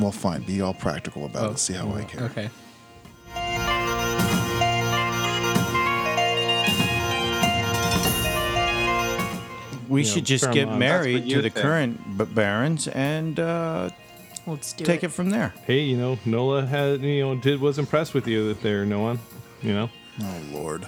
Well, 0.00 0.12
fine. 0.12 0.42
Be 0.42 0.60
all 0.62 0.72
practical 0.74 1.26
about 1.26 1.44
it. 1.44 1.52
Oh. 1.52 1.54
See 1.56 1.74
how 1.74 1.92
I 1.92 2.04
care. 2.04 2.24
Okay. 2.24 2.50
We 10.00 10.06
You 10.06 10.10
know, 10.12 10.14
should 10.14 10.24
just 10.24 10.50
get 10.52 10.62
amount. 10.64 10.78
married 10.78 11.28
to 11.28 11.36
the 11.42 11.50
think. 11.50 11.54
current 11.56 12.16
b- 12.18 12.24
barons 12.24 12.88
and 12.88 13.38
uh, 13.38 13.90
Let's 14.46 14.72
do 14.72 14.82
take 14.86 15.02
it. 15.04 15.08
it 15.08 15.12
from 15.12 15.28
there. 15.28 15.52
Hey, 15.66 15.80
you 15.80 15.98
know, 15.98 16.18
Nola 16.24 16.64
had 16.64 17.02
you 17.02 17.20
know 17.20 17.34
did 17.36 17.60
was 17.60 17.78
impressed 17.78 18.14
with 18.14 18.26
you 18.26 18.48
that 18.48 18.62
there, 18.62 18.86
one, 19.00 19.18
You 19.60 19.74
know. 19.74 19.90
Oh 20.22 20.40
Lord. 20.52 20.86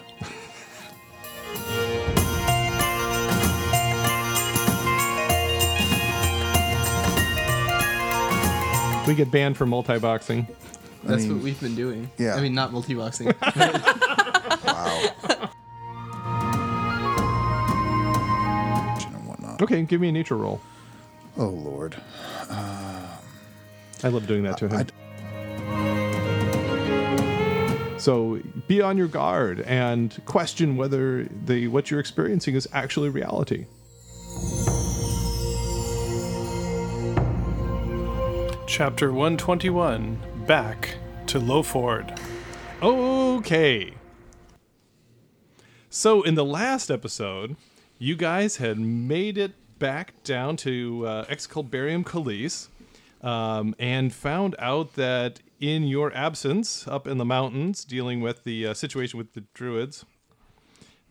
We 9.06 9.14
get 9.16 9.32
banned 9.32 9.56
for 9.56 9.66
multi-boxing. 9.66 10.46
That's 11.02 11.24
mean, 11.24 11.34
what 11.34 11.42
we've 11.42 11.60
been 11.60 11.74
doing. 11.74 12.08
yeah. 12.18 12.36
I 12.36 12.40
mean, 12.40 12.54
not 12.54 12.72
multi-boxing. 12.72 13.26
Wow. 13.26 13.94
Okay, 19.62 19.82
give 19.82 20.00
me 20.00 20.08
a 20.08 20.12
nature 20.12 20.36
roll. 20.36 20.60
Oh 21.36 21.46
Lord. 21.46 21.96
I 22.50 24.08
love 24.08 24.26
doing 24.26 24.42
that 24.42 24.58
to 24.58 24.68
him. 24.68 24.76
I, 24.76 24.86
So 28.02 28.40
be 28.66 28.82
on 28.82 28.98
your 28.98 29.06
guard 29.06 29.60
and 29.60 30.20
question 30.24 30.76
whether 30.76 31.28
the 31.46 31.68
what 31.68 31.88
you're 31.88 32.00
experiencing 32.00 32.56
is 32.56 32.66
actually 32.72 33.10
reality. 33.10 33.66
Chapter 38.66 39.12
121 39.12 40.18
Back 40.48 40.96
to 41.28 41.38
Lowford. 41.38 42.18
Okay. 42.82 43.94
So 45.88 46.22
in 46.22 46.34
the 46.34 46.44
last 46.44 46.90
episode, 46.90 47.54
you 48.02 48.16
guys 48.16 48.56
had 48.56 48.80
made 48.80 49.38
it 49.38 49.52
back 49.78 50.20
down 50.24 50.56
to 50.56 51.06
uh, 51.06 51.24
Excalibarium 51.26 52.02
Calise 52.02 52.66
um, 53.20 53.76
and 53.78 54.12
found 54.12 54.56
out 54.58 54.94
that 54.94 55.38
in 55.60 55.84
your 55.84 56.12
absence 56.12 56.88
up 56.88 57.06
in 57.06 57.18
the 57.18 57.24
mountains, 57.24 57.84
dealing 57.84 58.20
with 58.20 58.42
the 58.42 58.66
uh, 58.66 58.74
situation 58.74 59.18
with 59.18 59.34
the 59.34 59.44
druids, 59.54 60.04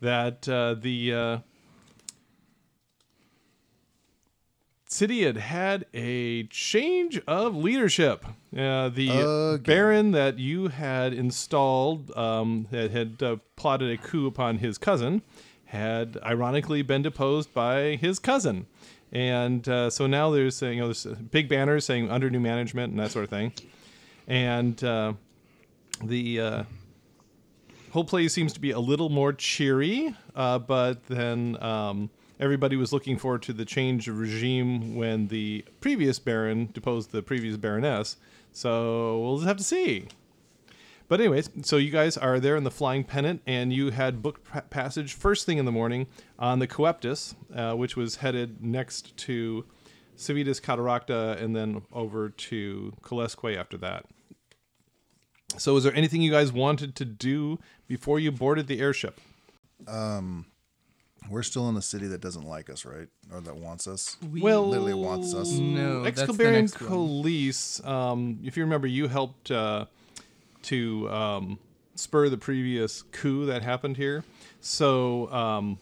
that 0.01 0.49
uh, 0.49 0.73
the 0.73 1.13
uh, 1.13 1.37
city 4.85 5.23
had 5.23 5.37
had 5.37 5.85
a 5.93 6.43
change 6.47 7.21
of 7.25 7.55
leadership. 7.55 8.25
Uh, 8.53 8.89
the 8.89 9.09
Again. 9.53 9.63
baron 9.63 10.11
that 10.11 10.39
you 10.39 10.67
had 10.67 11.13
installed, 11.13 12.11
um, 12.17 12.67
that 12.71 12.91
had 12.91 13.23
uh, 13.23 13.37
plotted 13.55 13.89
a 13.89 13.97
coup 13.97 14.27
upon 14.27 14.57
his 14.57 14.77
cousin, 14.77 15.21
had 15.71 16.17
ironically 16.25 16.81
been 16.81 17.01
deposed 17.01 17.53
by 17.53 17.95
his 17.95 18.19
cousin. 18.19 18.65
And 19.13 19.67
uh, 19.69 19.89
so 19.89 20.05
now 20.05 20.29
there's 20.29 20.61
uh, 20.61 20.65
you 20.67 20.81
know 20.81 20.87
there's 20.87 21.05
big 21.05 21.47
banners 21.47 21.85
saying 21.85 22.11
under 22.11 22.29
new 22.29 22.41
management 22.41 22.91
and 22.91 22.99
that 22.99 23.11
sort 23.11 23.23
of 23.23 23.29
thing, 23.29 23.53
and 24.27 24.81
uh, 24.83 25.13
the 26.03 26.41
uh, 26.41 26.63
whole 27.91 28.03
place 28.03 28.33
seems 28.33 28.51
to 28.53 28.59
be 28.59 28.71
a 28.71 28.79
little 28.79 29.07
more 29.07 29.31
cheery, 29.31 30.13
uh, 30.35 30.59
but 30.59 31.05
then 31.07 31.61
um, 31.63 32.09
everybody 32.41 32.75
was 32.75 32.91
looking 32.91 33.17
forward 33.17 33.41
to 33.43 33.53
the 33.53 33.65
change 33.65 34.09
of 34.09 34.19
regime 34.19 34.95
when 34.95 35.27
the 35.27 35.63
previous 35.79 36.19
baron 36.19 36.69
deposed 36.73 37.11
the 37.11 37.21
previous 37.21 37.55
baroness. 37.55 38.17
So 38.51 39.21
we'll 39.21 39.37
just 39.37 39.47
have 39.47 39.57
to 39.57 39.63
see. 39.63 40.07
But 41.11 41.19
anyways, 41.19 41.49
so 41.63 41.75
you 41.75 41.91
guys 41.91 42.15
are 42.15 42.39
there 42.39 42.55
in 42.55 42.63
the 42.63 42.71
Flying 42.71 43.03
Pennant, 43.03 43.41
and 43.45 43.73
you 43.73 43.89
had 43.89 44.21
booked 44.21 44.45
pa- 44.45 44.61
passage 44.61 45.13
first 45.13 45.45
thing 45.45 45.57
in 45.57 45.65
the 45.65 45.71
morning 45.71 46.07
on 46.39 46.59
the 46.59 46.67
Coeptus, 46.67 47.35
uh, 47.53 47.75
which 47.75 47.97
was 47.97 48.15
headed 48.15 48.63
next 48.63 49.17
to 49.17 49.65
Civitas 50.15 50.61
Cataracta, 50.61 51.35
and 51.43 51.53
then 51.53 51.81
over 51.91 52.29
to 52.29 52.93
Colesque 53.01 53.57
after 53.57 53.75
that. 53.79 54.05
So, 55.57 55.75
is 55.75 55.83
there 55.83 55.93
anything 55.93 56.21
you 56.21 56.31
guys 56.31 56.53
wanted 56.53 56.95
to 56.95 57.03
do 57.03 57.59
before 57.89 58.17
you 58.17 58.31
boarded 58.31 58.67
the 58.67 58.79
airship? 58.79 59.19
we're 61.29 61.43
still 61.43 61.67
in 61.67 61.75
the 61.75 61.81
city 61.81 62.07
that 62.07 62.21
doesn't 62.21 62.45
like 62.45 62.69
us, 62.69 62.85
right? 62.85 63.09
Or 63.33 63.41
that 63.41 63.57
wants 63.57 63.85
us. 63.85 64.15
well, 64.25 64.65
literally 64.65 64.93
wants 64.93 65.33
us. 65.33 65.51
No, 65.51 66.03
that's 66.03 66.15
the 66.15 66.21
Excalibarian 66.21 66.61
next 66.61 66.77
um, 67.83 68.39
if 68.45 68.55
you 68.55 68.63
remember, 68.63 68.87
you 68.87 69.09
helped 69.09 69.51
uh, 69.51 69.87
to 70.63 71.09
um, 71.09 71.59
spur 71.95 72.29
the 72.29 72.37
previous 72.37 73.01
coup 73.01 73.45
that 73.45 73.61
happened 73.61 73.97
here. 73.97 74.23
So 74.59 75.31
um, 75.31 75.79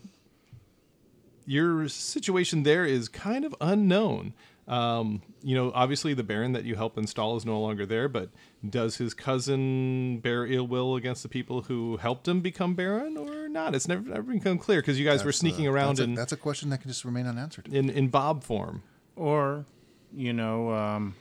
your 1.45 1.87
situation 1.89 2.63
there 2.63 2.85
is 2.85 3.07
kind 3.07 3.45
of 3.45 3.55
unknown. 3.59 4.33
Um, 4.67 5.23
you 5.41 5.55
know, 5.55 5.71
obviously 5.73 6.13
the 6.13 6.23
Baron 6.23 6.51
that 6.51 6.63
you 6.63 6.75
help 6.75 6.95
install 6.95 7.35
is 7.37 7.43
no 7.43 7.59
longer 7.59 7.87
there, 7.87 8.07
but 8.07 8.29
does 8.67 8.97
his 8.97 9.15
cousin 9.15 10.19
bear 10.19 10.45
ill 10.45 10.67
will 10.67 10.95
against 10.95 11.23
the 11.23 11.29
people 11.29 11.63
who 11.63 11.97
helped 11.97 12.27
him 12.27 12.41
become 12.41 12.75
Baron 12.75 13.17
or 13.17 13.49
not? 13.49 13.73
It's 13.73 13.87
never, 13.87 14.07
never 14.07 14.31
become 14.31 14.59
clear 14.59 14.79
because 14.79 14.99
you 14.99 15.05
guys 15.05 15.23
were 15.23 15.31
sneaking 15.31 15.67
uh, 15.67 15.71
around 15.71 15.97
That's 15.97 16.07
a, 16.07 16.15
that's 16.15 16.31
a 16.33 16.37
question 16.37 16.69
that 16.69 16.81
can 16.81 16.89
just 16.89 17.03
remain 17.03 17.25
unanswered. 17.25 17.67
in, 17.73 17.89
in 17.89 18.09
Bob 18.09 18.43
form. 18.43 18.83
Or, 19.15 19.65
you 20.13 20.33
know, 20.33 20.71
um, 20.71 21.15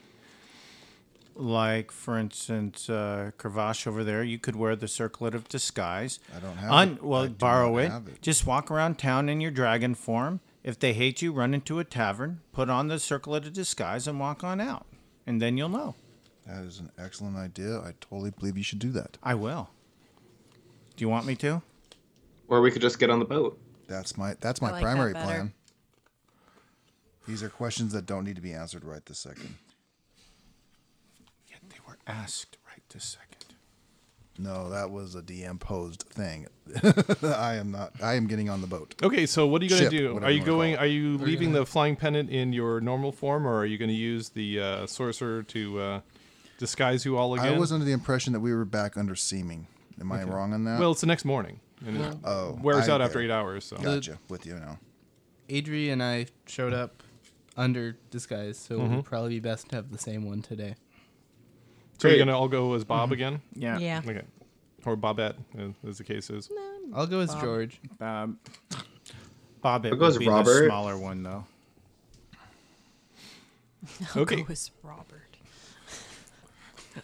like 1.39 1.91
for 1.91 2.17
instance, 2.17 2.89
uh, 2.89 3.31
Cravache 3.37 3.87
over 3.87 4.03
there, 4.03 4.23
you 4.23 4.37
could 4.37 4.55
wear 4.55 4.75
the 4.75 4.87
circlet 4.87 5.33
of 5.33 5.47
disguise. 5.47 6.19
I 6.35 6.39
don't 6.39 6.57
have 6.57 6.71
Un- 6.71 6.89
it. 6.93 7.03
Well, 7.03 7.23
I 7.23 7.27
do 7.27 7.33
borrow 7.33 7.77
it. 7.77 7.89
have 7.91 8.07
it. 8.07 8.21
Just 8.21 8.45
walk 8.45 8.69
around 8.69 8.97
town 8.99 9.29
in 9.29 9.39
your 9.41 9.51
dragon 9.51 9.95
form. 9.95 10.41
If 10.63 10.77
they 10.77 10.93
hate 10.93 11.21
you, 11.21 11.31
run 11.31 11.53
into 11.53 11.79
a 11.79 11.83
tavern, 11.85 12.41
put 12.51 12.69
on 12.69 12.89
the 12.89 12.99
circlet 12.99 13.45
of 13.45 13.53
disguise, 13.53 14.07
and 14.07 14.19
walk 14.19 14.43
on 14.43 14.59
out. 14.59 14.85
And 15.25 15.41
then 15.41 15.57
you'll 15.57 15.69
know. 15.69 15.95
That 16.45 16.63
is 16.65 16.79
an 16.79 16.91
excellent 16.97 17.37
idea. 17.37 17.79
I 17.79 17.93
totally 18.01 18.31
believe 18.31 18.57
you 18.57 18.63
should 18.63 18.79
do 18.79 18.91
that. 18.91 19.17
I 19.23 19.35
will. 19.35 19.69
Do 20.97 21.03
you 21.05 21.09
want 21.09 21.25
me 21.25 21.35
to? 21.37 21.61
Or 22.47 22.59
we 22.61 22.71
could 22.71 22.81
just 22.81 22.99
get 22.99 23.09
on 23.09 23.19
the 23.19 23.25
boat. 23.25 23.57
That's 23.87 24.17
my 24.17 24.35
that's 24.41 24.61
my 24.61 24.71
like 24.71 24.81
primary 24.81 25.13
better. 25.13 25.25
plan. 25.25 25.53
These 27.27 27.43
are 27.43 27.49
questions 27.49 27.93
that 27.93 28.05
don't 28.05 28.25
need 28.25 28.35
to 28.35 28.41
be 28.41 28.53
answered 28.53 28.83
right 28.83 29.05
this 29.05 29.19
second. 29.19 29.55
Yet 32.09 32.13
they 32.15 32.19
were 32.19 32.23
asked 32.23 32.57
right 32.67 32.81
this 32.89 33.03
second. 33.03 33.25
No, 34.41 34.69
that 34.69 34.89
was 34.89 35.15
a 35.15 35.21
DM 35.21 35.59
posed 35.59 36.03
thing. 36.03 36.47
I 37.23 37.55
am 37.55 37.71
not. 37.71 37.91
I 38.01 38.13
am 38.13 38.25
getting 38.27 38.49
on 38.49 38.61
the 38.61 38.67
boat. 38.67 38.95
Okay, 39.03 39.25
so 39.25 39.45
what 39.45 39.61
are 39.61 39.65
you 39.65 39.69
going 39.69 39.83
to 39.83 39.89
Ship, 39.89 39.91
do? 39.91 40.17
Are 40.19 40.31
you 40.31 40.35
you 40.37 40.39
wanna 40.41 40.45
going? 40.45 40.75
call 40.75 40.83
it. 40.83 40.87
Are 40.87 40.89
you 40.89 41.17
leaving 41.17 41.51
the 41.51 41.65
flying 41.65 41.97
pennant 41.97 42.29
in 42.29 42.53
your 42.53 42.79
normal 42.79 43.11
form, 43.11 43.45
or 43.45 43.57
are 43.57 43.65
you 43.65 43.77
going 43.77 43.89
to 43.89 43.95
use 43.95 44.29
the 44.29 44.59
uh, 44.61 44.87
sorcerer 44.87 45.43
to 45.43 45.79
uh, 45.81 46.01
disguise 46.57 47.03
you 47.03 47.17
all 47.17 47.33
again? 47.33 47.53
I 47.53 47.57
was 47.59 47.73
under 47.73 47.83
the 47.85 47.91
impression 47.91 48.31
that 48.31 48.39
we 48.39 48.53
were 48.53 48.63
back 48.65 48.95
under 48.95 49.13
seeming. 49.15 49.67
Am 49.99 50.09
I 50.11 50.23
wrong 50.23 50.53
on 50.53 50.63
that? 50.63 50.79
Well, 50.79 50.91
it's 50.91 51.01
the 51.01 51.07
next 51.07 51.25
morning, 51.25 51.59
and 51.85 51.97
it 51.97 52.17
oh, 52.23 52.57
wears 52.61 52.87
I 52.87 52.93
out 52.93 53.01
after 53.01 53.19
it. 53.19 53.25
eight 53.25 53.31
hours. 53.31 53.65
So 53.65 53.75
Gotcha. 53.75 54.19
With 54.29 54.45
you 54.45 54.55
now. 54.55 54.79
Adri 55.49 55.91
and 55.91 56.01
I 56.01 56.27
showed 56.45 56.71
up 56.73 57.03
under 57.57 57.97
disguise, 58.09 58.57
so 58.57 58.75
it 58.75 58.77
Mm-hmm. 58.83 58.95
would 58.97 59.05
probably 59.05 59.31
be 59.31 59.39
best 59.41 59.67
to 59.69 59.75
have 59.75 59.91
the 59.91 59.97
same 59.97 60.23
one 60.25 60.41
today. 60.41 60.75
So 61.99 62.07
you're 62.07 62.17
Great. 62.17 62.25
going 62.25 62.27
to 62.29 62.33
all 62.35 62.47
go 62.47 62.73
as 62.73 62.83
Bob 62.83 63.11
again? 63.11 63.41
Yeah. 63.53 63.77
Yeah. 63.77 64.01
Okay, 64.05 64.21
or 64.85 64.95
Bobette, 64.97 65.35
uh, 65.59 65.87
as 65.87 65.97
the 65.99 66.03
case 66.03 66.29
is. 66.29 66.49
I'll 66.93 67.05
go 67.05 67.19
as 67.19 67.33
George. 67.35 67.79
Um, 67.99 68.39
Bob, 69.61 69.85
it 69.85 69.91
I'll 69.93 69.99
go 69.99 70.05
as 70.07 70.13
would 70.13 70.19
be 70.19 70.25
the 70.25 70.31
Robert. 70.31 70.65
smaller 70.65 70.97
one, 70.97 71.21
though. 71.23 71.45
Okay. 74.15 74.37
Go 74.37 74.43
with 74.47 74.69
Robert. 74.83 75.37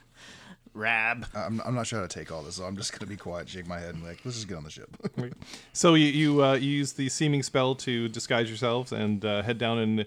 Rab. 0.73 1.25
I'm, 1.33 1.61
I'm 1.65 1.73
not 1.75 1.87
sure 1.87 1.99
how 1.99 2.05
to 2.07 2.19
take 2.19 2.31
all 2.31 2.41
this, 2.43 2.55
so 2.55 2.65
I'm 2.65 2.75
just 2.75 2.91
gonna 2.91 3.09
be 3.09 3.15
quiet, 3.15 3.47
shake 3.47 3.65
my 3.67 3.79
head, 3.79 3.95
and 3.95 4.03
like, 4.03 4.19
let's 4.25 4.35
just 4.37 4.47
get 4.49 4.57
on 4.57 4.63
the 4.63 4.69
ship. 4.69 4.89
So 5.73 5.93
you 5.93 6.07
you, 6.07 6.43
uh, 6.43 6.53
you 6.55 6.69
use 6.69 6.93
the 6.93 7.07
seeming 7.09 7.43
spell 7.43 7.75
to 7.75 8.07
disguise 8.09 8.49
yourselves 8.49 8.91
and 8.91 9.23
uh, 9.23 9.41
head 9.41 9.57
down 9.57 9.77
and 9.79 10.05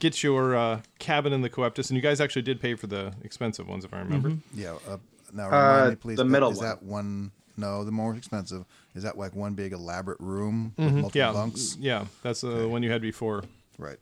get 0.00 0.22
your 0.22 0.56
uh, 0.56 0.80
cabin 0.98 1.32
in 1.32 1.42
the 1.42 1.50
Coeptus. 1.50 1.90
And 1.90 1.96
you 1.96 2.02
guys 2.02 2.20
actually 2.20 2.42
did 2.42 2.60
pay 2.60 2.74
for 2.74 2.86
the 2.86 3.12
expensive 3.22 3.68
ones, 3.68 3.84
if 3.84 3.92
I 3.94 3.98
remember. 3.98 4.34
yeah. 4.54 4.74
Uh, 4.88 4.98
now 5.32 5.46
remind 5.46 5.86
Uh, 5.86 5.90
me, 5.90 5.96
please. 5.96 6.16
the 6.16 6.24
that- 6.24 6.30
middle 6.30 6.50
is 6.50 6.58
one. 6.58 6.66
that 6.66 6.82
one? 6.82 7.30
No, 7.56 7.84
the 7.84 7.90
more 7.90 8.14
expensive. 8.14 8.64
Is 8.94 9.02
that 9.02 9.18
like 9.18 9.34
one 9.34 9.54
big 9.54 9.72
elaborate 9.72 10.20
room 10.20 10.72
with 10.76 10.86
Mm-hmm. 10.86 11.00
multiple 11.00 11.18
Yeah, 11.18 11.32
bunks? 11.32 11.76
yeah, 11.80 12.06
that's 12.22 12.44
uh, 12.44 12.50
the 12.50 12.68
one 12.68 12.82
you 12.82 12.90
had 12.90 13.02
before. 13.02 13.42
Right. 13.78 13.98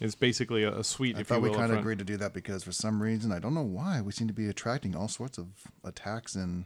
It's 0.00 0.14
basically 0.14 0.62
a, 0.64 0.78
a 0.78 0.84
suite. 0.84 1.16
I 1.16 1.20
if 1.20 1.28
thought 1.28 1.36
you 1.36 1.42
we 1.42 1.48
will, 1.48 1.54
up 1.56 1.60
kind 1.62 1.72
of 1.72 1.78
agreed 1.78 1.98
to 2.00 2.04
do 2.04 2.16
that 2.18 2.34
because 2.34 2.62
for 2.64 2.72
some 2.72 3.00
reason 3.02 3.32
I 3.32 3.38
don't 3.38 3.54
know 3.54 3.62
why 3.62 4.00
we 4.02 4.12
seem 4.12 4.26
to 4.28 4.34
be 4.34 4.46
attracting 4.48 4.94
all 4.94 5.08
sorts 5.08 5.38
of 5.38 5.46
attacks 5.84 6.34
and. 6.34 6.64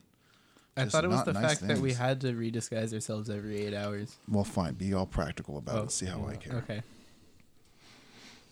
I 0.76 0.86
thought 0.86 1.04
it 1.04 1.10
was 1.10 1.24
the 1.24 1.32
nice 1.34 1.58
fact 1.58 1.68
that 1.68 1.78
we 1.78 1.92
had 1.92 2.20
to 2.22 2.32
redisguise 2.32 2.94
ourselves 2.94 3.28
every 3.28 3.60
eight 3.60 3.74
hours. 3.74 4.16
Well, 4.28 4.44
fine. 4.44 4.74
Be 4.74 4.94
all 4.94 5.04
practical 5.04 5.58
about 5.58 5.78
Oh, 5.78 5.82
it. 5.84 5.92
See 5.92 6.06
how 6.06 6.24
I 6.26 6.36
care. 6.36 6.56
Okay. 6.58 6.82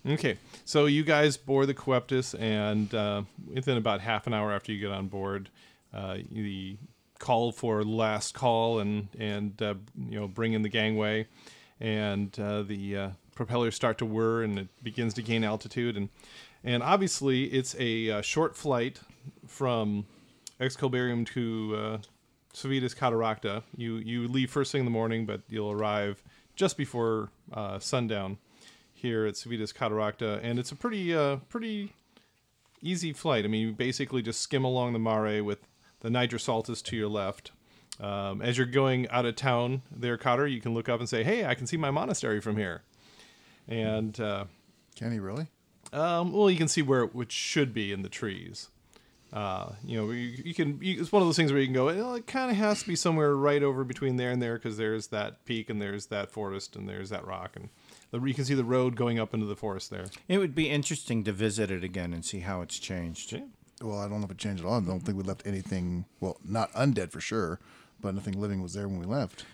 Okay, 0.07 0.39
so 0.65 0.87
you 0.87 1.03
guys 1.03 1.37
board 1.37 1.67
the 1.67 1.75
Coeptus, 1.75 2.39
and 2.39 2.95
uh, 2.95 3.23
within 3.53 3.77
about 3.77 4.01
half 4.01 4.27
an 4.27 4.35
hour 4.35 4.53
after 4.53 4.73
you 4.73 4.81
get 4.81 4.93
on 4.93 5.09
board, 5.09 5.51
uh, 5.93 6.19
the 6.31 6.77
call 7.19 7.51
for 7.51 7.83
last 7.83 8.33
call 8.33 8.79
and 8.79 9.09
and 9.19 9.61
uh, 9.61 9.75
you 10.09 10.19
know 10.19 10.29
bring 10.29 10.53
in 10.53 10.63
the 10.63 10.69
gangway, 10.69 11.27
and 11.81 12.39
uh, 12.39 12.63
the 12.63 12.97
uh, 12.97 13.11
propellers 13.35 13.75
start 13.75 13.99
to 13.99 14.07
whir, 14.07 14.45
and 14.45 14.59
it 14.59 14.69
begins 14.85 15.15
to 15.15 15.23
gain 15.23 15.43
altitude, 15.43 15.97
and 15.97 16.11
and 16.63 16.83
obviously 16.83 17.45
it's 17.45 17.75
a 17.79 18.11
uh, 18.11 18.23
short 18.23 18.57
flight 18.57 19.01
from 19.47 20.07
Excalibarium 20.61 21.27
to 21.27 22.01
Civitas 22.53 22.95
Cataracta. 22.95 23.65
You 23.77 23.97
you 23.97 24.29
leave 24.29 24.51
first 24.51 24.71
thing 24.71 24.81
in 24.81 24.85
the 24.85 24.93
morning, 24.93 25.27
but 25.27 25.41
you'll 25.49 25.73
arrive 25.73 26.23
just 26.55 26.77
before 26.77 27.31
sundown 27.81 28.39
here 28.99 29.27
at 29.27 29.37
Civitas 29.37 29.73
Cataracta, 29.73 30.41
and 30.43 30.59
it's 30.59 30.73
a 30.73 30.77
pretty 30.77 31.15
uh, 31.15 31.37
pretty 31.49 31.93
easy 32.83 33.13
flight. 33.13 33.45
I 33.45 33.49
mean, 33.49 33.67
you 33.69 33.73
basically 33.73 34.23
just 34.23 34.41
skim 34.41 34.65
along 34.65 34.93
the 34.93 34.99
mare 34.99 35.43
with 35.43 35.61
the 36.01 36.09
Nitrosaltus 36.09 36.83
to 36.85 36.97
your 36.97 37.09
left. 37.09 37.51
Um, 38.01 38.41
as 38.43 38.57
you're 38.57 38.67
going 38.67 39.09
out 39.09 39.27
of 39.27 39.35
town 39.35 39.83
there, 39.91 40.17
Cotter, 40.17 40.47
you 40.47 40.61
can 40.61 40.75
look 40.75 40.89
up 40.89 41.01
and 41.01 41.09
say, 41.09 41.25
"Hey, 41.25 41.45
I 41.45 41.55
can 41.55 41.67
see 41.67 41.77
my 41.77 41.91
monastery 41.91 42.41
from 42.41 42.57
here." 42.57 42.83
And 43.67 44.19
uh, 44.21 44.45
Can 44.97 45.13
he 45.13 45.19
really? 45.19 45.47
um, 45.93 46.33
well, 46.33 46.51
you 46.51 46.57
can 46.57 46.69
see 46.69 46.83
where 46.83 47.03
it 47.05 47.15
which 47.15 47.33
should 47.33 47.73
be 47.75 47.93
in 47.93 48.03
the 48.03 48.09
trees. 48.09 48.69
Uh, 49.33 49.73
you 49.85 49.97
know, 49.99 50.11
you, 50.11 50.43
you 50.45 50.55
can. 50.55 50.79
You, 50.81 51.01
it's 51.01 51.13
one 51.13 51.21
of 51.23 51.29
those 51.29 51.37
things 51.37 51.51
where 51.53 51.61
you 51.61 51.67
can 51.67 51.75
go. 51.75 52.15
It 52.15 52.27
kind 52.27 52.51
of 52.51 52.57
has 52.57 52.83
to 52.83 52.89
be 52.89 52.97
somewhere 52.97 53.35
right 53.37 53.63
over 53.63 53.85
between 53.85 54.17
there 54.17 54.31
and 54.31 54.41
there 54.41 54.55
because 54.55 54.77
there's 54.79 55.09
that 55.09 55.45
peak 55.45 55.69
and 55.69 55.83
there's 55.83 56.07
that 56.07 56.31
forest 56.31 56.77
and 56.77 56.89
there's 56.89 57.11
that 57.11 57.27
rock 57.27 57.57
and 57.57 57.69
the, 58.11 58.21
you 58.21 58.35
can 58.35 58.45
see 58.45 58.55
the 58.55 58.65
road 58.65 58.97
going 58.97 59.19
up 59.19 59.35
into 59.35 59.47
the 59.47 59.57
forest 59.57 59.91
there. 59.91 60.07
It 60.29 60.39
would 60.39 60.55
be 60.55 60.69
interesting 60.69 61.25
to 61.25 61.33
visit 61.33 61.71
it 61.71 61.85
again 61.85 62.13
and 62.13 62.25
see 62.25 62.41
how 62.41 62.63
it's 62.63 62.79
changed. 62.79 63.33
Yeah. 63.33 63.41
Well, 63.83 63.99
I 63.99 64.09
don't 64.09 64.21
know 64.21 64.25
if 64.25 64.31
it 64.33 64.39
changed 64.39 64.65
at 64.65 64.67
all. 64.67 64.79
I 64.79 64.81
don't 64.81 65.01
think 65.01 65.17
we 65.17 65.25
left 65.25 65.47
anything. 65.47 66.05
Well, 66.21 66.39
not 66.45 66.73
undead 66.73 67.11
for 67.11 67.21
sure, 67.21 67.61
but 68.01 68.15
nothing 68.15 68.41
living 68.41 68.63
was 68.63 68.75
there 68.75 68.89
when 68.89 68.99
we 68.99 69.07
left. 69.07 69.45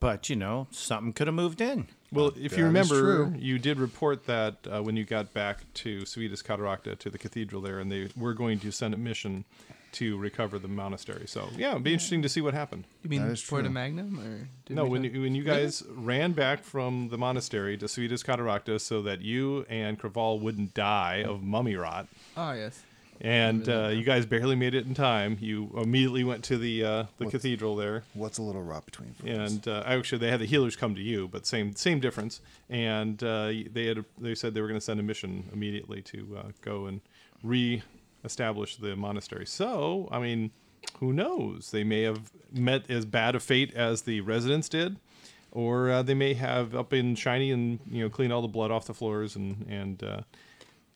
But 0.00 0.28
you 0.28 0.36
know, 0.36 0.66
something 0.70 1.14
could 1.14 1.28
have 1.28 1.34
moved 1.34 1.62
in. 1.62 1.88
Well, 2.12 2.28
if 2.36 2.50
that 2.50 2.58
you 2.58 2.64
remember, 2.66 3.34
you 3.38 3.58
did 3.58 3.78
report 3.78 4.26
that 4.26 4.56
uh, 4.70 4.82
when 4.82 4.96
you 4.96 5.04
got 5.04 5.32
back 5.32 5.64
to 5.74 6.04
Civitas 6.04 6.42
Cataracta 6.42 6.98
to 6.98 7.08
the 7.08 7.16
cathedral 7.16 7.62
there, 7.62 7.78
and 7.78 7.90
they 7.90 8.08
were 8.14 8.34
going 8.34 8.60
to 8.60 8.70
send 8.70 8.92
a 8.92 8.98
mission 8.98 9.46
to 9.94 10.16
recover 10.18 10.58
the 10.58 10.68
monastery. 10.68 11.26
So 11.26 11.48
yeah, 11.56 11.70
it'd 11.72 11.82
be 11.82 11.92
interesting 11.92 12.22
to 12.22 12.28
see 12.28 12.40
what 12.40 12.54
happened. 12.54 12.84
You 13.02 13.10
mean 13.10 13.22
That 13.26 13.32
is 13.32 13.42
Porta. 13.42 13.70
Magnum 13.70 14.20
or 14.20 14.48
no, 14.72 14.84
when 14.86 15.04
you, 15.04 15.20
when 15.22 15.34
you 15.34 15.42
guys 15.44 15.82
ran 15.90 16.32
back 16.32 16.62
from 16.64 17.08
the 17.10 17.18
monastery 17.18 17.76
to 17.78 17.88
Civitas 17.88 18.22
Cataracta 18.22 18.80
so 18.80 19.02
that 19.02 19.20
you 19.22 19.64
and 19.68 19.98
Craval 19.98 20.40
wouldn't 20.40 20.74
die 20.74 21.24
of 21.26 21.42
mummy 21.42 21.76
rot, 21.76 22.06
Oh 22.36 22.52
yes. 22.52 22.82
and 23.20 23.68
uh, 23.68 23.88
you 23.88 24.02
guys 24.02 24.26
barely 24.26 24.56
made 24.56 24.74
it 24.74 24.86
in 24.86 24.94
time, 24.94 25.38
you 25.40 25.70
immediately 25.76 26.24
went 26.24 26.42
to 26.44 26.58
the 26.58 26.84
uh, 26.84 27.04
the 27.18 27.26
cathedral 27.26 27.76
there. 27.76 28.02
What's 28.14 28.38
a 28.38 28.42
little 28.42 28.62
rot 28.62 28.84
between? 28.86 29.14
friends? 29.14 29.52
and 29.52 29.68
uh, 29.68 29.82
actually 29.86 30.18
they 30.18 30.30
had 30.30 30.40
the 30.40 30.46
healers 30.46 30.74
come 30.76 30.94
to 30.96 31.00
you, 31.02 31.28
but 31.28 31.46
same 31.46 31.76
same 31.76 32.00
difference. 32.00 32.40
And 32.68 33.22
uh, 33.22 33.52
they 33.72 33.86
had 33.86 34.04
they 34.18 34.34
said 34.34 34.54
they 34.54 34.60
were 34.60 34.68
going 34.68 34.80
to 34.80 34.84
send 34.84 34.98
a 34.98 35.04
mission 35.04 35.48
immediately 35.52 36.02
to 36.02 36.38
uh, 36.38 36.42
go 36.62 36.86
and 36.86 37.00
re-establish 38.24 38.76
the 38.76 38.96
monastery. 38.96 39.46
So 39.46 40.08
I 40.10 40.18
mean, 40.18 40.50
who 41.00 41.12
knows? 41.12 41.70
They 41.70 41.84
may 41.84 42.02
have 42.02 42.30
met 42.52 42.90
as 42.90 43.04
bad 43.04 43.34
a 43.34 43.40
fate 43.40 43.72
as 43.74 44.02
the 44.02 44.20
residents 44.22 44.68
did, 44.68 44.96
or 45.52 45.90
uh, 45.90 46.02
they 46.02 46.14
may 46.14 46.34
have 46.34 46.74
up 46.74 46.92
in 46.92 47.14
shiny 47.14 47.50
and 47.50 47.78
you 47.90 48.02
know 48.02 48.10
cleaned 48.10 48.32
all 48.32 48.42
the 48.42 48.48
blood 48.48 48.70
off 48.70 48.86
the 48.86 48.94
floors 48.94 49.36
and 49.36 49.66
and 49.68 50.02
uh, 50.02 50.20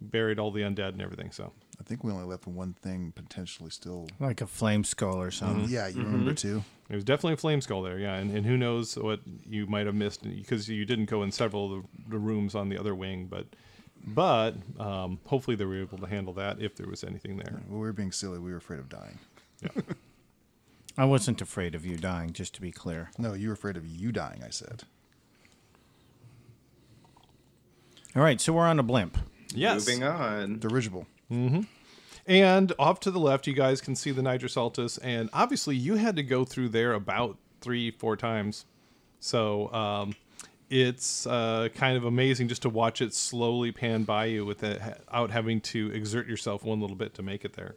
buried 0.01 0.39
all 0.39 0.51
the 0.51 0.63
undead 0.63 0.91
and 0.91 1.03
everything. 1.03 1.31
So 1.31 1.53
I 1.81 1.85
think 1.85 2.03
we 2.03 2.13
only 2.13 2.25
left 2.25 2.47
one 2.47 2.75
thing 2.75 3.13
potentially 3.15 3.71
still. 3.71 4.09
Like 4.19 4.41
a 4.41 4.47
flame 4.47 4.85
skull 4.85 5.21
or 5.21 5.31
something. 5.31 5.69
Yeah, 5.69 5.89
you 5.89 6.03
remember 6.03 6.35
too. 6.35 6.65
It 6.89 6.95
was 6.95 7.05
definitely 7.05 7.35
a 7.35 7.39
flame 7.39 7.61
skull 7.61 7.83
there, 7.83 7.99
yeah, 7.99 8.15
and, 8.15 8.35
and 8.35 8.47
who 8.47 8.57
knows 8.57 8.97
what 8.97 9.21
you 9.47 9.67
might 9.67 9.85
have 9.85 9.95
missed 9.95 10.23
because 10.23 10.71
you 10.71 10.87
didn't 10.87 11.05
go 11.05 11.23
in 11.23 11.31
several 11.31 11.67
of 11.67 11.83
the, 11.83 12.11
the 12.13 12.19
rooms 12.19 12.55
on 12.55 12.71
the 12.71 12.79
other 12.79 12.95
wing, 12.95 13.27
but 13.27 13.45
but 14.07 14.55
um, 14.79 15.19
hopefully 15.27 15.57
they 15.57 15.65
were 15.65 15.81
able 15.81 15.99
to 15.99 16.07
handle 16.07 16.33
that 16.35 16.61
if 16.61 16.75
there 16.77 16.87
was 16.87 17.05
anything 17.05 17.37
there. 17.37 17.61
We 17.69 17.79
were 17.79 17.93
being 17.93 18.13
silly. 18.13 18.39
We 18.39 18.51
were 18.51 18.59
afraid 18.59 18.81
of 18.81 18.89
dying. 18.89 19.19
I 20.99 21.05
wasn't 21.05 21.41
afraid 21.41 21.75
of 21.75 21.87
you 21.87 21.97
dying, 21.97 22.33
just 22.33 22.55
to 22.57 22.61
be 22.61 22.73
clear. 22.73 23.11
No, 23.19 23.35
you 23.35 23.49
were 23.49 23.55
afraid 23.55 23.77
of 23.77 23.87
you 23.87 24.11
dying. 24.13 24.43
I 24.45 24.51
said. 24.51 24.85
All 28.17 28.23
right, 28.23 28.41
so 28.41 28.53
we're 28.53 28.67
on 28.67 28.79
a 28.79 28.83
blimp. 28.83 29.19
Yes, 29.55 29.87
Moving 29.87 30.03
on. 30.03 30.59
Dirigible. 30.59 31.07
and 32.27 32.73
off 32.79 33.01
to 33.01 33.11
the 33.11 33.21
left, 33.21 33.47
you 33.47 33.53
guys 33.55 33.81
can 33.81 33.95
see 33.95 34.11
the 34.11 34.23
Nitrosaltus, 34.23 34.99
and 35.03 35.31
obviously 35.33 35.77
you 35.77 35.95
had 35.97 36.17
to 36.17 36.23
go 36.23 36.45
through 36.45 36.71
there 36.71 36.93
about 36.95 37.37
three, 37.61 37.91
four 37.91 38.17
times, 38.17 38.65
so 39.21 39.73
um, 39.73 40.15
it's 40.71 41.27
uh, 41.27 41.69
kind 41.75 41.97
of 41.97 42.05
amazing 42.05 42.49
just 42.49 42.63
to 42.63 42.69
watch 42.69 43.01
it 43.01 43.15
slowly 43.15 43.73
pan 43.73 44.05
by 44.05 44.27
you 44.27 44.45
without 44.45 45.31
having 45.31 45.61
to 45.63 45.91
exert 45.93 46.27
yourself 46.27 46.63
one 46.65 46.81
little 46.81 46.97
bit 46.97 47.15
to 47.15 47.23
make 47.23 47.45
it 47.45 47.55
there. 47.55 47.75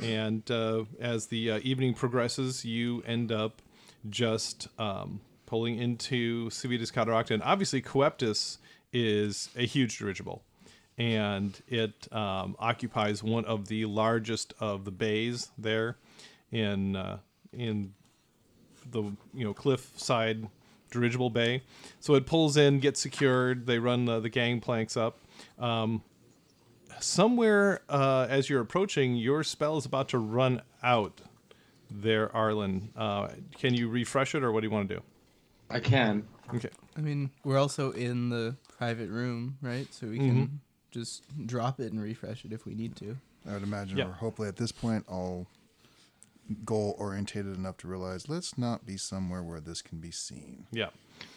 And 0.00 0.48
uh, 0.50 0.84
as 1.00 1.26
the 1.26 1.52
uh, 1.52 1.60
evening 1.62 1.94
progresses, 1.94 2.64
you 2.64 3.02
end 3.06 3.30
up 3.30 3.60
just 4.08 4.68
um, 4.78 5.20
pulling 5.46 5.78
into 5.78 6.50
Civitas 6.50 6.90
Cataracta. 6.90 7.32
And 7.32 7.42
obviously, 7.42 7.82
Coeptus 7.82 8.58
is 8.92 9.48
a 9.56 9.66
huge 9.66 9.98
dirigible. 9.98 10.42
And 10.98 11.60
it 11.68 12.12
um, 12.12 12.56
occupies 12.58 13.22
one 13.22 13.44
of 13.46 13.68
the 13.68 13.86
largest 13.86 14.54
of 14.60 14.84
the 14.84 14.90
bays 14.90 15.50
there 15.56 15.96
in 16.50 16.96
uh, 16.96 17.18
in 17.52 17.94
the 18.90 19.02
you 19.34 19.44
know 19.44 19.54
cliffside 19.54 20.48
dirigible 20.92 21.30
bay. 21.30 21.62
So 22.00 22.14
it 22.14 22.26
pulls 22.26 22.56
in, 22.56 22.78
gets 22.78 23.00
secured. 23.00 23.66
They 23.66 23.78
run 23.78 24.04
the, 24.04 24.20
the 24.20 24.28
gangplanks 24.28 24.96
up. 24.96 25.18
Um, 25.58 26.02
somewhere 27.00 27.80
uh, 27.88 28.26
as 28.28 28.48
you're 28.48 28.60
approaching, 28.60 29.16
your 29.16 29.42
spell 29.44 29.76
is 29.76 29.84
about 29.86 30.08
to 30.10 30.18
run 30.18 30.62
out. 30.82 31.20
There, 31.94 32.34
Arlen. 32.34 32.88
Uh, 32.96 33.28
can 33.58 33.74
you 33.74 33.86
refresh 33.86 34.34
it, 34.34 34.42
or 34.42 34.50
what 34.50 34.60
do 34.62 34.66
you 34.66 34.70
want 34.72 34.88
to 34.88 34.94
do? 34.94 35.02
I 35.68 35.78
can. 35.78 36.26
Okay. 36.54 36.70
I 36.96 37.02
mean, 37.02 37.30
we're 37.44 37.58
also 37.58 37.90
in 37.92 38.30
the 38.30 38.56
private 38.78 39.10
room, 39.10 39.58
right? 39.60 39.86
So 39.92 40.06
we 40.06 40.16
can 40.16 40.60
just 40.90 41.22
drop 41.46 41.80
it 41.80 41.92
and 41.92 42.00
refresh 42.00 42.46
it 42.46 42.52
if 42.54 42.64
we 42.64 42.74
need 42.74 42.96
to. 42.96 43.18
I 43.46 43.52
would 43.52 43.62
imagine 43.62 43.98
Yeah. 43.98 44.06
we're 44.06 44.12
hopefully 44.12 44.48
at 44.48 44.56
this 44.56 44.72
point 44.72 45.04
all 45.06 45.46
goal 46.64 46.96
orientated 46.98 47.56
enough 47.56 47.76
to 47.78 47.88
realize 47.88 48.28
let's 48.28 48.58
not 48.58 48.84
be 48.84 48.96
somewhere 48.96 49.42
where 49.42 49.60
this 49.60 49.82
can 49.82 49.98
be 49.98 50.10
seen. 50.10 50.66
Yeah. 50.70 50.88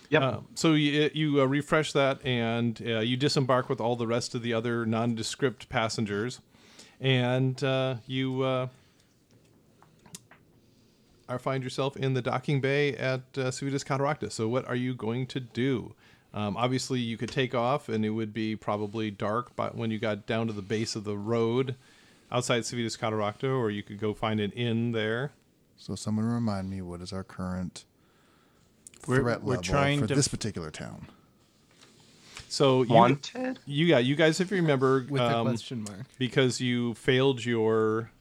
Yep. 0.09 0.21
Uh, 0.21 0.37
so 0.53 0.73
you, 0.73 1.09
you 1.13 1.41
uh, 1.41 1.45
refresh 1.45 1.91
that 1.93 2.23
and 2.25 2.81
uh, 2.85 2.99
you 2.99 3.17
disembark 3.17 3.69
with 3.69 3.81
all 3.81 3.95
the 3.95 4.07
rest 4.07 4.35
of 4.35 4.41
the 4.41 4.53
other 4.53 4.85
nondescript 4.85 5.67
passengers, 5.69 6.41
and 7.01 7.63
uh, 7.63 7.95
you 8.05 8.43
uh, 8.43 8.67
are 11.27 11.39
find 11.39 11.63
yourself 11.63 11.97
in 11.97 12.13
the 12.13 12.21
docking 12.21 12.61
bay 12.61 12.95
at 12.95 13.21
uh, 13.37 13.51
Civitas 13.51 13.83
Cataracta. 13.83 14.31
So 14.31 14.47
what 14.47 14.67
are 14.67 14.75
you 14.75 14.93
going 14.93 15.25
to 15.27 15.39
do? 15.39 15.93
Um, 16.33 16.57
obviously, 16.57 16.99
you 16.99 17.17
could 17.17 17.31
take 17.31 17.55
off, 17.55 17.87
and 17.87 18.05
it 18.05 18.09
would 18.09 18.33
be 18.33 18.55
probably 18.55 19.09
dark 19.09 19.55
But 19.55 19.75
when 19.75 19.89
you 19.89 19.97
got 19.97 20.25
down 20.25 20.47
to 20.47 20.53
the 20.53 20.61
base 20.61 20.95
of 20.95 21.05
the 21.05 21.17
road 21.17 21.75
outside 22.31 22.65
Civitas 22.65 22.97
Cataracta, 22.97 23.49
or 23.49 23.69
you 23.69 23.83
could 23.83 23.99
go 23.99 24.13
find 24.13 24.39
an 24.39 24.51
inn 24.51 24.91
there. 24.91 25.31
So 25.77 25.95
someone 25.95 26.25
remind 26.25 26.69
me 26.69 26.81
what 26.81 27.01
is 27.01 27.11
our 27.13 27.23
current 27.23 27.85
We're- 29.07 29.21
threat 29.21 29.43
we're 29.43 29.51
level 29.57 29.63
trying 29.63 29.99
for 30.01 30.07
to- 30.07 30.15
this 30.15 30.27
particular 30.27 30.71
town? 30.71 31.07
So 32.47 32.83
you, 32.83 32.93
Wanted? 32.93 33.59
you 33.65 33.87
got 33.89 34.05
you 34.05 34.15
guys, 34.15 34.39
if 34.39 34.49
you 34.51 34.57
remember, 34.57 35.05
With 35.09 35.21
a 35.21 35.37
um, 35.39 35.47
question 35.47 35.83
mark. 35.83 36.05
because 36.17 36.61
you 36.61 36.93
failed 36.93 37.43
your 37.43 38.11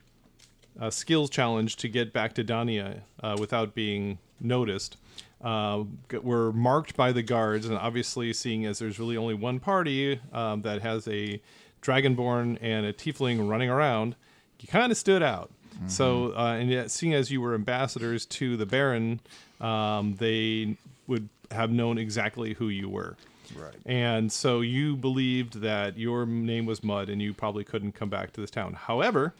uh, 0.80 0.90
skills 0.90 1.30
challenge 1.30 1.76
to 1.76 1.88
get 1.88 2.12
back 2.12 2.34
to 2.34 2.42
Dania 2.44 3.02
uh, 3.22 3.36
without 3.38 3.74
being 3.74 4.18
noticed. 4.40 4.96
Uh, 5.40 5.84
g- 6.10 6.16
were 6.18 6.52
marked 6.52 6.96
by 6.96 7.12
the 7.12 7.22
guards, 7.22 7.66
and 7.66 7.76
obviously, 7.76 8.32
seeing 8.32 8.64
as 8.64 8.78
there's 8.78 8.98
really 8.98 9.16
only 9.16 9.34
one 9.34 9.60
party 9.60 10.18
um, 10.32 10.62
that 10.62 10.80
has 10.82 11.06
a 11.06 11.40
dragonborn 11.84 12.58
and 12.60 12.86
a 12.86 12.92
tiefling 12.92 13.48
running 13.48 13.68
around, 13.70 14.16
you 14.60 14.68
kind 14.68 14.90
of 14.90 14.98
stood 14.98 15.22
out. 15.22 15.50
So, 15.88 16.32
uh, 16.36 16.56
and 16.58 16.70
yet, 16.70 16.90
seeing 16.90 17.14
as 17.14 17.30
you 17.30 17.40
were 17.40 17.54
ambassadors 17.54 18.26
to 18.26 18.56
the 18.56 18.64
Baron, 18.64 19.20
um, 19.60 20.14
they 20.14 20.76
would 21.06 21.28
have 21.50 21.70
known 21.70 21.98
exactly 21.98 22.54
who 22.54 22.68
you 22.68 22.88
were. 22.88 23.16
Right. 23.54 23.74
And 23.84 24.32
so 24.32 24.60
you 24.60 24.96
believed 24.96 25.60
that 25.60 25.98
your 25.98 26.26
name 26.26 26.66
was 26.66 26.82
Mud 26.82 27.08
and 27.08 27.20
you 27.20 27.34
probably 27.34 27.64
couldn't 27.64 27.92
come 27.92 28.08
back 28.08 28.32
to 28.32 28.40
this 28.40 28.50
town. 28.50 28.74
However, 28.74 29.34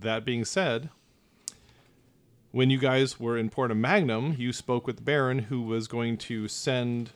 that 0.00 0.24
being 0.24 0.44
said, 0.44 0.90
when 2.50 2.70
you 2.70 2.78
guys 2.78 3.20
were 3.20 3.36
in 3.36 3.50
Porta 3.50 3.74
Magnum, 3.74 4.34
you 4.38 4.52
spoke 4.52 4.86
with 4.86 4.96
the 4.96 5.02
Baron 5.02 5.38
who 5.40 5.62
was 5.62 5.86
going 5.86 6.16
to 6.18 6.48
send 6.48 7.10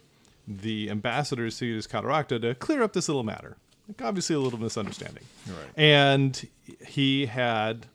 the 0.46 0.90
ambassadors 0.90 1.58
to 1.58 1.80
Ciudad 1.80 2.04
Cataracta 2.04 2.40
to 2.42 2.54
clear 2.54 2.82
up 2.82 2.92
this 2.92 3.08
little 3.08 3.22
matter. 3.24 3.56
Obviously 4.00 4.36
a 4.36 4.40
little 4.40 4.60
misunderstanding. 4.60 5.24
Right. 5.46 5.70
And 5.76 6.48
he 6.86 7.26
had 7.26 7.86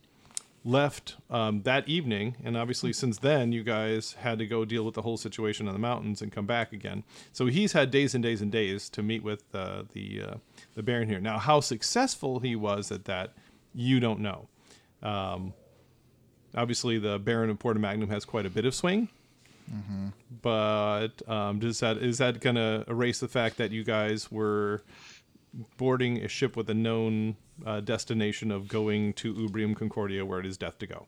left 0.65 1.15
um, 1.29 1.61
that 1.61 1.87
evening, 1.87 2.35
and 2.43 2.57
obviously 2.57 2.91
since 2.91 3.19
then 3.19 3.53
you 3.53 3.63
guys 3.63 4.13
had 4.19 4.37
to 4.39 4.45
go 4.45 4.65
deal 4.65 4.83
with 4.83 4.95
the 4.95 5.01
whole 5.01 5.15
situation 5.15 5.67
on 5.67 5.73
the 5.73 5.79
mountains 5.79 6.21
and 6.21 6.31
come 6.31 6.45
back 6.45 6.73
again. 6.73 7.03
So 7.31 7.45
he's 7.45 7.71
had 7.71 7.89
days 7.89 8.13
and 8.13 8.21
days 8.21 8.41
and 8.41 8.51
days 8.51 8.89
to 8.89 9.01
meet 9.01 9.23
with 9.23 9.43
uh, 9.55 9.83
the 9.93 10.21
uh, 10.21 10.35
the 10.75 10.83
Baron 10.83 11.07
here. 11.07 11.21
Now, 11.21 11.39
how 11.39 11.61
successful 11.61 12.39
he 12.39 12.55
was 12.55 12.91
at 12.91 13.05
that, 13.05 13.33
you 13.73 13.99
don't 13.99 14.19
know. 14.19 14.49
Um, 15.01 15.53
obviously, 16.53 16.97
the 16.99 17.17
Baron 17.17 17.49
of 17.49 17.59
Porta 17.59 17.79
Magnum 17.79 18.09
has 18.09 18.25
quite 18.25 18.45
a 18.45 18.49
bit 18.49 18.65
of 18.65 18.75
swing. 18.75 19.09
But 20.41 21.27
um, 21.27 21.59
does 21.59 21.79
that 21.81 21.97
is 21.97 22.19
that 22.19 22.39
going 22.39 22.55
to 22.55 22.85
erase 22.87 23.19
the 23.19 23.27
fact 23.27 23.57
that 23.57 23.71
you 23.71 23.83
guys 23.83 24.31
were 24.31 24.81
boarding 25.77 26.23
a 26.23 26.27
ship 26.27 26.55
with 26.55 26.69
a 26.69 26.73
known 26.73 27.35
uh, 27.65 27.81
destination 27.81 28.51
of 28.51 28.67
going 28.67 29.13
to 29.13 29.33
Ubrium 29.33 29.75
Concordia, 29.75 30.25
where 30.25 30.39
it 30.39 30.45
is 30.45 30.57
death 30.57 30.77
to 30.79 30.87
go? 30.87 31.07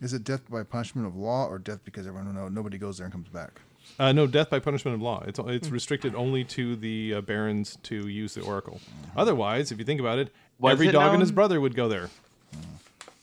Is 0.00 0.14
it 0.14 0.24
death 0.24 0.48
by 0.48 0.62
punishment 0.62 1.06
of 1.06 1.16
law 1.16 1.46
or 1.46 1.58
death 1.58 1.80
because 1.84 2.06
everyone 2.06 2.34
know 2.34 2.48
nobody 2.48 2.78
goes 2.78 2.98
there 2.98 3.04
and 3.04 3.12
comes 3.12 3.28
back? 3.28 3.60
Uh, 3.98 4.12
no, 4.12 4.26
death 4.26 4.50
by 4.50 4.58
punishment 4.58 4.94
of 4.94 5.02
law. 5.02 5.22
It's 5.26 5.38
it's 5.38 5.68
restricted 5.68 6.14
only 6.14 6.44
to 6.44 6.76
the 6.76 7.14
uh, 7.14 7.20
barons 7.20 7.76
to 7.84 8.08
use 8.08 8.34
the 8.34 8.42
oracle. 8.42 8.80
Otherwise, 9.16 9.72
if 9.72 9.78
you 9.78 9.84
think 9.84 10.00
about 10.00 10.18
it, 10.18 10.32
Was 10.58 10.72
every 10.72 10.88
it 10.88 10.92
dog 10.92 11.12
and 11.12 11.20
his 11.20 11.32
brother 11.32 11.60
would 11.60 11.74
go 11.74 11.88
there. 11.88 12.08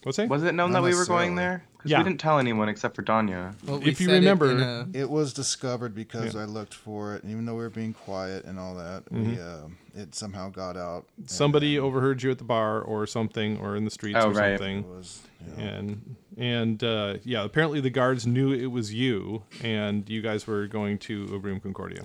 What's 0.08 0.18
that? 0.18 0.30
Was 0.30 0.44
it 0.44 0.56
known 0.56 0.72
Not 0.72 0.82
that 0.82 0.88
we 0.90 0.96
were 0.96 1.06
going 1.06 1.36
there? 1.36 1.64
Because 1.78 1.92
Yeah. 1.92 1.98
we 2.00 2.06
didn't 2.06 2.20
tell 2.20 2.40
anyone 2.40 2.70
except 2.70 2.96
for 2.96 3.04
Danya. 3.04 3.54
Well, 3.66 3.80
If 3.86 4.00
you 4.00 4.08
said 4.08 4.16
it 4.16 4.20
remember- 4.20 4.58
a- 4.58 4.88
It 4.94 5.10
was 5.10 5.34
discovered 5.34 5.94
because 5.94 6.34
Yeah. 6.34 6.42
I 6.42 6.46
looked 6.46 6.74
for 6.74 7.16
it, 7.16 7.24
and 7.24 7.32
even 7.32 7.46
though 7.46 7.54
we 7.56 7.62
were 7.64 7.70
being 7.70 7.94
quiet 7.94 8.46
and 8.46 8.58
all 8.58 8.76
that, 8.76 9.04
we 9.12 9.38
uh, 9.40 9.68
it 9.96 10.16
somehow 10.16 10.50
got 10.50 10.78
out. 10.78 11.06
and 11.18 11.30
Somebody 11.30 11.76
then 11.76 11.84
overheard 11.84 12.24
you 12.24 12.32
at 12.32 12.38
the 12.38 12.44
bar 12.46 12.82
or 12.82 13.06
something, 13.06 13.58
or 13.58 13.76
in 13.76 13.84
the 13.86 13.92
streets 13.92 14.18
Oh, 14.22 14.30
or 14.30 14.34
right. 14.34 14.52
It 14.54 14.58
something. 14.60 14.90
was, 14.90 15.22
you 15.46 15.62
know, 15.64 15.70
And 15.70 16.16
and 16.38 16.84
uh, 16.84 17.16
yeah, 17.24 17.44
apparently 17.44 17.82
the 17.82 17.90
guards 17.90 18.26
knew 18.26 18.54
it 18.54 18.68
was 18.68 18.94
you, 18.94 19.44
and 19.62 20.10
you 20.10 20.22
guys 20.22 20.48
were 20.48 20.68
going 20.68 21.00
to 21.00 21.26
Ubrium 21.26 21.62
Concordia. 21.62 22.04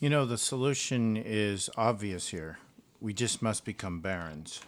You 0.00 0.08
know, 0.08 0.24
the 0.24 0.38
solution 0.38 1.16
is 1.16 1.68
obvious 1.76 2.28
here. 2.28 2.58
We 3.00 3.12
just 3.12 3.42
must 3.42 3.64
become 3.66 4.00
barons. 4.00 4.60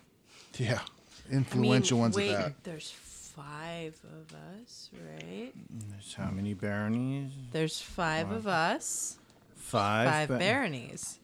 yeah, 0.58 0.80
I 1.28 1.30
mean, 1.32 1.38
influential 1.38 1.98
ones 1.98 2.16
wait, 2.16 2.30
at 2.32 2.38
that. 2.38 2.64
there's 2.64 2.90
five 2.90 3.94
of 4.04 4.34
us, 4.62 4.90
right? 4.92 5.52
There's 5.90 6.14
how 6.14 6.30
many 6.30 6.54
baronies? 6.54 7.30
There's 7.52 7.80
five 7.80 8.30
of 8.30 8.46
us, 8.46 9.18
Five. 9.56 10.08
five 10.10 10.28
ba- 10.28 10.38
baronies. 10.38 11.18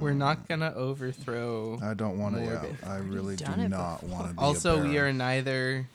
we're 0.00 0.14
not 0.14 0.48
gonna 0.48 0.72
overthrow. 0.74 1.78
I 1.82 1.94
don't 1.94 2.18
want 2.18 2.36
to. 2.36 2.42
Yeah, 2.42 2.64
I 2.88 2.96
really 2.96 3.36
do 3.36 3.44
not 3.68 4.02
want 4.04 4.36
to. 4.36 4.40
Also, 4.42 4.80
a 4.80 4.88
we 4.88 4.98
are 4.98 5.12
neither 5.12 5.88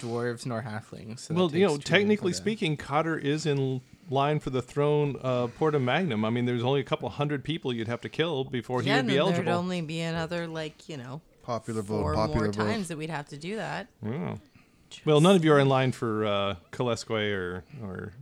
dwarves 0.00 0.46
nor 0.46 0.62
halflings. 0.62 1.20
So 1.20 1.34
well, 1.34 1.50
you 1.52 1.66
know, 1.66 1.74
takes 1.76 1.84
two 1.84 1.92
for 1.92 1.98
technically 1.98 2.32
speaking, 2.32 2.76
Cotter 2.76 3.18
is 3.18 3.46
in 3.46 3.80
line 4.10 4.38
for 4.40 4.50
the 4.50 4.62
throne 4.62 5.16
of 5.20 5.54
Porta 5.56 5.78
Magnum. 5.78 6.24
I 6.24 6.30
mean, 6.30 6.46
there's 6.46 6.62
only 6.64 6.80
a 6.80 6.84
couple 6.84 7.08
hundred 7.10 7.44
people 7.44 7.72
you'd 7.72 7.88
have 7.88 8.00
to 8.02 8.08
kill 8.08 8.44
before 8.44 8.80
he 8.80 8.88
would 8.88 8.96
and 8.98 9.08
be 9.08 9.14
then 9.14 9.20
eligible. 9.20 9.44
there'd 9.44 9.56
only 9.56 9.80
be 9.82 10.00
another 10.00 10.46
like 10.46 10.88
you 10.88 10.96
know 10.96 11.20
popular 11.48 11.82
vote. 11.82 12.02
four 12.02 12.14
Popular 12.14 12.44
more 12.44 12.52
vote. 12.52 12.66
times 12.66 12.88
that 12.88 12.98
we'd 12.98 13.10
have 13.10 13.26
to 13.28 13.36
do 13.36 13.56
that. 13.56 13.88
Well, 15.04 15.20
none 15.20 15.34
of 15.36 15.44
you 15.44 15.52
are 15.52 15.58
in 15.58 15.68
line 15.68 15.92
for 15.92 16.24
uh, 16.26 16.54
Kalesque 16.72 17.10
or 17.10 17.64
or 17.82 18.12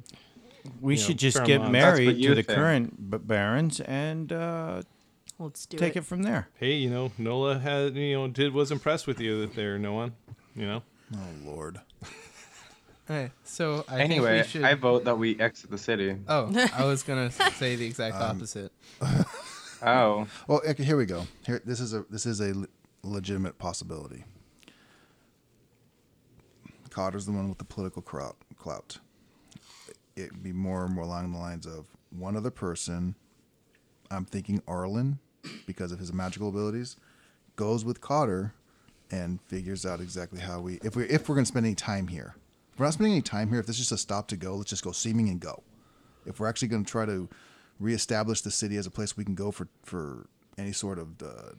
We 0.80 0.94
you 0.94 1.00
know, 1.00 1.06
should 1.06 1.18
just 1.18 1.36
Fairmont. 1.38 1.48
get 1.48 1.58
That's 1.60 1.72
married 1.72 2.06
what 2.06 2.16
you 2.16 2.28
to 2.30 2.34
the 2.36 2.42
think. 2.42 2.56
current 2.58 3.10
b- 3.10 3.18
barons 3.18 3.80
and 3.80 4.32
uh, 4.32 4.82
Let's 5.38 5.66
do 5.66 5.76
take 5.76 5.96
it. 5.96 6.00
it 6.00 6.04
from 6.06 6.22
there. 6.22 6.48
hey, 6.58 6.74
you 6.74 6.88
know, 6.90 7.12
Nola 7.18 7.58
had 7.58 7.94
you 7.94 8.14
know 8.16 8.28
did 8.28 8.52
was 8.54 8.70
impressed 8.72 9.06
with 9.06 9.20
you 9.20 9.40
that 9.42 9.54
there, 9.54 9.78
no 9.78 9.92
one, 9.92 10.14
you 10.54 10.66
know. 10.66 10.82
Oh 11.14 11.18
Lord. 11.44 11.80
Hey, 13.08 13.30
so 13.44 13.84
I 13.88 14.00
Anyway, 14.00 14.42
think 14.42 14.46
we 14.46 14.50
should. 14.50 14.64
I 14.64 14.74
vote 14.74 15.04
that 15.04 15.16
we 15.16 15.38
exit 15.38 15.70
the 15.70 15.78
city. 15.78 16.16
Oh, 16.26 16.50
I 16.74 16.84
was 16.84 17.04
gonna 17.04 17.30
say 17.30 17.76
the 17.76 17.86
exact 17.86 18.16
Um, 18.16 18.22
opposite. 18.36 18.72
Oh. 19.80 20.26
Well, 20.48 20.60
okay, 20.68 20.82
here 20.82 20.96
we 20.96 21.06
go. 21.06 21.24
Here, 21.46 21.62
this 21.64 21.78
is 21.78 21.94
a 21.94 22.04
this 22.10 22.26
is 22.26 22.40
a 22.40 22.52
le- 22.52 22.66
legitimate 23.08 23.58
possibility. 23.58 24.24
Cotter's 26.90 27.26
the 27.26 27.32
one 27.32 27.48
with 27.48 27.58
the 27.58 27.64
political 27.64 28.00
clout. 28.00 28.98
It'd 30.16 30.42
be 30.42 30.52
more 30.52 30.86
and 30.86 30.94
more 30.94 31.04
along 31.04 31.32
the 31.32 31.38
lines 31.38 31.66
of 31.66 31.84
one 32.10 32.36
other 32.36 32.50
person. 32.50 33.14
I'm 34.10 34.24
thinking 34.24 34.62
Arlen, 34.66 35.18
because 35.66 35.92
of 35.92 35.98
his 35.98 36.12
magical 36.12 36.48
abilities, 36.48 36.96
goes 37.56 37.84
with 37.84 38.00
Cotter, 38.00 38.54
and 39.10 39.40
figures 39.42 39.84
out 39.84 40.00
exactly 40.00 40.40
how 40.40 40.60
we 40.60 40.80
if 40.82 40.96
we 40.96 41.04
if 41.04 41.28
we're 41.28 41.34
gonna 41.34 41.46
spend 41.46 41.66
any 41.66 41.74
time 41.74 42.08
here. 42.08 42.34
If 42.76 42.80
we're 42.80 42.86
not 42.86 42.94
spending 42.94 43.12
any 43.12 43.22
time 43.22 43.48
here. 43.48 43.60
If 43.60 43.66
this 43.66 43.76
is 43.76 43.88
just 43.88 43.92
a 43.92 43.98
stop 43.98 44.28
to 44.28 44.36
go, 44.36 44.54
let's 44.56 44.68
just 44.68 44.84
go 44.84 44.92
seeming 44.92 45.30
and 45.30 45.40
go. 45.40 45.62
If 46.26 46.40
we're 46.40 46.46
actually 46.46 46.68
going 46.68 46.84
to 46.84 46.90
try 46.90 47.06
to 47.06 47.26
reestablish 47.80 48.42
the 48.42 48.50
city 48.50 48.76
as 48.76 48.86
a 48.86 48.90
place 48.90 49.16
we 49.16 49.24
can 49.24 49.34
go 49.34 49.50
for 49.50 49.68
for 49.82 50.26
any 50.58 50.72
sort 50.72 50.98
of 50.98 51.22
uh, 51.22 51.52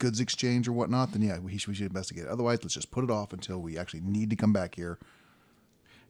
goods 0.00 0.18
exchange 0.18 0.66
or 0.66 0.72
whatnot, 0.72 1.12
then 1.12 1.22
yeah, 1.22 1.38
we 1.38 1.56
should, 1.56 1.68
we 1.68 1.74
should 1.76 1.86
investigate 1.86 2.24
it. 2.24 2.28
Otherwise, 2.30 2.58
let's 2.64 2.74
just 2.74 2.90
put 2.90 3.04
it 3.04 3.10
off 3.10 3.32
until 3.32 3.58
we 3.60 3.78
actually 3.78 4.00
need 4.00 4.30
to 4.30 4.36
come 4.36 4.52
back 4.52 4.74
here. 4.74 4.98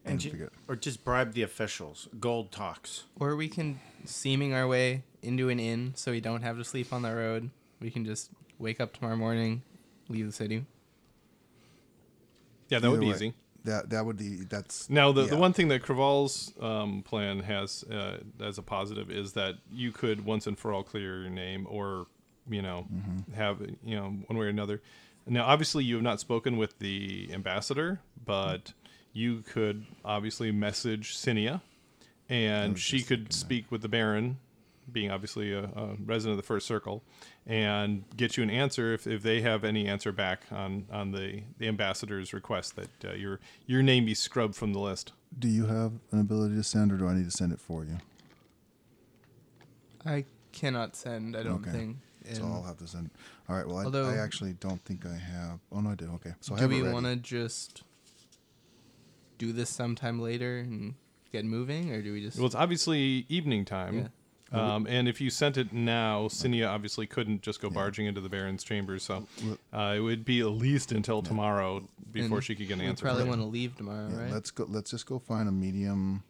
And 0.03 0.13
And 0.13 0.19
ju- 0.19 0.31
figure 0.31 0.45
it- 0.47 0.53
or 0.67 0.75
just 0.75 1.05
bribe 1.05 1.33
the 1.33 1.43
officials. 1.43 2.07
Gold 2.19 2.51
talks. 2.51 3.03
Or 3.19 3.35
we 3.35 3.47
can 3.47 3.79
seaming 4.03 4.51
our 4.55 4.67
way 4.67 5.03
into 5.21 5.49
an 5.49 5.59
inn, 5.59 5.91
so 5.95 6.11
we 6.11 6.19
don't 6.21 6.41
have 6.41 6.57
to 6.57 6.63
sleep 6.63 6.91
on 6.91 7.03
the 7.03 7.13
road. 7.13 7.51
We 7.79 7.91
can 7.91 8.03
just 8.03 8.31
wake 8.57 8.81
up 8.81 8.93
tomorrow 8.93 9.15
morning, 9.15 9.61
leave 10.09 10.25
the 10.25 10.31
city. 10.31 10.65
Yeah, 12.69 12.79
that 12.79 12.89
would 12.89 13.01
be 13.01 13.07
way, 13.07 13.13
easy. 13.13 13.33
That 13.63 13.91
that 13.91 14.05
would 14.07 14.17
be 14.17 14.37
that's 14.37 14.89
Now, 14.89 15.11
the, 15.11 15.23
the 15.25 15.37
one 15.37 15.53
thing 15.53 15.67
that 15.67 15.83
Craval's 15.83 16.53
um, 16.59 17.03
plan 17.03 17.39
has 17.41 17.83
uh, 17.83 18.17
as 18.39 18.57
a 18.57 18.63
positive 18.63 19.11
is 19.11 19.33
that 19.33 19.55
you 19.71 19.91
could 19.91 20.25
once 20.25 20.47
and 20.47 20.57
for 20.57 20.73
all 20.73 20.81
clear 20.81 21.21
your 21.21 21.29
name, 21.29 21.67
or 21.69 22.07
you 22.49 22.61
know, 22.61 22.85
Mm-hmm. 22.93 23.33
have 23.33 23.61
you 23.83 23.95
know 23.95 24.07
one 24.27 24.37
way 24.37 24.45
or 24.45 24.49
another. 24.49 24.81
Now, 25.27 25.45
obviously, 25.45 25.83
you 25.83 25.95
have 25.95 26.03
not 26.03 26.19
spoken 26.19 26.57
with 26.57 26.79
the 26.79 27.29
ambassador, 27.31 27.99
but 28.25 28.73
you 29.13 29.41
could 29.41 29.85
obviously 30.03 30.51
message 30.51 31.15
Cinia, 31.15 31.61
and 32.29 32.77
she 32.79 33.01
could 33.01 33.31
speak 33.31 33.71
with 33.71 33.81
the 33.83 33.87
Baron, 33.89 34.37
being 34.91 35.11
obviously 35.11 35.53
a, 35.53 35.65
a 35.65 35.95
resident 36.03 36.31
of 36.31 36.37
the 36.37 36.47
First 36.47 36.65
Circle, 36.65 37.03
and 37.45 38.03
get 38.17 38.35
you 38.35 38.41
an 38.41 38.49
answer 38.49 38.93
if, 38.93 39.05
if 39.05 39.21
they 39.21 39.41
have 39.41 39.63
any 39.63 39.85
answer 39.87 40.11
back 40.11 40.41
on, 40.51 40.87
on 40.91 41.11
the, 41.11 41.43
the 41.59 41.67
ambassador's 41.67 42.33
request 42.33 42.75
that 42.75 42.89
uh, 43.05 43.13
your 43.13 43.39
your 43.67 43.83
name 43.83 44.05
be 44.05 44.15
scrubbed 44.15 44.55
from 44.55 44.73
the 44.73 44.79
list. 44.79 45.11
Do 45.37 45.47
you 45.47 45.67
have 45.67 45.93
an 46.11 46.19
ability 46.19 46.55
to 46.55 46.63
send, 46.63 46.91
or 46.91 46.97
do 46.97 47.07
I 47.07 47.13
need 47.13 47.25
to 47.25 47.31
send 47.31 47.53
it 47.53 47.61
for 47.61 47.85
you? 47.85 47.99
I 50.05 50.25
cannot 50.51 50.95
send. 50.95 51.35
I 51.37 51.43
don't 51.43 51.61
Okay. 51.61 51.71
think. 51.71 51.97
So 52.33 52.43
And 52.43 52.53
I'll 52.53 52.63
have 52.63 52.77
this 52.77 52.91
send. 52.91 53.09
All 53.49 53.55
right. 53.55 53.67
Well, 53.67 53.77
I, 53.77 53.83
Although- 53.85 54.09
I 54.09 54.17
actually 54.17 54.53
don't 54.53 54.83
think 54.85 55.05
I 55.05 55.15
have. 55.15 55.59
Oh 55.71 55.81
no, 55.81 55.91
I 55.91 55.95
do. 55.95 56.09
Okay. 56.15 56.33
So 56.39 56.53
I 56.53 56.57
do 56.57 56.61
have 56.63 56.71
we 56.71 56.81
want 56.83 57.05
to 57.05 57.15
just 57.15 57.83
do 59.37 59.51
this 59.51 59.69
sometime 59.69 60.19
later 60.21 60.59
and 60.59 60.93
get 61.31 61.45
moving, 61.45 61.91
or 61.91 62.01
do 62.01 62.13
we 62.13 62.21
just? 62.21 62.37
Well, 62.37 62.45
it's 62.45 62.55
obviously 62.55 63.25
evening 63.29 63.65
time. 63.65 64.11
Um, 64.53 64.85
and 64.89 65.07
if 65.07 65.21
you 65.21 65.29
sent 65.29 65.57
it 65.57 65.71
now, 65.71 66.27
Cinia 66.27 66.69
obviously 66.69 67.07
couldn't 67.07 67.41
just 67.41 67.61
go 67.61 67.69
barging 67.69 68.05
into 68.05 68.19
the 68.19 68.27
Baron's 68.27 68.65
chambers, 68.65 69.01
so 69.01 69.25
uh, 69.73 69.93
it 69.95 70.01
would 70.01 70.25
be 70.25 70.41
at 70.41 70.47
least 70.47 70.91
until 70.91 71.21
tomorrow 71.21 71.87
before 72.11 72.37
and 72.39 72.43
she 72.43 72.53
could 72.55 72.67
get 72.67 72.73
an 72.73 72.81
answer. 72.81 73.03
probably 73.05 73.21
from 73.21 73.29
want 73.29 73.41
to 73.41 73.45
leave 73.47 73.77
tomorrow, 73.77 74.09
Yeah, 74.11 74.23
right? 74.23 74.31
Let's 74.31 74.51
go. 74.51 74.65
Let's 74.67 74.91
just 74.91 75.05
go 75.05 75.19
find 75.19 75.47
a 75.47 75.53
medium, 75.53 76.23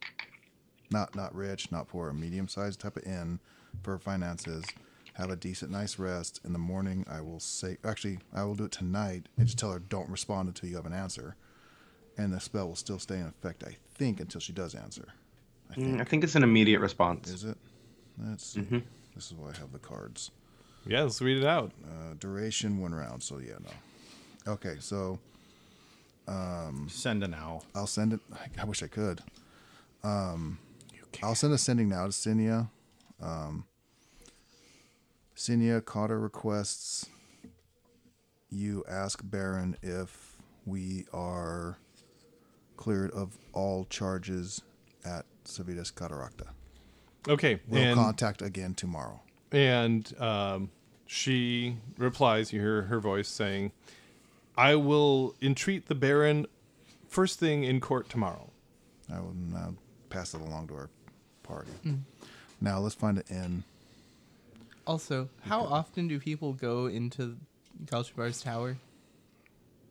not 0.92 1.16
not 1.16 1.34
rich, 1.34 1.72
not 1.72 1.88
poor, 1.88 2.10
a 2.10 2.14
medium 2.14 2.48
sized 2.48 2.80
type 2.80 2.96
of 2.96 3.04
inn 3.04 3.40
for 3.82 3.98
finances. 3.98 4.66
Have 5.14 5.30
a 5.30 5.36
decent, 5.36 5.72
nice 5.72 6.00
rest. 6.00 6.40
In 6.46 6.54
the 6.54 6.60
morning, 6.60 7.06
I 7.10 7.22
will 7.22 7.40
say. 7.40 7.78
Actually, 7.84 8.20
I 8.34 8.44
will 8.44 8.56
do 8.56 8.66
it 8.66 8.72
tonight 8.72 9.28
and 9.38 9.46
just 9.46 9.60
tell 9.60 9.72
her 9.72 9.80
don't 9.80 10.10
respond 10.10 10.48
until 10.48 10.70
you 10.70 10.76
have 10.78 10.86
an 10.86 10.94
answer, 10.94 11.36
and 12.18 12.34
the 12.34 12.40
spell 12.40 12.68
will 12.68 12.76
still 12.76 13.00
stay 13.00 13.16
in 13.18 13.26
effect. 13.28 13.64
I 13.66 13.76
think 13.96 14.20
until 14.20 14.42
she 14.42 14.54
does 14.54 14.74
answer. 14.74 15.10
I 15.70 15.76
think. 15.76 15.88
Mm, 15.88 16.02
I 16.02 16.04
think 16.06 16.24
it's 16.24 16.36
an 16.36 16.44
immediate 16.44 16.80
response. 16.80 17.30
Is 17.30 17.44
it? 17.44 17.58
Let's 18.18 18.46
see. 18.46 18.62
Mm-hmm. 18.62 18.80
This 19.16 19.28
is 19.28 19.34
why 19.34 19.50
I 19.50 19.58
have 19.58 19.72
the 19.72 19.80
cards. 19.80 20.32
Yeah, 20.86 21.04
let's 21.04 21.22
read 21.22 21.38
it 21.38 21.46
out. 21.46 21.72
Uh, 21.84 22.14
duration 22.20 22.80
one 22.80 22.94
round. 22.96 23.22
So 23.22 23.40
yeah, 23.40 23.56
no. 23.64 24.54
Okay, 24.54 24.78
so 24.80 25.20
um 26.28 26.88
Send 26.90 27.24
an 27.24 27.34
owl. 27.34 27.66
I'll 27.76 27.88
send 27.88 28.14
it. 28.14 28.20
I 28.60 28.66
wish 28.66 28.82
I 28.82 28.88
could. 28.88 29.22
Um, 30.04 30.58
I'll 31.22 31.36
send 31.36 31.54
a 31.54 31.58
sending 31.58 31.90
now 31.90 32.06
to 32.06 32.12
Cinia. 32.12 32.70
Um, 33.22 33.66
Cinia 35.42 35.84
Cotter 35.84 36.20
requests 36.20 37.08
you 38.52 38.84
ask 38.88 39.22
Baron 39.24 39.76
if 39.82 40.38
we 40.68 41.06
are 41.12 41.80
cleared 42.78 43.10
of 43.10 43.40
all 43.52 43.86
charges 43.86 44.62
at 45.04 45.26
Civitas 45.44 45.90
Cataracta. 45.90 46.50
Okay, 47.28 47.60
We'll 47.68 47.82
and 47.82 47.96
contact 47.96 48.44
again 48.44 48.76
tomorrow. 48.76 49.20
and 49.52 50.14
um, 50.22 50.70
she 51.08 51.78
replies. 51.98 52.54
You 52.54 52.62
hear 52.62 52.84
her 52.84 53.00
voice 53.00 53.28
saying, 53.28 53.72
"I 54.56 54.76
will 54.76 55.34
entreat 55.42 55.88
the 55.88 55.96
Baron 55.96 56.46
first 57.08 57.40
thing 57.40 57.64
in 57.64 57.80
court 57.80 58.10
tomorrow." 58.10 58.52
I 59.12 59.20
will 59.20 59.34
now 59.34 59.74
pass 60.12 60.36
it 60.36 60.42
along 60.42 60.68
to 60.68 60.76
our 60.76 60.90
party. 61.42 61.72
Now 62.62 62.78
let's 62.78 62.94
find 62.94 63.18
an 63.18 63.24
inn. 63.28 63.64
Also, 64.92 65.30
how 65.44 65.62
often 65.62 66.10
do 66.10 66.20
people 66.20 66.52
go 66.52 66.88
into 66.88 67.38
Galchabar's 67.86 68.42
tower? 68.42 68.76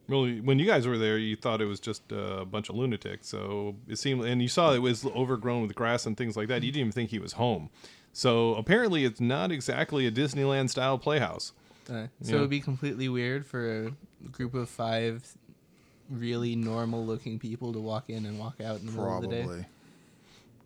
Well, 0.08 0.26
when 0.28 0.58
you 0.58 0.66
guys 0.66 0.86
were 0.86 0.98
there, 0.98 1.16
you 1.16 1.36
thought 1.36 1.62
it 1.62 1.64
was 1.64 1.80
just 1.80 2.02
a 2.12 2.44
bunch 2.44 2.68
of 2.68 2.74
lunatics. 2.76 3.26
So 3.28 3.76
it 3.88 3.96
seemed, 3.96 4.24
and 4.26 4.42
you 4.42 4.48
saw 4.48 4.74
it 4.74 4.80
was 4.82 5.06
overgrown 5.06 5.62
with 5.62 5.74
grass 5.74 6.04
and 6.04 6.18
things 6.18 6.36
like 6.36 6.48
that. 6.48 6.62
You 6.62 6.70
didn't 6.70 6.80
even 6.80 6.92
think 6.92 7.08
he 7.08 7.18
was 7.18 7.32
home. 7.32 7.70
So 8.12 8.54
apparently, 8.56 9.06
it's 9.06 9.20
not 9.22 9.50
exactly 9.50 10.06
a 10.06 10.10
Disneyland 10.12 10.68
style 10.68 10.98
playhouse. 10.98 11.52
Uh, 11.88 12.08
so 12.20 12.32
Yeah. 12.32 12.36
it 12.36 12.40
would 12.42 12.50
be 12.50 12.60
completely 12.60 13.08
weird 13.08 13.46
for 13.46 13.86
a 13.86 14.28
group 14.28 14.52
of 14.52 14.68
five 14.68 15.34
really 16.10 16.56
normal 16.56 17.06
looking 17.06 17.38
people 17.38 17.72
to 17.72 17.78
walk 17.80 18.10
in 18.10 18.26
and 18.26 18.38
walk 18.38 18.60
out 18.60 18.80
in 18.80 18.86
the 18.86 18.92
middle 18.92 19.16
of 19.16 19.22
the 19.22 19.28
day. 19.28 19.42
Probably. 19.44 19.64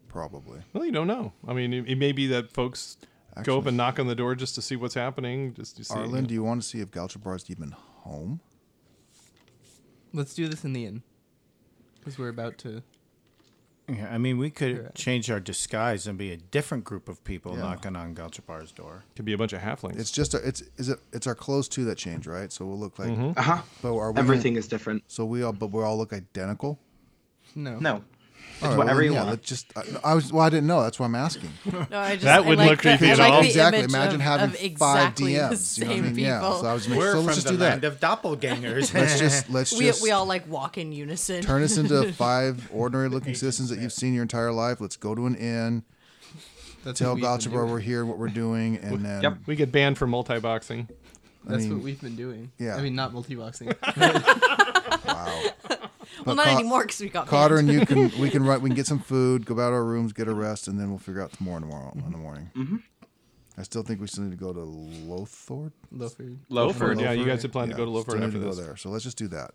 Probably. 0.08 0.60
Well, 0.72 0.84
you 0.84 0.92
don't 0.92 1.06
know. 1.06 1.32
I 1.46 1.52
mean, 1.52 1.72
it, 1.72 1.88
it 1.88 1.98
may 1.98 2.10
be 2.12 2.26
that 2.28 2.50
folks 2.50 2.96
go 3.42 3.58
up 3.58 3.66
and 3.66 3.76
knock 3.76 3.98
on 3.98 4.06
the 4.06 4.14
door 4.14 4.34
just 4.34 4.54
to 4.54 4.62
see 4.62 4.76
what's 4.76 4.94
happening. 4.94 5.54
Just 5.54 5.76
to 5.78 5.84
see. 5.84 5.94
Arlen, 5.94 6.24
do 6.26 6.34
you 6.34 6.42
want 6.44 6.62
to 6.62 6.68
see 6.68 6.80
if 6.80 6.90
Galchabar's 6.90 7.50
even 7.50 7.72
home? 7.72 8.40
Let's 10.12 10.34
do 10.34 10.48
this 10.48 10.64
in 10.64 10.72
the 10.72 10.86
inn. 10.86 11.02
Because 11.98 12.18
we're 12.18 12.28
about 12.28 12.58
to. 12.58 12.82
Yeah, 13.88 14.08
I 14.10 14.16
mean, 14.16 14.38
we 14.38 14.48
could 14.48 14.94
change 14.94 15.30
our 15.30 15.40
disguise 15.40 16.06
and 16.06 16.16
be 16.16 16.32
a 16.32 16.36
different 16.38 16.84
group 16.84 17.06
of 17.08 17.22
people 17.22 17.52
Yeah. 17.54 17.62
knocking 17.62 17.96
on 17.96 18.14
Galchabar's 18.14 18.72
door. 18.72 19.04
Could 19.14 19.26
be 19.26 19.34
a 19.34 19.38
bunch 19.38 19.52
of 19.52 19.60
halflings. 19.60 19.98
It's 19.98 20.10
just 20.10 20.32
a, 20.32 20.38
it's 20.38 20.62
is 20.78 20.88
it 20.88 21.00
it's 21.12 21.26
our 21.26 21.34
clothes 21.34 21.68
too 21.68 21.84
that 21.86 21.98
change, 21.98 22.26
right? 22.26 22.50
So 22.50 22.64
we'll 22.64 22.78
look 22.78 22.98
like 22.98 23.10
Mm-hmm. 23.10 23.38
Uh 23.38 23.42
huh. 23.42 23.62
but 23.82 23.94
are 23.94 24.12
we 24.12 24.20
Everything 24.20 24.56
is 24.56 24.68
different. 24.68 25.02
So 25.08 25.26
we 25.26 25.42
all 25.42 25.52
but 25.52 25.66
we 25.70 25.82
all 25.82 25.98
look 25.98 26.12
identical. 26.14 26.78
No. 27.54 27.78
No. 27.78 28.04
It's 28.56 28.62
All 28.62 28.68
right, 28.70 28.78
whatever 28.78 28.98
well, 28.98 29.04
you 29.04 29.12
yeah, 29.12 29.18
want. 29.18 29.30
let's 29.30 29.48
just 29.48 29.76
uh, 29.76 29.82
I, 30.04 30.12
I 30.12 30.14
was 30.14 30.32
well 30.32 30.46
I 30.46 30.48
didn't 30.48 30.68
know. 30.68 30.82
That's 30.82 30.98
why 31.00 31.06
I'm 31.06 31.14
asking. 31.16 31.50
No, 31.90 31.98
I 31.98 32.12
just, 32.12 32.22
That 32.22 32.36
I 32.36 32.40
wouldn't 32.40 32.58
like 32.58 32.70
look 32.70 32.82
the- 32.82 32.96
creepy 32.96 33.10
I 33.10 33.12
at 33.12 33.20
all. 33.32 33.40
the 33.42 33.48
exactly. 33.48 33.78
image 33.80 33.90
Imagine 33.90 34.14
of, 34.14 34.20
having 34.20 34.50
of 34.72 34.78
five 34.78 35.14
DMs. 35.16 35.78
you 35.78 35.84
know 35.84 35.90
what 35.90 35.98
I 35.98 36.02
same 36.02 36.14
mean? 36.14 36.24
Yeah. 36.24 36.40
So 36.60 36.66
I 36.66 36.72
was 36.72 36.88
making, 36.88 36.98
We're 37.00 37.12
so 37.12 37.16
from 37.18 37.26
let's 37.26 37.36
just 37.36 37.46
the 37.48 37.52
do 37.52 37.56
that. 37.58 37.84
of 37.84 38.00
doppelgangers. 38.00 38.94
let's 38.94 39.18
just 39.18 39.50
let's 39.50 39.76
we, 39.76 39.86
just 39.86 40.02
we 40.02 40.12
all 40.12 40.24
like 40.26 40.48
walk 40.48 40.78
in 40.78 40.92
unison. 40.92 41.42
turn 41.42 41.62
us 41.62 41.76
into 41.76 42.12
five 42.14 42.68
ordinary 42.72 43.08
looking 43.08 43.34
citizens 43.34 43.70
that 43.70 43.80
you've 43.80 43.92
seen 43.92 44.14
your 44.14 44.22
entire 44.22 44.52
life. 44.52 44.80
Let's 44.80 44.96
go 44.96 45.14
to 45.14 45.26
an 45.26 45.34
inn. 45.34 45.82
That's 46.84 46.98
Tell 47.00 47.10
what 47.10 47.16
we've 47.16 47.24
Galchabar 47.24 47.68
we're 47.68 47.80
here, 47.80 48.04
what 48.06 48.18
we're 48.18 48.28
doing, 48.28 48.76
and 48.76 49.04
then 49.04 49.22
Yep. 49.22 49.38
we 49.46 49.56
get 49.56 49.72
banned 49.72 49.96
from 49.98 50.10
multi-boxing. 50.10 50.86
That's 51.46 51.64
mean, 51.64 51.74
what 51.76 51.82
we've 51.84 52.00
been 52.00 52.16
doing. 52.16 52.52
yeah. 52.58 52.76
I 52.76 52.82
mean, 52.82 52.94
not 52.94 53.12
multi-boxing. 53.12 53.72
Wow. 55.06 55.42
well, 56.26 56.36
not 56.36 56.46
Ca- 56.46 56.58
anymore 56.58 56.82
because 56.82 57.00
we 57.00 57.08
got 57.08 57.26
Cotter 57.26 57.56
banned. 57.56 57.70
and 57.70 57.80
you 57.80 57.86
can 57.86 57.98
we 58.20 58.30
can 58.30 58.44
run 58.44 58.60
we 58.62 58.70
can 58.70 58.76
get 58.76 58.86
some 58.86 58.98
food, 59.00 59.46
go 59.46 59.54
back 59.54 59.68
to 59.70 59.74
our 59.74 59.84
rooms, 59.84 60.12
get 60.12 60.28
a 60.28 60.34
rest, 60.34 60.68
and 60.68 60.78
then 60.78 60.90
we'll 60.90 60.98
figure 60.98 61.22
out 61.22 61.32
tomorrow 61.32 61.60
tomorrow 61.60 61.92
in 61.94 62.12
the 62.12 62.18
morning. 62.18 62.50
Mm-hmm. 62.56 62.76
I 63.56 63.62
still 63.62 63.82
think 63.84 64.00
we 64.00 64.08
still 64.08 64.24
need 64.24 64.32
to 64.32 64.36
go 64.36 64.52
to 64.52 64.60
Lothord. 64.60 65.72
Loaford. 65.92 66.38
Lowford, 66.50 67.00
yeah, 67.00 67.12
you 67.12 67.24
guys 67.24 67.42
had 67.42 67.52
planned 67.52 67.70
to 67.70 67.76
go 67.76 67.84
to 67.84 67.90
Yeah, 67.90 67.96
Lowford 67.98 68.10
still 68.10 68.24
after 68.24 68.32
to 68.38 68.44
go 68.44 68.48
this. 68.54 68.58
there. 68.58 68.76
So 68.76 68.90
let's 68.90 69.04
just 69.04 69.16
do 69.16 69.28
that. 69.28 69.52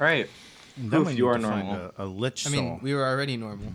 All 0.00 0.06
right. 0.06 0.28
then 0.76 0.90
Poof, 0.90 1.06
we 1.08 1.12
you 1.14 1.24
need 1.24 1.28
are 1.30 1.38
to 1.38 1.42
find 1.48 1.66
normal. 1.68 1.90
A, 1.98 2.04
a 2.04 2.06
lich 2.06 2.46
I 2.46 2.50
mean, 2.50 2.60
soul. 2.60 2.78
we 2.82 2.94
were 2.94 3.04
already 3.04 3.36
normal. 3.36 3.74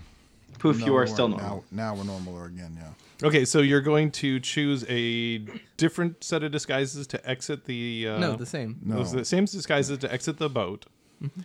Poof, 0.60 0.80
No, 0.80 0.86
you 0.86 0.96
are 0.96 1.08
still 1.08 1.28
normal. 1.30 1.66
now 1.72 1.96
we're 1.96 2.04
normal 2.04 2.44
again. 2.44 2.78
Yeah. 2.80 3.28
Okay, 3.28 3.44
so 3.46 3.60
you're 3.60 3.82
going 3.82 4.12
to 4.12 4.40
choose 4.40 4.86
a 4.88 5.40
different 5.78 6.24
set 6.24 6.44
of 6.44 6.52
disguises 6.52 7.08
to 7.08 7.30
exit 7.30 7.66
the. 7.66 8.08
Uh, 8.10 8.20
no, 8.20 8.36
the 8.36 8.46
same. 8.46 8.80
No. 8.84 8.96
Those 8.98 9.12
the 9.12 9.26
same 9.26 9.46
disguises 9.46 9.98
to 10.00 10.12
exit 10.14 10.38
the 10.38 10.50
boat. 10.50 10.86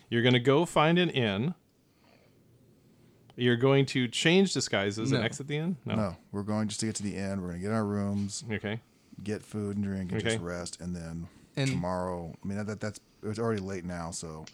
You're 0.09 0.23
going 0.23 0.35
to 0.35 0.41
go 0.41 0.65
find 0.67 0.99
an 0.99 1.11
inn. 1.11 1.55
You're 3.37 3.57
going 3.57 3.87
to 3.87 4.07
change 4.07 4.53
disguises 4.53 5.11
and 5.11 5.25
exit 5.25 5.49
the 5.49 5.57
inn. 5.57 5.77
No, 5.85 6.17
we're 6.31 6.43
going 6.45 6.69
just 6.69 6.79
to 6.81 6.87
get 6.87 6.95
to 6.97 7.03
the 7.03 7.17
end. 7.17 7.43
We're 7.43 7.49
gonna 7.49 7.59
get 7.61 7.69
in 7.71 7.75
our 7.75 7.85
rooms, 7.85 8.45
Okay. 8.51 8.81
get 9.25 9.43
food 9.43 9.77
and 9.77 9.85
drink, 9.85 10.13
and 10.13 10.21
Okay. 10.21 10.31
just 10.37 10.43
rest, 10.43 10.81
and 10.81 10.95
then 10.95 11.27
And- 11.57 11.71
tomorrow. 11.71 12.33
I 12.45 12.47
mean 12.47 12.65
that 12.65 12.79
that's 12.81 13.01
it's 13.25 13.39
already 13.41 13.61
late 13.61 13.85
now, 13.85 14.13
so 14.13 14.45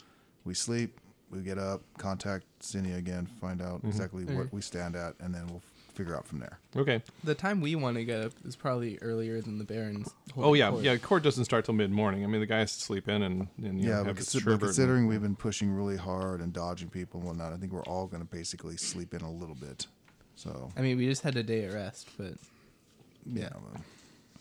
we 0.44 0.54
sleep. 0.54 0.98
We 1.30 1.40
get 1.40 1.58
up, 1.58 1.82
contact 1.98 2.44
Cinia 2.60 2.98
again, 2.98 3.26
find 3.40 3.62
out 3.62 3.80
exactly 3.84 4.24
what 4.24 4.52
we 4.52 4.60
stand 4.60 4.96
at, 4.96 5.14
and 5.20 5.32
then 5.34 5.46
we'll 5.46 5.62
figure 5.94 6.16
out 6.16 6.26
from 6.26 6.40
there. 6.40 6.58
Okay. 6.76 7.02
The 7.24 7.34
time 7.34 7.60
we 7.60 7.74
want 7.74 7.96
to 7.96 8.04
get 8.04 8.20
up 8.20 8.32
is 8.44 8.56
probably 8.56 8.98
earlier 9.00 9.40
than 9.40 9.58
the 9.58 9.64
Barons. 9.64 10.12
Oh 10.36 10.54
yeah, 10.54 10.70
court. 10.70 10.82
yeah. 10.82 10.96
Court 10.96 11.22
doesn't 11.22 11.44
start 11.44 11.64
till 11.64 11.74
mid 11.74 11.90
morning. 11.90 12.24
I 12.24 12.26
mean, 12.26 12.40
the 12.40 12.46
guy 12.46 12.58
has 12.58 12.76
to 12.76 12.82
sleep 12.82 13.08
in 13.08 13.22
and, 13.22 13.48
and 13.62 13.80
you 13.80 13.88
yeah, 13.88 13.96
know, 13.96 13.98
but, 14.02 14.06
have 14.08 14.16
his 14.18 14.26
consi- 14.28 14.32
but 14.32 14.40
sherbet 14.40 14.52
and- 14.52 14.60
considering 14.62 15.06
we've 15.06 15.22
been 15.22 15.36
pushing 15.36 15.70
really 15.70 15.96
hard 15.96 16.40
and 16.40 16.52
dodging 16.52 16.88
people 16.88 17.20
and 17.20 17.28
whatnot, 17.28 17.52
I 17.52 17.56
think 17.56 17.72
we're 17.72 17.84
all 17.84 18.06
going 18.06 18.22
to 18.22 18.28
basically 18.28 18.76
sleep 18.76 19.14
in 19.14 19.20
a 19.20 19.30
little 19.30 19.54
bit. 19.54 19.86
So 20.36 20.70
I 20.76 20.80
mean, 20.80 20.96
we 20.96 21.06
just 21.06 21.22
had 21.22 21.36
a 21.36 21.42
day 21.42 21.64
of 21.64 21.74
rest, 21.74 22.08
but 22.16 22.32
yeah, 23.26 23.50
well, 23.54 23.82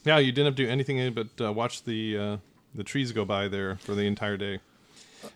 Yeah, 0.06 0.18
you 0.20 0.32
didn't 0.32 0.46
have 0.46 0.56
to 0.56 0.64
do 0.64 0.70
anything 0.70 1.14
but 1.14 1.28
uh, 1.40 1.52
watch 1.52 1.84
the 1.84 2.18
uh, 2.18 2.38
the 2.74 2.84
trees 2.84 3.12
go 3.12 3.26
by 3.26 3.48
there 3.48 3.76
for 3.78 3.96
the 3.96 4.04
entire 4.04 4.38
day. 4.38 4.60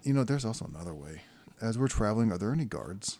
you 0.04 0.13
know, 0.13 0.24
there's 0.24 0.46
also 0.46 0.66
another 0.74 0.94
way. 0.94 1.22
As 1.63 1.78
we're 1.78 1.88
traveling, 1.88 2.30
are 2.32 2.38
there 2.38 2.52
any 2.52 2.65
guards? 2.65 3.19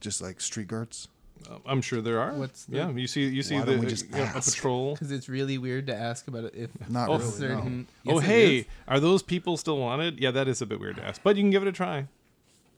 Just 0.00 0.22
like 0.22 0.40
street 0.40 0.68
guards? 0.68 1.08
Uh, 1.48 1.58
I'm 1.66 1.82
sure 1.82 2.00
there 2.00 2.18
are. 2.18 2.32
What's 2.32 2.64
the- 2.64 2.76
yeah? 2.78 2.88
You 2.90 3.06
see, 3.06 3.26
you 3.28 3.42
see 3.42 3.56
Why 3.56 3.64
the 3.64 3.72
don't 3.72 3.80
we 3.80 3.86
just 3.86 4.06
you 4.06 4.12
know, 4.16 4.22
a 4.22 4.26
ask? 4.26 4.54
patrol. 4.54 4.94
because 4.94 5.12
it's 5.12 5.28
really 5.28 5.58
weird 5.58 5.86
to 5.88 5.94
ask 5.94 6.26
about 6.28 6.44
it 6.44 6.54
if 6.54 6.70
Not 6.88 7.08
Oh, 7.10 7.18
really. 7.18 7.24
no. 7.24 7.30
certain. 7.30 7.86
oh 8.08 8.14
Yes, 8.14 8.18
it 8.22 8.26
hey, 8.26 8.56
is. 8.60 8.64
are 8.88 8.98
those 9.00 9.22
people 9.22 9.56
still 9.58 9.78
wanted? 9.78 10.18
Yeah, 10.18 10.30
that 10.30 10.48
is 10.48 10.62
a 10.62 10.66
bit 10.66 10.80
weird 10.80 10.96
to 10.96 11.04
ask, 11.04 11.22
but 11.22 11.36
you 11.36 11.42
can 11.42 11.50
give 11.50 11.62
it 11.62 11.68
a 11.68 11.72
try. 11.72 12.06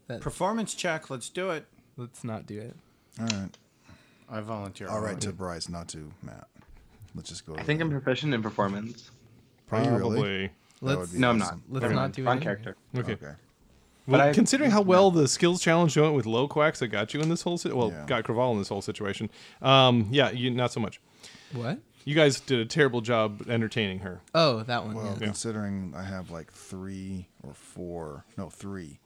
That- 0.08 0.20
Performance 0.20 0.74
check. 0.74 1.08
Let's 1.08 1.28
do 1.28 1.50
it. 1.50 1.66
let's 1.96 2.24
not 2.24 2.46
do 2.46 2.58
it. 2.60 2.76
All 3.20 3.26
right. 3.26 3.56
I 4.28 4.40
volunteer. 4.40 4.88
All 4.88 5.00
right, 5.00 5.20
to 5.20 5.32
Bryce, 5.32 5.68
not 5.68 5.86
to 5.88 6.10
Matt. 6.22 6.48
Let's 7.14 7.28
just 7.28 7.46
go. 7.46 7.54
I 7.56 7.62
think 7.62 7.80
I'm 7.80 7.90
proficient 7.90 8.34
in 8.34 8.42
performance. 8.42 9.10
Are 9.70 9.82
you 9.84 9.90
really? 9.90 10.00
Probably. 10.00 10.50
Let's 10.82 10.98
would 11.00 11.12
be 11.12 11.18
No, 11.18 11.30
I'm 11.30 11.38
not. 11.38 11.58
let's 11.68 11.82
Never 11.82 11.94
not 11.94 12.00
mind. 12.02 12.14
do 12.14 12.26
On 12.26 12.38
it. 12.38 12.42
character. 12.42 12.76
Okay. 12.96 13.12
Okay. 13.12 13.32
Well, 14.06 14.20
I- 14.20 14.32
considering 14.32 14.70
how 14.70 14.82
well 14.82 15.10
the 15.10 15.28
skills 15.28 15.60
challenge 15.62 15.96
went 15.96 16.14
with 16.14 16.26
low 16.26 16.48
quacks 16.48 16.78
that 16.80 16.88
got 16.88 17.14
you 17.14 17.20
in 17.20 17.28
this 17.28 17.42
whole 17.42 17.58
si- 17.58 17.70
well, 17.72 17.90
Yeah. 17.90 18.04
got 18.06 18.24
Craval 18.24 18.52
in 18.52 18.58
this 18.58 18.68
whole 18.68 18.82
situation. 18.82 19.30
Um, 19.62 20.08
yeah, 20.10 20.30
you 20.30 20.50
not 20.50 20.72
so 20.72 20.80
much. 20.80 21.00
What? 21.52 21.78
You 22.04 22.14
guys 22.14 22.40
did 22.40 22.60
a 22.60 22.64
terrible 22.64 23.02
job 23.02 23.42
entertaining 23.48 23.98
her. 24.00 24.20
Oh, 24.34 24.62
that 24.62 24.84
one. 24.86 24.94
Well, 24.94 25.16
yeah. 25.20 25.26
considering 25.26 25.92
I 25.96 26.02
have 26.04 26.30
like 26.30 26.50
three 26.50 27.28
or 27.42 27.52
four, 27.54 28.24
no, 28.38 28.48
three, 28.48 28.98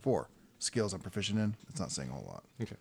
four 0.00 0.28
skills 0.58 0.92
I'm 0.94 1.00
proficient 1.00 1.38
in, 1.38 1.54
it's 1.68 1.78
not 1.78 1.92
saying 1.92 2.08
a 2.08 2.12
whole 2.14 2.24
lot. 2.26 2.44
Okay. 2.60 2.76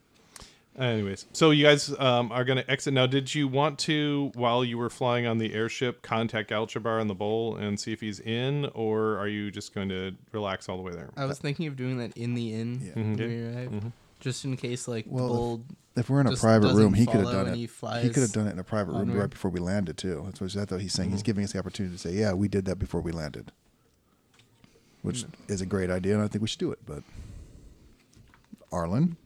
Anyways, 0.78 1.26
so 1.34 1.50
you 1.50 1.66
guys 1.66 1.90
um, 1.98 2.32
are 2.32 2.44
going 2.44 2.58
to 2.60 2.70
exit 2.70 2.94
now. 2.94 3.08
Did 3.08 3.34
you 3.34 3.48
want 3.48 3.80
to, 3.80 4.32
while 4.36 4.64
you 4.64 4.78
were 4.78 4.92
flying 4.92 5.26
on 5.26 5.40
the 5.40 5.52
airship, 5.56 6.04
contact 6.04 6.52
Galchabar 6.52 7.02
in 7.02 7.08
the 7.08 7.16
bowl 7.16 7.56
and 7.56 7.80
see 7.80 7.94
if 7.94 8.00
he's 8.02 8.20
in, 8.20 8.66
or 8.76 9.18
are 9.18 9.28
you 9.28 9.50
just 9.50 9.74
going 9.74 9.90
to 9.90 10.12
relax 10.34 10.70
all 10.70 10.78
the 10.78 10.84
way 10.84 10.92
there? 10.94 11.10
I 11.18 11.26
was 11.26 11.40
thinking 11.40 11.66
of 11.66 11.76
doing 11.76 11.98
that 11.98 12.16
in 12.16 12.36
the 12.36 12.54
inn 12.54 12.80
Yeah. 12.84 12.92
when 12.94 13.18
Mhm. 13.18 13.28
we 13.28 13.58
arrived, 13.58 13.92
just 14.20 14.46
in 14.46 14.56
case 14.56 14.88
like 14.88 15.06
Well, 15.08 15.58
the 15.58 15.64
if- 15.64 16.04
If 16.06 16.10
we're 16.12 16.22
in 16.22 16.28
a 16.28 16.36
private 16.36 16.76
room, 16.76 16.94
he 16.94 17.08
could 17.08 17.16
have 17.22 17.32
done 17.32 17.48
it. 17.48 17.56
he 17.56 17.62
He, 17.62 18.10
could 18.10 18.22
have 18.22 18.32
done 18.32 18.46
it 18.48 18.52
in 18.52 18.60
a 18.60 18.64
private 18.64 18.92
room 18.92 19.02
onward. 19.10 19.18
right 19.20 19.30
before 19.32 19.50
we 19.50 19.60
landed 19.60 19.98
too. 19.98 20.22
That's 20.26 20.40
what 20.40 20.56
I 20.56 20.66
thought 20.66 20.82
he's 20.82 20.94
saying. 20.94 21.10
He's 21.10 21.24
giving 21.24 21.44
us 21.44 21.54
the 21.54 21.60
opportunity 21.60 21.96
to 21.96 22.00
say, 22.00 22.14
"Yeah, 22.14 22.34
we 22.34 22.48
did 22.48 22.66
that 22.66 22.78
before 22.78 23.02
we 23.02 23.12
landed," 23.12 23.52
which 25.02 25.26
is 25.48 25.60
a 25.60 25.66
great 25.66 25.90
idea, 25.90 26.14
and 26.14 26.22
I 26.24 26.28
think 26.28 26.44
we 26.44 26.48
should 26.48 26.60
do 26.60 26.72
it. 26.72 26.78
But 26.86 27.02
Arlen, 28.72 29.18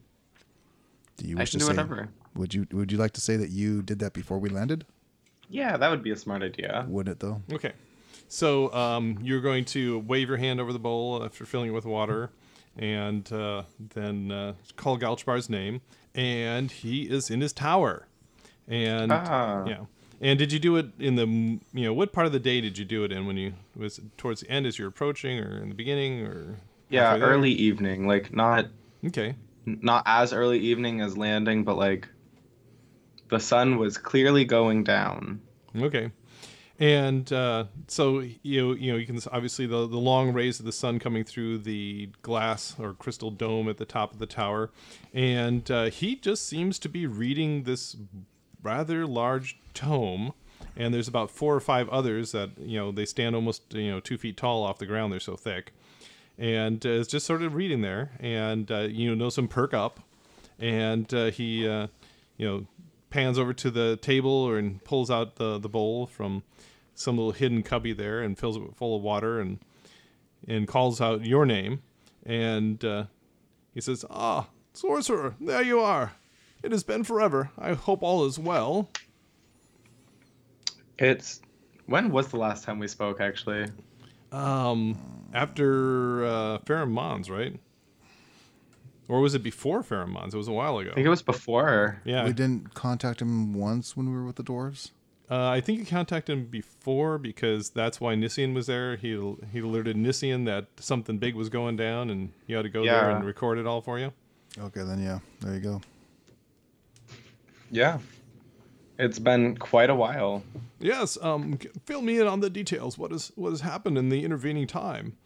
do 1.22 1.30
you 1.30 1.38
I 1.38 1.42
wish 1.42 1.52
can 1.52 1.60
to 1.60 1.66
do 1.66 1.68
say? 1.68 1.74
whatever. 1.74 2.10
Would 2.36 2.54
you 2.54 2.66
Would 2.72 2.92
you 2.92 2.98
like 2.98 3.12
to 3.14 3.22
say 3.22 3.38
that 3.38 3.50
you 3.50 3.82
did 3.82 4.00
that 4.00 4.14
before 4.14 4.40
we 4.40 4.50
landed? 4.50 4.86
Yeah, 5.50 5.78
that 5.78 5.90
would 5.90 6.02
be 6.02 6.12
a 6.12 6.16
smart 6.16 6.42
idea. 6.44 6.86
Wouldn't 6.88 7.16
it 7.16 7.20
though? 7.20 7.42
Okay. 7.54 7.74
So 8.28 8.74
um, 8.74 9.20
you're 9.22 9.42
going 9.42 9.66
to 9.66 10.00
wave 10.00 10.30
your 10.30 10.38
hand 10.38 10.60
over 10.62 10.72
the 10.74 10.80
bowl 10.80 11.22
after 11.24 11.46
filling 11.46 11.68
it 11.70 11.74
with 11.74 11.86
water, 11.86 12.30
and 12.78 13.32
uh, 13.34 13.64
then 13.94 14.32
uh, 14.32 14.54
call 14.78 14.98
Galchabar's 14.98 15.50
name, 15.50 15.82
and 16.16 16.72
he 16.72 17.04
is 17.04 17.30
in 17.30 17.42
his 17.42 17.52
tower. 17.54 18.08
And 18.68 19.12
Ah. 19.12 19.66
yeah. 19.68 19.86
And 20.22 20.40
did 20.40 20.52
you 20.54 20.60
do 20.60 20.78
it 20.78 20.88
in 21.00 21.16
the 21.16 21.26
you 21.28 21.86
know 21.86 21.94
what 21.94 22.14
part 22.14 22.26
of 22.28 22.32
the 22.34 22.40
day 22.40 22.62
did 22.62 22.78
you 22.78 22.86
do 22.86 23.04
it 23.04 23.12
in 23.12 23.26
when 23.28 23.38
you 23.38 23.54
was 23.76 23.98
it 24.00 24.18
towards 24.18 24.42
the 24.42 24.50
end 24.50 24.66
as 24.66 24.80
you're 24.80 24.88
approaching 24.88 25.38
or 25.40 25.58
in 25.62 25.68
the 25.70 25.76
beginning 25.76 26.22
or 26.26 26.58
Yeah, 26.90 27.18
early 27.18 27.52
evening, 27.52 28.08
like 28.08 28.34
not 28.34 28.68
okay 29.06 29.36
not 29.66 30.04
as 30.06 30.34
early 30.34 30.60
evening 30.60 31.02
as 31.02 31.18
landing, 31.18 31.64
but 31.64 31.78
like 31.78 32.08
the 33.30 33.40
sun 33.40 33.78
was 33.78 33.98
clearly 33.98 34.46
going 34.46 34.84
down. 34.84 35.42
okay 35.80 36.12
and 36.82 37.32
uh, 37.32 37.66
so 37.88 38.20
you 38.42 38.74
you 38.74 38.92
know 38.92 38.98
you 38.98 39.06
can 39.06 39.20
obviously 39.32 39.68
the 39.68 39.88
the 39.88 40.00
long 40.00 40.34
rays 40.34 40.60
of 40.60 40.66
the 40.66 40.72
sun 40.72 40.98
coming 40.98 41.24
through 41.24 41.60
the 41.60 42.10
glass 42.24 42.76
or 42.80 42.94
crystal 42.94 43.30
dome 43.30 43.70
at 43.70 43.78
the 43.78 43.86
top 43.86 44.12
of 44.12 44.18
the 44.18 44.26
tower, 44.26 44.72
and 45.14 45.70
uh, 45.70 45.86
he 45.86 46.16
just 46.16 46.48
seems 46.48 46.80
to 46.80 46.90
be 46.90 47.06
reading 47.06 47.64
this 47.64 47.96
rather 48.64 49.06
large 49.06 49.60
tome. 49.76 50.34
And 50.76 50.94
there's 50.94 51.08
about 51.08 51.30
four 51.30 51.54
or 51.56 51.60
five 51.60 51.88
others 51.90 52.32
that 52.32 52.58
you 52.58 52.80
know 52.80 52.92
they 52.92 53.06
stand 53.06 53.36
almost 53.36 53.74
you 53.76 53.92
know 53.92 54.00
two 54.00 54.18
feet 54.18 54.36
tall 54.36 54.64
off 54.64 54.80
the 54.80 54.88
ground. 54.88 55.14
They're 55.14 55.20
so 55.20 55.36
thick, 55.36 55.74
and 56.42 56.84
uh, 56.88 56.90
is 56.90 57.08
just 57.08 57.28
sort 57.28 57.44
of 57.44 57.54
reading 57.54 57.82
there, 57.82 58.12
and 58.20 58.70
uh, 58.72 58.80
you 58.80 59.08
know 59.08 59.16
knows 59.16 59.38
him 59.38 59.48
perk 59.48 59.76
up, 59.76 60.00
and 60.60 61.14
uh, 61.14 61.26
he 61.26 61.68
uh, 61.68 61.86
you 62.36 62.48
know 62.48 62.66
pans 63.12 63.38
over 63.38 63.54
to 63.54 63.70
the 63.70 63.96
table 63.98 64.52
and 64.54 64.84
pulls 64.84 65.12
out 65.12 65.36
the 65.36 65.60
the 65.60 65.70
bowl 65.70 66.08
from 66.08 66.42
some 66.96 67.16
little 67.16 67.32
hidden 67.32 67.62
cubby 67.62 67.94
there 67.94 68.22
and 68.22 68.40
fills 68.40 68.58
it 68.58 68.76
full 68.76 68.98
of 68.98 69.04
water 69.04 69.40
and 69.40 69.60
and 70.48 70.68
calls 70.68 71.00
out 71.00 71.24
your 71.24 71.46
name 71.46 71.84
and 72.26 72.84
uh, 72.84 73.06
he 73.74 73.80
says 73.80 74.04
ah 74.10 74.48
sorcerer 74.74 75.36
there 75.40 75.62
you 75.62 75.80
are. 75.80 76.14
It 76.64 76.72
has 76.72 76.84
been 76.84 77.04
forever. 77.04 77.52
I 77.58 77.74
hope 77.74 78.04
all 78.04 78.26
is 78.26 78.38
well. 78.38 78.90
It's 80.98 81.42
when 81.86 82.12
was 82.12 82.30
the 82.30 82.38
last 82.38 82.64
time 82.64 82.80
we 82.80 82.88
spoke? 82.88 83.20
Actually, 83.20 83.68
um 84.32 84.98
after 85.34 86.26
uh 86.26 86.58
pheromones 86.60 87.30
right 87.30 87.60
or 89.08 89.20
was 89.20 89.36
it 89.36 89.44
before 89.44 89.82
pheromones 89.84 90.34
it 90.34 90.38
was 90.38 90.48
a 90.48 90.52
while 90.54 90.78
ago 90.78 90.92
I 90.92 90.96
think 90.96 91.06
it 91.06 91.10
was 91.10 91.22
before. 91.22 92.02
yeah 92.06 92.24
We 92.26 92.34
didn't 92.34 92.74
contact 92.74 93.22
him 93.22 93.54
once 93.54 93.96
when 93.98 94.10
we 94.10 94.16
were 94.16 94.24
with 94.26 94.38
the 94.38 94.44
dwarves. 94.44 94.92
Uh, 95.30 95.48
I 95.50 95.62
think 95.62 95.80
you 95.80 95.86
contacted 95.86 96.38
him 96.38 96.46
before 96.46 97.18
because 97.18 97.70
that's 97.70 98.02
why 98.02 98.16
Nissian 98.16 98.54
was 98.54 98.68
there. 98.68 98.98
He 98.98 99.12
he 99.54 99.60
alerted 99.60 99.96
Nissian 99.96 100.46
that 100.46 100.66
something 100.78 101.20
big 101.20 101.36
was 101.36 101.48
going 101.48 101.78
down, 101.78 102.10
and 102.10 102.34
you 102.48 102.58
had 102.58 102.64
to 102.64 102.70
go 102.70 102.84
there 102.84 103.10
and 103.16 103.24
record 103.26 103.58
it 103.58 103.66
all 103.66 103.80
for 103.80 103.98
you. 103.98 104.12
Okay, 104.60 104.84
then 104.84 105.02
yeah, 105.02 105.20
there 105.40 105.54
you 105.54 105.62
go. 105.62 105.82
Yeah, 107.70 108.00
it's 109.02 109.20
been 109.20 109.58
quite 109.58 109.90
a 109.90 109.96
while. 109.96 110.44
Yes. 110.80 111.18
Um, 111.22 111.58
fill 111.86 112.02
me 112.02 112.20
in 112.20 112.28
on 112.28 112.40
the 112.40 112.50
details. 112.50 112.98
What 112.98 113.12
is 113.12 113.32
what 113.36 113.50
has 113.50 113.62
happened 113.62 113.98
in 113.98 114.10
the 114.10 114.24
intervening 114.24 114.68
time? 114.68 115.18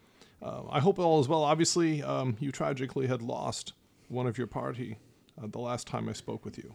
Uh, 0.41 0.61
I 0.69 0.79
hope 0.79 0.97
all 0.97 1.19
is 1.19 1.27
well. 1.27 1.43
Obviously, 1.43 2.01
um, 2.01 2.37
you 2.39 2.51
tragically 2.51 3.07
had 3.07 3.21
lost 3.21 3.73
one 4.07 4.27
of 4.27 4.37
your 4.37 4.47
party 4.47 4.97
uh, 5.41 5.47
the 5.47 5.59
last 5.59 5.87
time 5.87 6.07
I 6.07 6.13
spoke 6.13 6.45
with 6.45 6.57
you. 6.57 6.73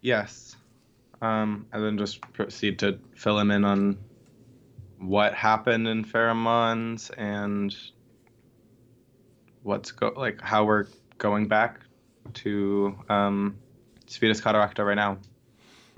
Yes. 0.00 0.56
Um, 1.20 1.66
and 1.72 1.84
then 1.84 1.98
just 1.98 2.20
proceed 2.32 2.78
to 2.80 2.98
fill 3.14 3.38
him 3.38 3.50
in 3.50 3.64
on 3.64 3.98
what 4.98 5.34
happened 5.34 5.86
in 5.88 6.04
Pheromones 6.04 7.10
and 7.18 7.74
what's 9.62 9.92
go 9.92 10.12
like 10.16 10.40
how 10.40 10.64
we're 10.64 10.86
going 11.18 11.48
back 11.48 11.80
to 12.34 12.96
um, 13.08 13.56
Svedis 14.06 14.40
Cataracta 14.40 14.86
right 14.86 14.94
now. 14.94 15.18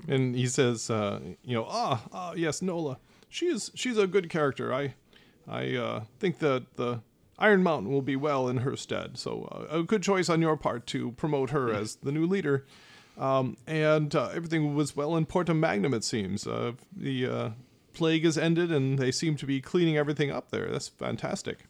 And 0.07 0.35
he 0.35 0.47
says, 0.47 0.89
uh, 0.89 1.19
you 1.43 1.55
know, 1.55 1.65
ah, 1.69 2.03
ah, 2.11 2.33
yes, 2.33 2.61
Nola, 2.61 2.97
she 3.29 3.47
is, 3.47 3.71
she's 3.75 3.97
a 3.97 4.07
good 4.07 4.29
character. 4.29 4.73
I, 4.73 4.95
I 5.47 5.75
uh, 5.75 6.03
think 6.19 6.39
that 6.39 6.75
the 6.75 7.01
Iron 7.37 7.63
Mountain 7.63 7.91
will 7.91 8.01
be 8.01 8.15
well 8.15 8.47
in 8.47 8.57
her 8.57 8.75
stead. 8.75 9.17
So 9.17 9.47
uh, 9.51 9.79
a 9.79 9.83
good 9.83 10.03
choice 10.03 10.29
on 10.29 10.41
your 10.41 10.57
part 10.57 10.87
to 10.87 11.11
promote 11.11 11.49
her 11.49 11.73
as 11.73 11.95
the 11.95 12.11
new 12.11 12.25
leader. 12.25 12.65
Um, 13.17 13.57
and 13.65 14.13
uh, 14.13 14.29
everything 14.33 14.75
was 14.75 14.95
well 14.95 15.15
in 15.15 15.25
Porta 15.25 15.53
Magnum, 15.53 15.93
it 15.93 16.03
seems. 16.03 16.45
Uh, 16.45 16.73
the 16.95 17.25
uh, 17.25 17.49
plague 17.93 18.25
has 18.25 18.37
ended, 18.37 18.71
and 18.71 18.99
they 18.99 19.11
seem 19.11 19.35
to 19.37 19.45
be 19.45 19.61
cleaning 19.61 19.97
everything 19.97 20.31
up 20.31 20.51
there. 20.51 20.69
That's 20.69 20.89
fantastic. 20.89 21.65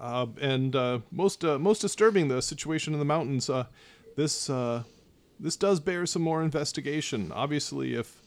Uh, 0.00 0.26
and 0.40 0.74
uh, 0.74 0.98
most 1.12 1.44
uh, 1.44 1.58
most 1.58 1.80
disturbing, 1.80 2.28
the 2.28 2.42
situation 2.42 2.92
in 2.92 2.98
the 2.98 3.04
mountains. 3.04 3.48
Uh, 3.48 3.66
this 4.16 4.50
uh, 4.50 4.82
this 5.42 5.56
does 5.56 5.80
bear 5.80 6.06
some 6.06 6.22
more 6.22 6.42
investigation. 6.42 7.32
Obviously, 7.32 7.94
if 7.94 8.22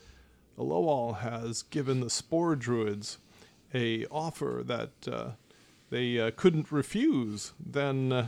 Aloal 0.58 1.14
has 1.14 1.64
given 1.64 2.02
the 2.02 2.10
spore 2.10 2.56
druids 2.56 3.18
a 3.74 4.06
offer 4.08 4.62
that 4.66 4.92
uh, 5.12 5.32
they 5.90 6.20
uh, 6.20 6.32
couldn't 6.36 6.72
refuse, 6.72 7.54
then 7.60 8.12
uh, 8.12 8.28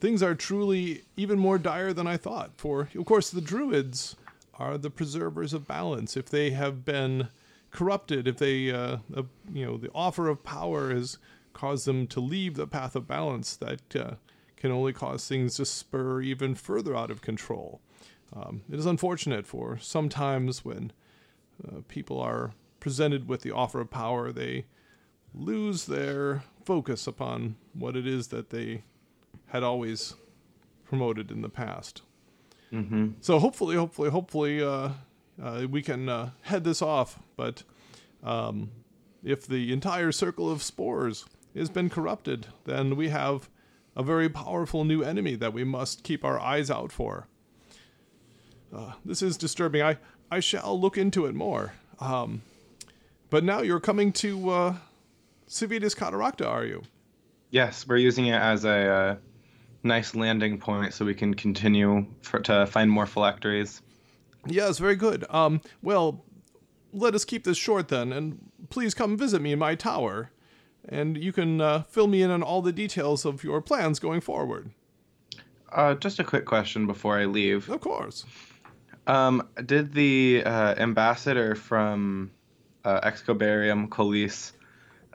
things 0.00 0.22
are 0.22 0.34
truly 0.34 1.02
even 1.16 1.38
more 1.38 1.58
dire 1.58 1.92
than 1.92 2.06
I 2.06 2.16
thought. 2.16 2.52
For 2.56 2.88
of 2.96 3.04
course, 3.04 3.30
the 3.30 3.40
druids 3.40 4.16
are 4.58 4.78
the 4.78 4.90
preservers 4.90 5.52
of 5.52 5.68
balance. 5.68 6.16
If 6.16 6.30
they 6.30 6.50
have 6.50 6.84
been 6.84 7.28
corrupted, 7.70 8.26
if 8.26 8.38
they, 8.38 8.70
uh, 8.70 8.98
uh, 9.14 9.22
you 9.52 9.66
know, 9.66 9.76
the 9.76 9.90
offer 9.94 10.28
of 10.28 10.44
power 10.44 10.94
has 10.94 11.18
caused 11.52 11.86
them 11.86 12.06
to 12.06 12.20
leave 12.20 12.54
the 12.54 12.66
path 12.66 12.96
of 12.96 13.06
balance, 13.06 13.56
that 13.56 13.96
uh, 13.96 14.14
can 14.56 14.70
only 14.70 14.92
cause 14.92 15.28
things 15.28 15.56
to 15.56 15.64
spur 15.64 16.22
even 16.22 16.54
further 16.54 16.96
out 16.96 17.10
of 17.10 17.20
control. 17.20 17.80
Um, 18.34 18.62
it 18.70 18.78
is 18.78 18.86
unfortunate 18.86 19.46
for 19.46 19.78
sometimes 19.78 20.64
when 20.64 20.92
uh, 21.66 21.80
people 21.88 22.20
are 22.20 22.52
presented 22.80 23.28
with 23.28 23.42
the 23.42 23.52
offer 23.52 23.80
of 23.80 23.90
power, 23.90 24.32
they 24.32 24.66
lose 25.34 25.86
their 25.86 26.42
focus 26.64 27.06
upon 27.06 27.56
what 27.72 27.96
it 27.96 28.06
is 28.06 28.28
that 28.28 28.50
they 28.50 28.82
had 29.46 29.62
always 29.62 30.14
promoted 30.84 31.30
in 31.30 31.42
the 31.42 31.48
past. 31.48 32.02
Mm-hmm. 32.72 33.10
So 33.20 33.38
hopefully, 33.38 33.76
hopefully, 33.76 34.10
hopefully, 34.10 34.62
uh, 34.62 34.90
uh, 35.42 35.66
we 35.70 35.82
can 35.82 36.08
uh, 36.08 36.30
head 36.42 36.64
this 36.64 36.82
off. 36.82 37.20
But 37.36 37.62
um, 38.22 38.70
if 39.22 39.46
the 39.46 39.72
entire 39.72 40.12
circle 40.12 40.50
of 40.50 40.62
spores 40.62 41.24
has 41.54 41.70
been 41.70 41.88
corrupted, 41.88 42.48
then 42.64 42.96
we 42.96 43.08
have 43.08 43.48
a 43.96 44.02
very 44.02 44.28
powerful 44.28 44.84
new 44.84 45.02
enemy 45.02 45.36
that 45.36 45.52
we 45.52 45.62
must 45.62 46.02
keep 46.02 46.24
our 46.24 46.38
eyes 46.40 46.70
out 46.70 46.90
for. 46.90 47.28
Uh, 48.74 48.92
this 49.04 49.22
is 49.22 49.36
disturbing. 49.36 49.82
I, 49.82 49.98
I 50.30 50.40
shall 50.40 50.78
look 50.80 50.98
into 50.98 51.26
it 51.26 51.34
more. 51.34 51.74
Um, 52.00 52.42
but 53.30 53.44
now 53.44 53.62
you're 53.62 53.80
coming 53.80 54.12
to 54.14 54.50
uh, 54.50 54.76
Civitas 55.46 55.94
Cataracta, 55.94 56.46
are 56.46 56.64
you? 56.64 56.82
Yes, 57.50 57.86
we're 57.86 57.98
using 57.98 58.26
it 58.26 58.40
as 58.40 58.64
a 58.64 58.90
uh, 58.90 59.16
nice 59.84 60.14
landing 60.14 60.58
point 60.58 60.92
so 60.92 61.04
we 61.04 61.14
can 61.14 61.34
continue 61.34 62.06
for, 62.22 62.40
to 62.40 62.66
find 62.66 62.90
more 62.90 63.06
phylacteries. 63.06 63.80
Yes, 64.46 64.78
very 64.78 64.96
good. 64.96 65.24
Um, 65.30 65.60
well, 65.82 66.24
let 66.92 67.14
us 67.14 67.24
keep 67.24 67.44
this 67.44 67.56
short 67.56 67.88
then, 67.88 68.12
and 68.12 68.38
please 68.70 68.92
come 68.92 69.16
visit 69.16 69.40
me 69.40 69.52
in 69.52 69.58
my 69.58 69.74
tower, 69.74 70.30
and 70.88 71.16
you 71.16 71.32
can 71.32 71.60
uh, 71.60 71.82
fill 71.88 72.08
me 72.08 72.22
in 72.22 72.30
on 72.30 72.42
all 72.42 72.60
the 72.60 72.72
details 72.72 73.24
of 73.24 73.44
your 73.44 73.60
plans 73.60 73.98
going 73.98 74.20
forward. 74.20 74.70
Uh, 75.72 75.94
just 75.94 76.18
a 76.18 76.24
quick 76.24 76.44
question 76.44 76.86
before 76.86 77.18
I 77.18 77.24
leave. 77.24 77.68
Of 77.68 77.80
course. 77.80 78.24
Um, 79.06 79.48
did 79.64 79.92
the 79.92 80.42
uh, 80.44 80.74
ambassador 80.76 81.54
from 81.54 82.30
uh, 82.84 83.00
Excobarium 83.00 83.88
Colis 83.88 84.52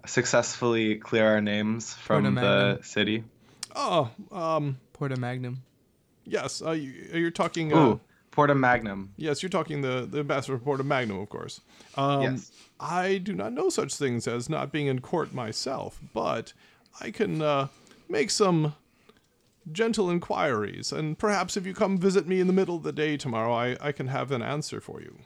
successfully 0.06 0.96
clear 0.96 1.28
our 1.28 1.42
names 1.42 1.94
from 1.94 2.36
the 2.36 2.80
city? 2.84 3.24
Oh, 3.76 4.10
um, 4.32 4.78
Porta 4.94 5.18
Magnum. 5.18 5.64
yes. 6.26 6.62
Uh, 6.62 6.72
you, 6.72 6.92
you're 7.14 7.32
talking. 7.32 7.74
Uh, 7.74 7.78
Ooh, 7.78 8.00
Porta 8.32 8.54
Magnum. 8.56 9.12
Yes, 9.18 9.42
you're 9.42 9.50
talking 9.50 9.82
the 9.82 10.08
the 10.10 10.20
ambassador 10.20 10.54
of 10.56 10.64
Porta 10.64 10.84
Magnum, 10.84 11.20
of 11.20 11.30
course. 11.30 11.62
Um, 11.96 12.22
Yes. 12.22 12.52
I 12.80 13.18
do 13.18 13.34
not 13.34 13.54
know 13.54 13.70
such 13.70 13.96
things 13.96 14.28
as 14.28 14.50
not 14.50 14.72
being 14.72 14.88
in 14.88 15.00
court 15.02 15.34
myself, 15.34 16.00
but 16.14 16.54
I 17.02 17.12
can 17.12 17.42
uh, 17.42 17.68
make 18.08 18.30
some 18.30 18.76
gentle 19.72 20.10
inquiries, 20.10 20.92
and 20.92 21.18
perhaps 21.18 21.58
if 21.58 21.66
you 21.66 21.74
come 21.74 21.98
visit 21.98 22.28
me 22.28 22.40
in 22.40 22.48
the 22.48 22.54
middle 22.54 22.76
of 22.76 22.84
the 22.84 22.92
day 22.92 23.18
tomorrow, 23.18 23.54
I, 23.54 23.78
I 23.82 23.92
can 23.92 24.08
have 24.08 24.32
an 24.32 24.42
answer 24.42 24.82
for 24.82 25.02
you. 25.02 25.18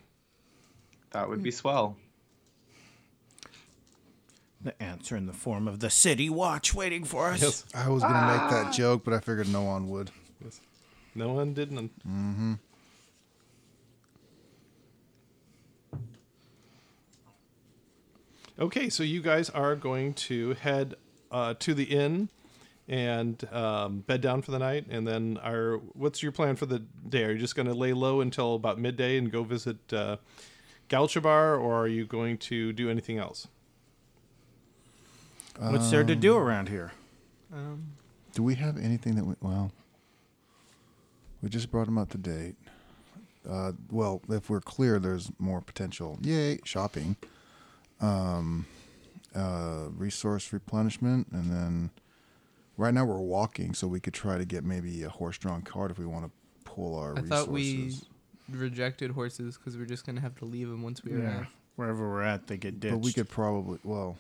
That 1.12 1.30
would 1.30 1.44
be 1.44 1.52
swell. 1.52 1.98
The 4.62 4.82
answer 4.82 5.18
in 5.18 5.26
the 5.26 5.34
form 5.34 5.68
of 5.68 5.80
the 5.80 5.90
city 5.90 6.30
watch 6.30 6.74
waiting 6.74 7.04
for 7.04 7.28
us. 7.28 7.42
Yes. 7.42 7.66
I 7.76 7.90
was 7.90 8.02
gonna 8.02 8.28
make 8.28 8.50
that 8.50 8.74
joke, 8.74 9.04
but 9.04 9.14
I 9.14 9.20
figured 9.20 9.50
no 9.50 9.64
one 9.64 9.90
would. 9.90 10.12
No 11.16 11.34
one 11.34 11.54
didn't. 11.54 11.92
Mm-hmm. 12.08 12.54
Okay, 18.60 18.90
so 18.90 19.04
you 19.04 19.22
guys 19.22 19.50
are 19.50 19.76
going 19.76 20.14
to 20.14 20.54
head 20.54 20.96
uh, 21.32 21.56
to 21.60 21.74
the 21.74 21.86
inn 21.86 22.30
and 22.88 23.44
um, 23.54 24.00
bed 24.02 24.22
down 24.22 24.42
for 24.42 24.52
the 24.52 24.60
night, 24.60 24.86
and 24.90 25.08
then 25.08 25.38
our 25.44 25.78
what's 25.94 26.22
your 26.22 26.32
plan 26.32 26.56
for 26.56 26.66
the 26.66 26.80
day? 27.08 27.24
Are 27.24 27.32
you 27.32 27.38
just 27.40 27.56
going 27.56 27.68
to 27.68 27.74
lay 27.74 27.94
low 27.94 28.22
until 28.22 28.56
about 28.56 28.80
midday 28.80 29.18
and 29.18 29.32
go 29.32 29.44
visit 29.44 29.78
uh, 29.94 30.18
Galchabar, 30.90 31.60
or 31.60 31.76
are 31.76 31.88
you 31.88 32.06
going 32.06 32.38
to 32.40 32.74
do 32.74 32.90
anything 32.90 33.18
else? 33.18 33.48
What's 35.60 35.92
there 35.92 36.04
to 36.04 36.16
do 36.16 36.36
around 36.36 36.70
here? 36.70 36.92
Um, 37.54 37.94
Do 38.34 38.42
we 38.44 38.56
have 38.56 38.78
anything 38.78 39.16
that 39.16 39.26
we? 39.26 39.36
Well, 39.40 39.72
we 41.42 41.50
just 41.50 41.70
brought 41.72 41.88
him 41.88 41.98
up 41.98 42.10
to 42.12 42.18
date. 42.18 42.56
Uh, 43.48 43.74
well, 43.92 44.22
if 44.30 44.50
we're 44.50 44.62
clear, 44.62 45.00
there's 45.00 45.32
more 45.38 45.62
potential. 45.62 46.18
Yay, 46.22 46.60
shopping. 46.64 47.16
um, 48.02 48.66
uh, 49.36 49.88
resource 49.96 50.52
replenishment, 50.54 51.28
and 51.32 51.52
then 51.52 51.90
right 52.78 52.94
now 52.94 53.06
we're 53.06 53.18
walking, 53.20 53.74
so 53.74 53.88
we 53.88 54.00
could 54.00 54.14
try 54.14 54.38
to 54.38 54.46
get 54.46 54.64
maybe 54.64 55.04
a 55.04 55.10
horse-drawn 55.10 55.62
cart 55.62 55.92
if 55.92 56.00
we 56.00 56.06
want 56.06 56.26
to 56.26 56.32
pull 56.64 56.96
our 56.96 57.10
I 57.18 57.22
resources. 57.22 57.30
thought 57.30 57.50
we 57.50 57.96
rejected 58.50 59.12
horses 59.12 59.58
because 59.58 59.78
we're 59.78 59.86
just 59.86 60.06
gonna 60.06 60.22
have 60.22 60.36
to 60.40 60.46
leave 60.46 60.70
them 60.70 60.82
once 60.84 61.04
we 61.04 61.12
Yeah. 61.14 61.18
arrive. 61.38 61.48
Wherever 61.76 62.10
we're 62.10 62.22
at, 62.22 62.48
they 62.48 62.58
get 62.58 62.80
ditched. 62.80 62.94
But 62.94 63.00
we 63.00 63.14
could 63.14 63.30
probably 63.30 63.80
well, 63.84 64.18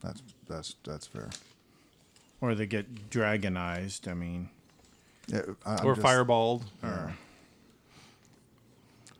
that's 0.00 0.22
that's 0.48 0.76
that's 0.84 1.06
fair. 1.06 1.30
or 2.40 2.54
they 2.54 2.66
get 2.66 3.10
dragonized. 3.10 4.06
I 4.08 4.14
mean, 4.14 4.50
Yeah, 5.26 5.42
I, 5.64 5.82
or 5.82 5.94
just- 5.96 6.06
fireballed. 6.06 6.62
yeah. 6.82 7.12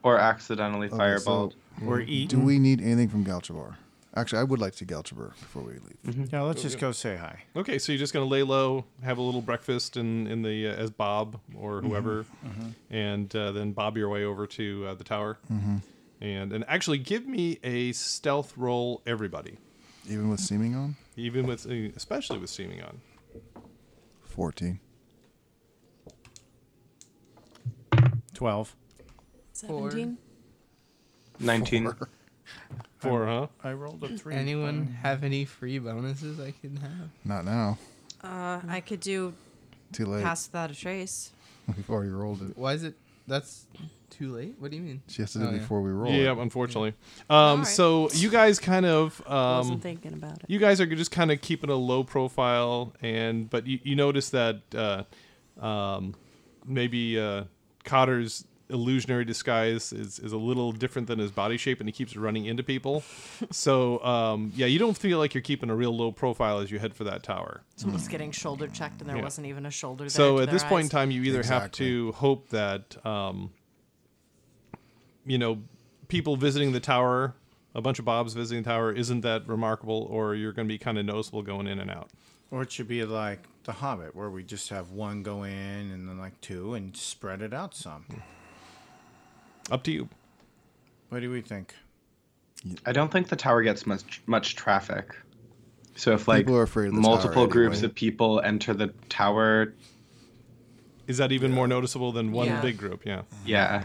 Or 0.02 0.18
accidentally 0.18 0.86
Okay, 0.88 0.96
fireballed. 0.96 1.54
or 1.84 2.00
eaten. 2.00 2.38
Do 2.40 2.44
we 2.46 2.58
need 2.60 2.80
anything 2.80 3.08
from 3.08 3.24
Galchabar? 3.24 3.76
Actually, 4.16 4.38
I 4.38 4.44
would 4.44 4.58
like 4.60 4.72
to 4.72 4.78
see 4.78 4.86
Galchabar 4.86 5.30
before 5.38 5.62
we 5.62 5.74
leave. 5.74 6.32
Yeah, 6.32 6.40
let's 6.40 6.62
just 6.62 6.78
go 6.78 6.90
say 6.90 7.16
hi. 7.16 7.42
Okay, 7.54 7.78
so 7.78 7.92
you're 7.92 7.98
just 7.98 8.14
gonna 8.14 8.24
lay 8.24 8.42
low, 8.42 8.86
have 9.02 9.18
a 9.18 9.22
little 9.22 9.42
breakfast 9.42 9.98
in 9.98 10.26
in 10.26 10.40
the 10.40 10.68
uh, 10.68 10.72
as 10.72 10.90
Bob 10.90 11.38
or 11.54 11.82
whoever, 11.82 12.24
and 12.90 13.34
uh, 13.36 13.52
then 13.52 13.72
bob 13.72 13.98
your 13.98 14.08
way 14.08 14.24
over 14.24 14.46
to 14.46 14.86
uh, 14.88 14.94
the 14.94 15.04
tower, 15.04 15.38
and 16.20 16.50
and 16.52 16.64
actually 16.66 16.96
give 16.98 17.26
me 17.26 17.58
a 17.62 17.92
stealth 17.92 18.54
roll, 18.56 19.02
everybody, 19.06 19.58
Even 20.08 20.30
with 20.30 20.40
seeming 20.40 20.74
on 20.74 20.96
even 21.16 21.46
with 21.46 21.66
uh, 21.66 21.92
especially 21.94 22.38
with 22.38 22.48
seeming 22.50 22.80
on. 22.82 23.00
fourteen. 24.24 24.80
Twelve. 28.32 28.74
Seventeen. 29.52 30.18
19. 31.38 31.92
Four, 33.08 33.26
huh? 33.26 33.46
I 33.62 33.72
rolled 33.72 34.02
a 34.04 34.16
three. 34.18 34.34
Anyone 34.34 34.96
have 35.02 35.24
any 35.24 35.44
free 35.44 35.78
bonuses 35.78 36.38
I 36.40 36.52
can 36.60 36.76
have? 36.76 37.08
Not 37.24 37.44
now. 37.44 37.78
Uh, 38.22 38.60
I 38.68 38.80
could 38.80 39.00
do 39.00 39.34
Too 39.92 40.06
late. 40.06 40.22
pass 40.24 40.48
without 40.48 40.70
a 40.70 40.74
trace. 40.74 41.32
We've 41.76 41.88
already 41.90 42.10
rolled 42.10 42.42
it. 42.42 42.56
Why 42.56 42.72
is 42.74 42.84
it? 42.84 42.94
That's 43.28 43.66
too 44.10 44.32
late. 44.34 44.54
What 44.60 44.70
do 44.70 44.76
you 44.76 44.82
mean? 44.82 45.02
She 45.08 45.20
has 45.22 45.32
to 45.32 45.38
do 45.40 45.44
Oh, 45.46 45.48
it 45.48 45.52
yeah. 45.54 45.58
before 45.58 45.82
we 45.82 45.90
roll. 45.90 46.12
Yeah, 46.12 46.30
it. 46.32 46.38
unfortunately. 46.38 46.94
Um, 47.28 47.36
Alright. 47.36 47.66
So 47.66 48.08
you 48.12 48.30
guys 48.30 48.58
kind 48.60 48.86
of 48.86 49.20
Wasn't 49.28 49.74
um, 49.74 49.80
thinking 49.80 50.12
about 50.12 50.38
it. 50.38 50.44
you 50.48 50.58
guys 50.60 50.80
are 50.80 50.86
just 50.86 51.10
kind 51.10 51.32
of 51.32 51.40
keeping 51.40 51.68
a 51.70 51.74
low 51.74 52.04
profile, 52.04 52.94
and 53.02 53.50
but 53.50 53.66
you, 53.66 53.80
you 53.82 53.96
notice 53.96 54.30
that 54.30 54.60
uh, 54.76 55.02
um, 55.64 56.14
maybe 56.64 57.18
uh, 57.18 57.44
Cotter's 57.84 58.44
illusionary 58.68 59.24
disguise 59.24 59.92
is, 59.92 60.18
is 60.18 60.32
a 60.32 60.36
little 60.36 60.72
different 60.72 61.08
than 61.08 61.18
his 61.18 61.30
body 61.30 61.56
shape, 61.56 61.80
and 61.80 61.88
he 61.88 61.92
keeps 61.92 62.16
running 62.16 62.46
into 62.46 62.62
people. 62.62 63.02
so 63.50 64.02
um, 64.04 64.52
yeah, 64.56 64.66
you 64.66 64.78
don't 64.78 64.96
feel 64.96 65.18
like 65.18 65.34
you're 65.34 65.42
keeping 65.42 65.70
a 65.70 65.74
real 65.76 65.96
low 65.96 66.10
profile 66.12 66.58
as 66.58 66.70
you 66.70 66.78
head 66.78 66.94
for 66.94 67.04
that 67.04 67.22
tower. 67.22 67.62
Someone's 67.76 68.08
getting 68.08 68.32
shoulder 68.32 68.66
checked, 68.66 69.00
and 69.00 69.08
there 69.08 69.16
Yeah. 69.16 69.22
wasn't 69.22 69.46
even 69.46 69.66
a 69.66 69.70
shoulder 69.70 70.04
there. 70.04 70.10
So 70.10 70.38
at 70.38 70.46
their 70.46 70.54
this 70.54 70.64
point 70.64 70.84
in 70.84 70.90
time, 70.90 71.10
you 71.10 71.22
either 71.22 71.42
have 71.44 71.70
to 71.72 72.12
hope 72.12 72.48
that, 72.48 72.96
um, 73.06 73.50
you 75.24 75.38
know, 75.38 75.62
people 76.08 76.36
visiting 76.36 76.72
the 76.72 76.80
tower, 76.80 77.34
a 77.74 77.80
bunch 77.80 77.98
of 77.98 78.04
Bobs 78.04 78.34
visiting 78.34 78.62
the 78.62 78.70
tower, 78.70 78.92
isn't 78.92 79.20
that 79.22 79.46
remarkable, 79.48 80.06
or 80.10 80.34
you're 80.34 80.52
going 80.52 80.66
to 80.68 80.72
be 80.72 80.78
kind 80.78 80.98
of 80.98 81.04
noticeable 81.04 81.42
going 81.42 81.66
in 81.66 81.78
and 81.78 81.90
out. 81.90 82.10
Or 82.50 82.62
it 82.62 82.70
should 82.70 82.86
be 82.88 83.04
like 83.04 83.40
The 83.64 83.72
Hobbit, 83.72 84.14
where 84.14 84.30
we 84.30 84.44
just 84.44 84.68
have 84.68 84.92
one 84.92 85.22
go 85.24 85.42
in 85.42 85.50
and 85.90 86.08
then 86.08 86.18
like 86.18 86.40
two 86.40 86.74
and 86.74 86.96
spread 86.96 87.42
it 87.42 87.52
out 87.52 87.74
some. 87.74 88.06
Up 89.70 89.82
to 89.84 89.92
you. 89.92 90.08
What 91.08 91.20
do 91.20 91.30
we 91.30 91.40
think? 91.40 91.74
I 92.84 92.92
don't 92.92 93.10
think 93.12 93.28
the 93.28 93.36
tower 93.36 93.62
gets 93.62 93.86
much 93.86 94.22
much 94.26 94.56
traffic. 94.56 95.14
So 95.94 96.12
if 96.12 96.28
like 96.28 96.48
are 96.48 96.62
afraid 96.62 96.88
of 96.88 96.94
the 96.94 97.00
multiple 97.00 97.44
tower 97.44 97.46
groups 97.46 97.78
anyway. 97.78 97.86
of 97.90 97.94
people 97.94 98.40
enter 98.40 98.74
the 98.74 98.88
tower, 99.08 99.72
Is 101.06 101.18
that 101.18 101.30
even 101.32 101.52
more 101.52 101.68
noticeable 101.68 102.12
than 102.12 102.32
one 102.32 102.48
Yeah. 102.48 102.60
big 102.60 102.76
group? 102.78 103.06
Yeah. 103.06 103.22
yeah. 103.44 103.84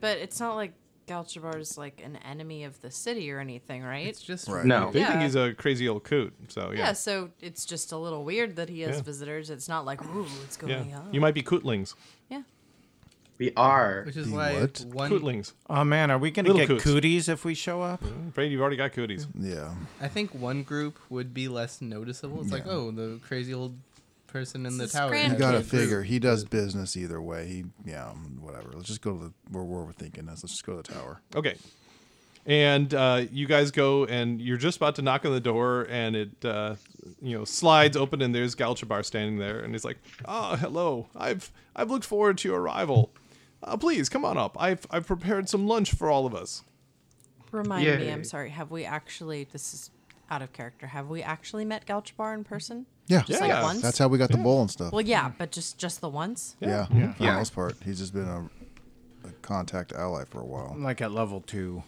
But 0.00 0.18
it's 0.18 0.38
not 0.38 0.54
like 0.54 0.74
Galchabar 1.08 1.58
is 1.58 1.76
like 1.76 2.00
an 2.04 2.16
enemy 2.16 2.62
of 2.64 2.80
the 2.82 2.90
city 2.90 3.32
or 3.32 3.40
anything, 3.40 3.82
right? 3.82 4.06
It's 4.06 4.20
just 4.22 4.46
Right. 4.46 4.64
No. 4.64 4.92
They 4.92 5.02
think 5.04 5.22
he's 5.22 5.34
a 5.34 5.54
crazy 5.54 5.88
old 5.88 6.04
coot. 6.04 6.32
So 6.48 6.70
yeah. 6.72 6.78
yeah. 6.78 6.92
so 6.92 7.30
it's 7.40 7.64
just 7.64 7.90
a 7.92 7.96
little 7.96 8.24
weird 8.24 8.56
that 8.56 8.68
he 8.68 8.82
has 8.82 8.96
Yeah. 8.96 9.02
visitors. 9.02 9.50
It's 9.50 9.68
not 9.68 9.84
like, 9.84 10.04
ooh, 10.04 10.22
what's 10.24 10.58
Yeah. 10.64 10.78
going 10.78 10.94
on? 10.94 11.12
You 11.12 11.20
might 11.20 11.34
be 11.34 11.42
cootlings. 11.42 11.94
Yeah. 13.40 13.46
We 13.46 13.52
are. 13.56 14.02
Which 14.04 14.16
is 14.16 14.28
The 14.28 14.34
why 14.36 14.60
what? 14.60 14.84
one. 14.92 15.10
Cootlings. 15.10 15.52
Oh 15.68 15.82
man, 15.84 16.10
are 16.10 16.18
we 16.18 16.30
gonna 16.30 16.48
Little 16.48 16.60
get 16.60 16.68
coots. 16.68 16.84
cooties 16.84 17.28
if 17.28 17.44
we 17.44 17.54
show 17.54 17.80
up? 17.82 18.02
I'm 18.04 18.28
afraid 18.28 18.52
you've 18.52 18.60
already 18.60 18.76
got 18.76 18.92
cooties. 18.92 19.26
Yeah. 19.38 19.74
I 20.00 20.08
think 20.08 20.34
one 20.34 20.62
group 20.62 20.98
would 21.08 21.32
be 21.34 21.48
less 21.48 21.80
noticeable. 21.80 22.42
It's 22.42 22.52
like, 22.52 22.66
Yeah. 22.66 22.72
oh, 22.72 22.90
the 22.90 23.18
crazy 23.26 23.54
old 23.54 23.76
person 24.26 24.64
in 24.66 24.78
the 24.78 24.84
It's 24.84 24.92
tower. 24.92 25.08
grand 25.08 25.24
You 25.24 25.30
has 25.32 25.40
gotta 25.40 25.56
a 25.56 25.60
group. 25.60 25.70
figure 25.70 26.02
he 26.02 26.18
does 26.18 26.44
business 26.44 26.96
either 26.96 27.20
way. 27.20 27.46
He 27.48 27.64
yeah, 27.84 28.10
whatever. 28.40 28.70
Let's 28.74 28.86
just 28.88 29.00
go 29.00 29.16
to 29.16 29.24
the 29.24 29.32
where 29.50 29.64
we're 29.64 29.92
thinking 29.92 30.24
is. 30.28 30.42
Let's 30.44 30.52
just 30.52 30.64
go 30.66 30.80
to 30.80 30.82
the 30.82 30.98
tower. 30.98 31.20
Okay. 31.34 31.56
And 32.46 32.94
uh, 32.94 33.26
you 33.30 33.46
guys 33.46 33.70
go, 33.70 34.06
and 34.06 34.40
you're 34.40 34.56
just 34.56 34.78
about 34.78 34.94
to 34.96 35.02
knock 35.02 35.26
on 35.26 35.32
the 35.32 35.40
door, 35.40 35.86
and 35.90 36.16
it, 36.16 36.42
uh, 36.44 36.74
you 37.20 37.36
know, 37.36 37.44
slides 37.44 37.98
open, 37.98 38.22
and 38.22 38.34
there's 38.34 38.56
Galchabar 38.56 39.04
standing 39.04 39.36
there, 39.38 39.60
and 39.60 39.74
he's 39.74 39.84
like, 39.84 39.98
"Ah, 40.24 40.56
hello. 40.56 41.08
I've 41.14 41.52
I've 41.76 41.90
looked 41.90 42.06
forward 42.06 42.38
to 42.38 42.48
your 42.48 42.58
arrival. 42.60 43.12
Uh, 43.62 43.76
please 43.76 44.08
come 44.08 44.24
on 44.24 44.36
up. 44.38 44.56
I've 44.58 44.86
I've 44.90 45.06
prepared 45.06 45.48
some 45.48 45.66
lunch 45.66 45.92
for 45.92 46.10
all 46.10 46.26
of 46.26 46.34
us." 46.34 46.62
Remind 47.52 47.84
me, 47.84 48.08
I'm 48.10 48.24
sorry. 48.24 48.50
Have 48.50 48.70
we 48.70 48.84
actually? 48.84 49.44
This 49.44 49.74
is 49.74 49.90
out 50.30 50.40
of 50.42 50.52
character. 50.52 50.86
Have 50.86 51.08
we 51.08 51.22
actually 51.22 51.64
met 51.64 51.84
Galchabar 51.86 52.32
in 52.34 52.44
person? 52.44 52.86
Yeah. 53.08 53.22
Just 53.22 53.40
like 53.40 53.48
Yeah. 53.48 53.62
once. 53.64 53.82
That's 53.82 53.98
how 53.98 54.06
we 54.06 54.18
got 54.18 54.30
the 54.30 54.38
bowl 54.38 54.60
and 54.60 54.70
stuff. 54.70 54.92
well, 54.92 55.00
yeah, 55.00 55.32
but 55.36 55.50
just 55.50 55.76
just 55.76 56.00
the 56.00 56.08
once. 56.08 56.54
yeah. 56.60 56.86
Yeah. 56.94 57.12
For 57.14 57.22
Yeah. 57.24 57.32
the 57.32 57.38
most 57.38 57.54
part, 57.54 57.74
he's 57.84 57.98
just 57.98 58.14
been 58.14 58.28
a, 58.28 58.48
a 59.26 59.32
contact 59.42 59.92
ally 59.92 60.24
for 60.24 60.40
a 60.40 60.44
while. 60.44 60.76
Like 60.78 61.00
at 61.00 61.10
level 61.10 61.40
two. 61.40 61.82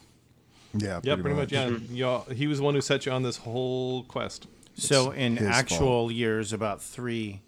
Yeah. 0.73 0.99
Yeah, 1.03 1.15
pretty 1.15 1.35
much. 1.37 1.51
Yeah, 1.53 1.69
Y'all- 1.91 2.25
he 2.25 2.45
was 2.47 2.57
the 2.57 2.63
one 2.65 2.73
who 2.75 2.81
set 2.81 3.05
you 3.05 3.11
on 3.13 3.23
this 3.23 3.37
whole 3.37 4.03
quest. 4.03 4.47
So 4.75 5.11
in 5.11 5.37
actual 5.37 5.77
fault. 6.07 6.13
years, 6.13 6.51
about 6.51 6.81
three 6.81 7.41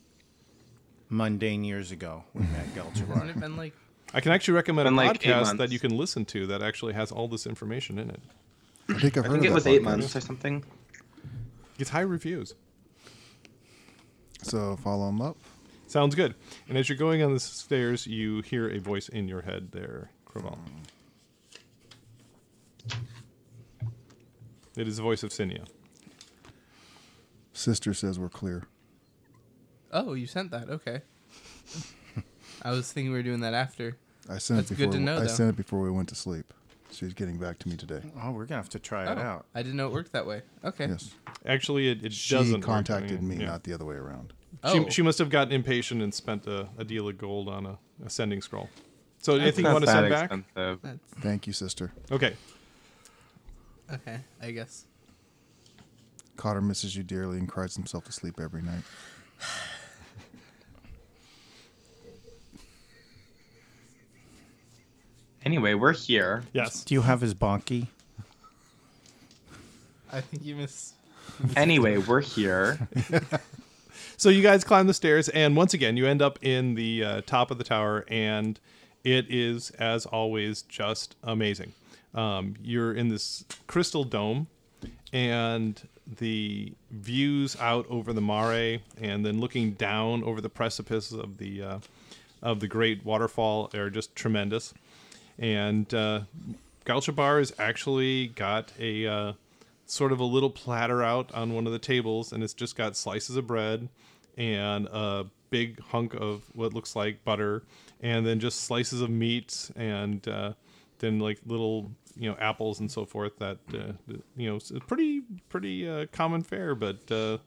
mundane 1.10 1.64
years 1.64 1.92
ago, 1.92 2.24
we 2.34 2.42
met 2.44 2.66
Hasn't 2.76 3.30
it 3.30 3.40
been 3.40 3.58
like 3.58 3.74
I 4.13 4.22
can 4.22 4.32
actually 4.32 4.54
recommend 4.56 4.88
a 4.88 4.91
like 4.91 5.26
eight 5.26 5.32
podcast 5.32 5.58
that 5.58 5.72
you 5.72 5.80
can 5.80 5.98
listen 5.98 6.26
to 6.26 6.48
that 6.48 6.62
actually 6.62 6.94
has 6.94 7.12
all 7.12 7.28
this 7.28 7.46
information 7.46 8.00
in 8.00 8.10
it. 8.10 8.22
I 8.89 9.00
think 9.00 9.18
I've 9.18 9.26
I 9.26 9.30
think 9.30 9.39
of 9.39 9.46
it 9.46 9.50
that 9.50 9.54
was 9.54 9.68
eight 9.68 9.82
podcast. 9.82 9.84
months 9.86 10.15
or 10.15 10.22
something. 10.22 10.63
Gets 11.78 11.89
high 11.89 12.02
reviews. 12.02 12.54
So 14.41 14.78
follow 14.78 15.08
them 15.08 15.22
up. 15.22 15.38
Sounds 15.88 16.15
good. 16.15 16.36
And 16.70 16.78
as 16.78 16.88
you're 16.88 16.98
going 16.98 17.22
on 17.24 17.34
the 17.34 17.39
stairs, 17.39 18.08
you 18.08 18.41
hear 18.41 18.70
a 18.70 18.80
voice 18.80 19.10
in 19.10 19.28
your 19.28 19.41
head 19.41 19.72
there, 19.72 20.12
Craval. 20.30 20.58
It 24.78 24.88
is 24.88 24.98
the 24.98 25.04
voice 25.04 25.24
of 25.24 25.30
Cinia. 25.32 25.65
Sister 27.54 27.94
says 27.94 28.20
we're 28.20 28.30
clear. 28.30 28.63
Oh, 29.91 30.13
you 30.13 30.28
sent 30.28 30.52
that. 30.52 30.70
Okay. 30.70 31.02
I 32.65 32.71
was 32.71 32.91
thinking 32.91 33.12
we 33.12 33.17
were 33.19 33.23
doing 33.23 33.39
that 33.41 33.54
after. 33.54 33.95
I 34.30 34.39
sent 34.39 34.58
That's 34.58 34.71
it 34.71 34.75
good 34.78 34.89
before. 34.89 34.93
to 34.93 34.99
know, 34.99 35.17
I 35.17 35.19
though. 35.21 35.28
sent 35.28 35.49
it 35.51 35.56
before 35.56 35.82
we 35.82 35.91
went 35.91 36.10
to 36.10 36.15
sleep. 36.15 36.51
She's 36.91 37.13
getting 37.13 37.38
back 37.38 37.60
to 37.60 37.69
me 37.69 37.75
today. 37.78 38.01
oh, 38.23 38.32
we're 38.32 38.45
gonna 38.45 38.60
have 38.62 38.69
to 38.69 38.80
try 38.80 39.04
it 39.04 39.17
Oh, 39.17 39.21
out. 39.21 39.45
I 39.54 39.62
didn't 39.62 39.78
know 39.78 39.88
it 39.88 39.93
worked 39.93 40.12
that 40.13 40.25
way. 40.25 40.41
Okay. 40.63 40.88
Yes. 40.88 41.12
Actually, 41.45 41.89
it, 41.89 42.04
it 42.04 42.12
She 42.13 42.34
doesn't. 42.36 42.62
work. 42.62 42.63
I 42.69 42.73
contacted 42.73 43.21
mean, 43.21 43.38
me, 43.39 43.43
yeah. 43.45 43.51
not 43.51 43.63
the 43.63 43.73
other 43.73 43.86
way 43.86 43.95
around. 43.95 44.34
She, 44.63 44.80
Oh. 44.80 44.84
she 44.86 44.89
she 44.91 45.01
must 45.04 45.19
have 45.19 45.30
gotten 45.30 45.54
impatient 45.54 46.01
and 46.01 46.13
spent 46.13 46.47
a, 46.47 46.67
a 46.78 46.84
deal 46.84 47.08
of 47.08 47.17
gold 47.17 47.47
on 47.49 47.65
a, 47.65 47.78
a 48.06 48.10
sending 48.10 48.41
scroll. 48.41 48.69
So, 49.19 49.34
That's 49.34 49.43
anything 49.43 49.65
you 49.65 49.71
want 49.71 49.84
to 49.84 49.88
that 49.88 49.93
send 49.93 50.10
back? 50.10 50.23
expensive. 50.32 50.80
That's 50.82 51.21
Thank 51.23 51.47
you, 51.47 51.54
sister. 51.54 51.91
Okay. 52.12 52.36
okay. 53.93 54.19
I 54.41 54.51
guess. 54.51 54.86
Cotter 56.38 56.62
misses 56.62 56.95
you 56.95 57.04
dearly 57.04 57.38
and 57.38 57.47
cries 57.49 57.75
himself 57.75 58.06
to 58.06 58.12
sleep 58.12 58.39
every 58.39 58.62
night. 58.62 58.84
Anyway, 65.45 65.73
we're 65.73 65.93
here. 65.93 66.43
Yes. 66.53 66.84
Do 66.84 66.95
you 66.95 67.01
have 67.01 67.21
his 67.21 67.34
bonky? 67.34 67.88
I 70.12 70.21
think 70.21 70.43
you 70.43 70.55
miss. 70.55 70.93
Anyway, 71.55 71.97
we're 71.97 72.21
here. 72.21 72.88
So 74.17 74.29
you 74.29 74.41
guys 74.41 74.63
climb 74.63 74.88
the 74.88 74.93
stairs, 74.93 75.27
and 75.29 75.58
once 75.58 75.73
again, 75.73 75.97
you 75.97 76.05
end 76.08 76.21
up 76.21 76.39
in 76.41 76.75
the 76.75 77.03
uh, 77.03 77.21
top 77.25 77.51
of 77.51 77.58
the 77.58 77.65
tower, 77.65 78.05
and 78.08 78.58
it 79.03 79.25
is, 79.29 79.71
as 79.71 80.05
always, 80.05 80.62
just 80.63 81.17
amazing. 81.21 81.73
Um, 82.13 82.55
you're 82.62 82.93
in 82.93 83.10
this 83.10 83.43
crystal 83.67 84.05
dome, 84.05 84.47
and 85.12 85.81
the 86.19 86.73
views 86.91 87.58
out 87.60 87.86
over 87.89 88.13
the 88.13 88.21
mare, 88.21 88.79
and 89.01 89.25
then 89.25 89.41
looking 89.41 89.71
down 89.71 90.23
over 90.23 90.39
the 90.39 90.49
precipice 90.49 91.12
of 91.12 91.38
the 91.38 91.62
uh, 91.62 91.79
of 92.41 92.62
the 92.62 92.67
great 92.67 93.03
waterfall 93.03 93.69
are 93.73 93.89
just 93.89 94.15
tremendous. 94.15 94.73
And 95.38 95.91
uh, 95.93 96.21
Galchabar 96.86 97.39
has 97.39 97.54
actually 97.60 98.28
got 98.28 98.71
a 98.80 99.08
uh, 99.08 99.34
sort 99.86 100.12
of 100.12 100.19
a 100.19 100.24
little 100.24 100.50
platter 100.50 101.04
out 101.04 101.34
on 101.34 101.54
one 101.54 101.67
of 101.67 101.74
the 101.74 101.80
tables, 101.80 102.32
and 102.32 102.43
it's 102.43 102.54
just 102.54 102.76
got 102.76 102.95
slices 102.95 103.36
of 103.36 103.48
bread 103.48 103.89
and 104.38 104.88
a 104.88 105.26
big 105.50 105.80
hunk 105.80 106.13
of 106.13 106.43
what 106.54 106.74
looks 106.74 106.95
like 106.95 107.24
butter, 107.24 107.63
and 108.02 108.26
then 108.26 108.39
just 108.39 108.62
slices 108.62 109.02
of 109.02 109.10
meat, 109.10 109.71
and 109.76 110.28
uh, 110.28 110.54
then 111.00 111.19
like 111.19 111.39
little 111.45 111.91
you 112.17 112.30
know 112.30 112.38
apples 112.39 112.80
and 112.80 112.91
so 112.91 113.06
forth. 113.06 113.38
That 113.39 113.58
uh, 113.74 113.93
you 114.36 114.50
know, 114.50 114.60
pretty 114.88 115.21
pretty 115.50 115.88
uh, 115.88 116.06
common 116.12 116.43
fare, 116.43 116.76
but 116.76 117.12
uh, 117.12 117.38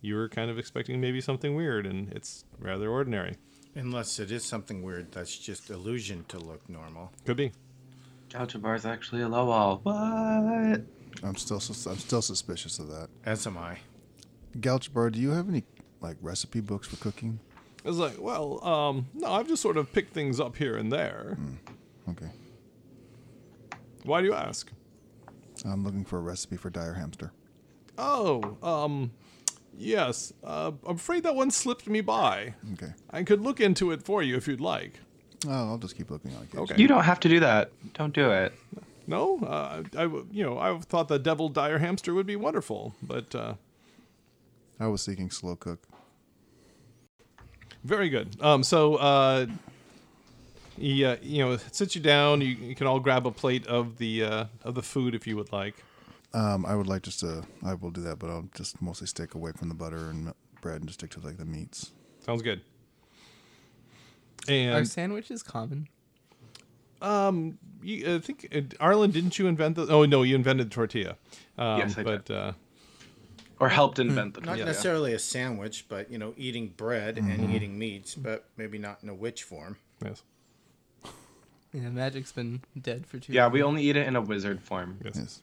you 0.00 0.14
were 0.14 0.28
kind 0.28 0.50
of 0.50 0.58
expecting 0.58 1.00
maybe 1.00 1.20
something 1.20 1.54
weird, 1.54 1.86
and 1.86 2.12
it's 2.12 2.44
rather 2.58 2.90
ordinary. 2.90 3.36
Unless 3.76 4.18
it 4.18 4.30
is 4.32 4.44
something 4.44 4.82
weird 4.82 5.12
that's 5.12 5.36
just 5.38 5.68
illusion 5.70 6.24
to 6.28 6.38
look 6.38 6.66
normal. 6.68 7.12
Could 7.26 7.36
be. 7.36 7.52
Galchabar 8.30 8.74
is 8.74 8.86
actually 8.86 9.22
a 9.22 9.28
low 9.28 9.44
wall. 9.46 9.80
What? 9.82 10.82
I'm 11.22 11.36
still 11.36 11.60
sus- 11.60 11.86
I'm 11.86 11.98
still 11.98 12.22
suspicious 12.22 12.78
of 12.78 12.88
that. 12.88 13.08
As 13.24 13.46
am 13.46 13.58
I. 13.58 13.78
Galchabar, 14.58 15.12
do 15.12 15.20
you 15.20 15.30
have 15.30 15.48
any 15.48 15.62
like 16.00 16.16
recipe 16.22 16.60
books 16.60 16.88
for 16.88 16.96
cooking? 16.96 17.38
I 17.84 17.88
was 17.88 17.98
like, 17.98 18.16
well, 18.18 18.64
um, 18.66 19.06
no, 19.14 19.30
I've 19.30 19.46
just 19.46 19.62
sort 19.62 19.76
of 19.76 19.92
picked 19.92 20.12
things 20.12 20.40
up 20.40 20.56
here 20.56 20.76
and 20.76 20.90
there. 20.90 21.38
Okay. 22.08 22.30
Why 24.04 24.20
do 24.20 24.26
you 24.26 24.34
ask? 24.34 24.72
I'm 25.64 25.84
looking 25.84 26.04
for 26.04 26.18
a 26.18 26.22
recipe 26.22 26.56
for 26.56 26.70
dire 26.70 26.94
hamster. 26.94 27.32
Oh, 27.98 28.56
um, 28.62 29.12
yes. 29.76 30.32
Uh, 30.42 30.72
I'm 30.86 30.96
afraid 30.96 31.22
that 31.24 31.34
one 31.34 31.50
slipped 31.50 31.88
me 31.88 32.00
by. 32.00 32.54
Okay. 32.74 32.92
I 33.10 33.22
could 33.22 33.40
look 33.40 33.60
into 33.60 33.90
it 33.92 34.02
for 34.02 34.22
you 34.22 34.36
if 34.36 34.46
you'd 34.48 34.60
like. 34.60 35.00
Oh, 35.46 35.50
I'll 35.52 35.78
just 35.78 35.96
keep 35.96 36.10
looking 36.10 36.32
on 36.34 36.42
occasion. 36.42 36.58
Okay. 36.60 36.76
You 36.80 36.88
don't 36.88 37.04
have 37.04 37.20
to 37.20 37.28
do 37.28 37.40
that. 37.40 37.70
Don't 37.94 38.14
do 38.14 38.30
it. 38.30 38.52
No, 39.06 39.38
uh, 39.40 39.82
I, 39.96 40.02
w- 40.02 40.26
you 40.32 40.42
know, 40.42 40.58
I 40.58 40.76
thought 40.78 41.06
the 41.08 41.18
devil 41.18 41.48
dire 41.48 41.78
hamster 41.78 42.12
would 42.12 42.26
be 42.26 42.34
wonderful, 42.34 42.94
but 43.02 43.32
uh, 43.34 43.54
I 44.80 44.88
was 44.88 45.02
seeking 45.02 45.30
slow 45.30 45.54
cook. 45.54 45.86
very 47.84 48.08
good. 48.08 48.36
Um, 48.40 48.64
so, 48.64 48.96
uh, 48.96 49.46
he, 50.76 51.04
uh, 51.04 51.16
you 51.22 51.44
know, 51.44 51.56
sits 51.70 51.94
you 51.94 52.00
down. 52.02 52.40
You, 52.40 52.48
you 52.48 52.74
can 52.74 52.86
all 52.88 52.98
grab 53.00 53.26
a 53.26 53.30
plate 53.30 53.66
of 53.68 53.98
the 53.98 54.24
uh, 54.24 54.44
of 54.64 54.74
the 54.74 54.82
food 54.82 55.14
if 55.14 55.26
you 55.26 55.36
would 55.36 55.52
like. 55.52 55.76
Um, 56.36 56.66
I 56.66 56.74
would 56.74 56.86
like 56.86 57.02
just 57.02 57.20
to. 57.20 57.44
I 57.64 57.74
will 57.74 57.90
do 57.90 58.02
that, 58.02 58.18
but 58.18 58.28
I'll 58.30 58.48
just 58.54 58.82
mostly 58.82 59.06
stick 59.06 59.34
away 59.34 59.52
from 59.56 59.68
the 59.68 59.74
butter 59.74 60.10
and 60.10 60.32
bread 60.60 60.76
and 60.80 60.86
just 60.86 61.00
stick 61.00 61.10
to 61.12 61.20
like 61.20 61.38
the 61.38 61.44
meats. 61.46 61.92
Sounds 62.24 62.42
good. 62.42 62.60
Are 64.48 64.52
And 64.52 64.88
sandwiches 64.88 65.42
common? 65.42 65.88
um, 67.02 67.58
you, 67.82 68.16
I 68.16 68.18
think 68.18 68.48
uh, 68.54 68.60
Arlen, 68.84 69.10
didn't 69.10 69.38
you 69.38 69.46
invent 69.46 69.76
the? 69.76 69.86
Oh 69.88 70.04
no, 70.04 70.22
you 70.22 70.34
invented 70.34 70.70
the 70.70 70.74
tortilla. 70.74 71.16
Um, 71.58 71.78
Yes, 71.78 71.92
I 71.98 72.02
did. 72.02 72.24
but 72.26 72.30
uh, 72.34 72.52
Or 73.58 73.68
helped 73.68 73.98
invent 73.98 74.34
the 74.34 74.40
Not 74.40 74.46
tortilla. 74.48 74.66
necessarily 74.66 75.12
a 75.14 75.18
sandwich, 75.18 75.86
but 75.88 76.10
you 76.10 76.18
know, 76.18 76.34
eating 76.36 76.68
bread 76.76 77.16
and 77.18 77.50
eating 77.54 77.78
meats, 77.78 78.14
but 78.14 78.44
maybe 78.56 78.78
not 78.78 78.98
in 79.02 79.08
a 79.08 79.14
witch 79.14 79.42
form. 79.42 79.76
yes, 80.04 80.22
Yeah, 81.72 81.88
magic's 81.90 82.32
been 82.32 82.60
dead 82.80 83.06
for 83.06 83.18
two. 83.18 83.32
Yeah, 83.32 83.44
long. 83.44 83.52
we 83.52 83.62
only 83.62 83.82
eat 83.84 83.96
it 83.96 84.06
in 84.06 84.16
a 84.16 84.20
wizard 84.20 84.60
form. 84.62 84.98
yes. 85.04 85.16
Yes. 85.16 85.40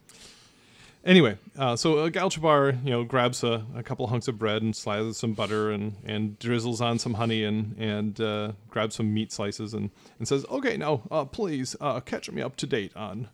Anyway, 1.04 1.36
uh, 1.58 1.76
so 1.76 1.98
uh, 1.98 2.08
Galchabar, 2.08 2.82
you 2.82 2.90
know, 2.90 3.04
grabs 3.04 3.44
a, 3.44 3.66
a 3.76 3.82
couple 3.82 4.06
hunks 4.06 4.26
of 4.26 4.38
bread 4.38 4.62
and 4.62 4.74
slices 4.74 5.18
some 5.18 5.34
butter 5.34 5.70
and, 5.70 5.96
and 6.06 6.38
drizzles 6.38 6.80
on 6.80 6.98
some 6.98 7.14
honey 7.14 7.44
and 7.44 7.76
and 7.78 8.20
uh, 8.22 8.52
grabs 8.70 8.94
some 8.94 9.12
meat 9.12 9.30
slices 9.30 9.74
and, 9.74 9.90
and 10.18 10.26
says, 10.26 10.46
"Okay, 10.50 10.78
now 10.78 11.02
uh, 11.10 11.26
please 11.26 11.76
uh, 11.78 12.00
catch 12.00 12.30
me 12.30 12.40
up 12.40 12.56
to 12.56 12.66
date 12.66 12.96
on 12.96 13.28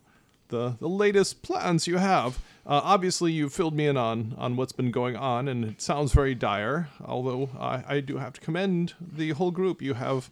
the 0.49 0.75
the 0.81 0.89
latest 0.89 1.43
plans 1.43 1.87
you 1.87 1.95
have. 1.95 2.39
Uh, 2.65 2.81
obviously, 2.83 3.31
you've 3.31 3.53
filled 3.53 3.73
me 3.73 3.87
in 3.87 3.95
on 3.95 4.35
on 4.37 4.57
what's 4.57 4.73
been 4.73 4.91
going 4.91 5.15
on, 5.15 5.47
and 5.47 5.63
it 5.63 5.81
sounds 5.81 6.11
very 6.11 6.35
dire. 6.35 6.89
Although 7.05 7.51
I, 7.57 7.83
I 7.87 7.99
do 8.01 8.17
have 8.17 8.33
to 8.33 8.41
commend 8.41 8.95
the 8.99 9.29
whole 9.29 9.51
group. 9.51 9.81
You 9.81 9.93
have 9.93 10.29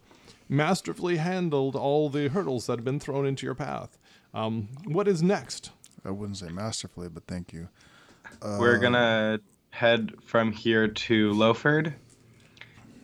masterfully 0.50 1.16
handled 1.18 1.78
all 1.78 2.10
the 2.10 2.28
hurdles 2.28 2.66
that 2.68 2.80
have 2.80 2.86
been 2.86 3.00
thrown 3.00 3.26
into 3.26 3.46
your 3.46 3.56
path. 3.56 3.98
Um, 4.34 4.68
what 4.84 5.08
is 5.08 5.24
next?" 5.24 5.72
I 6.06 6.12
wouldn't 6.12 6.38
say 6.38 6.50
masterfully, 6.50 7.10
but 7.10 7.26
thank 7.28 7.54
you. 7.54 7.68
We're 8.42 8.80
gonna 8.80 9.40
head 9.72 10.14
from 10.24 10.52
here 10.52 10.88
to 10.88 11.32
Lowford 11.34 11.94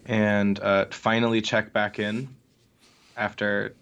and 0.05 0.59
uh, 0.59 0.85
finally 0.91 1.41
check 1.41 1.73
back 1.73 1.99
in 1.99 2.35
after 3.17 3.75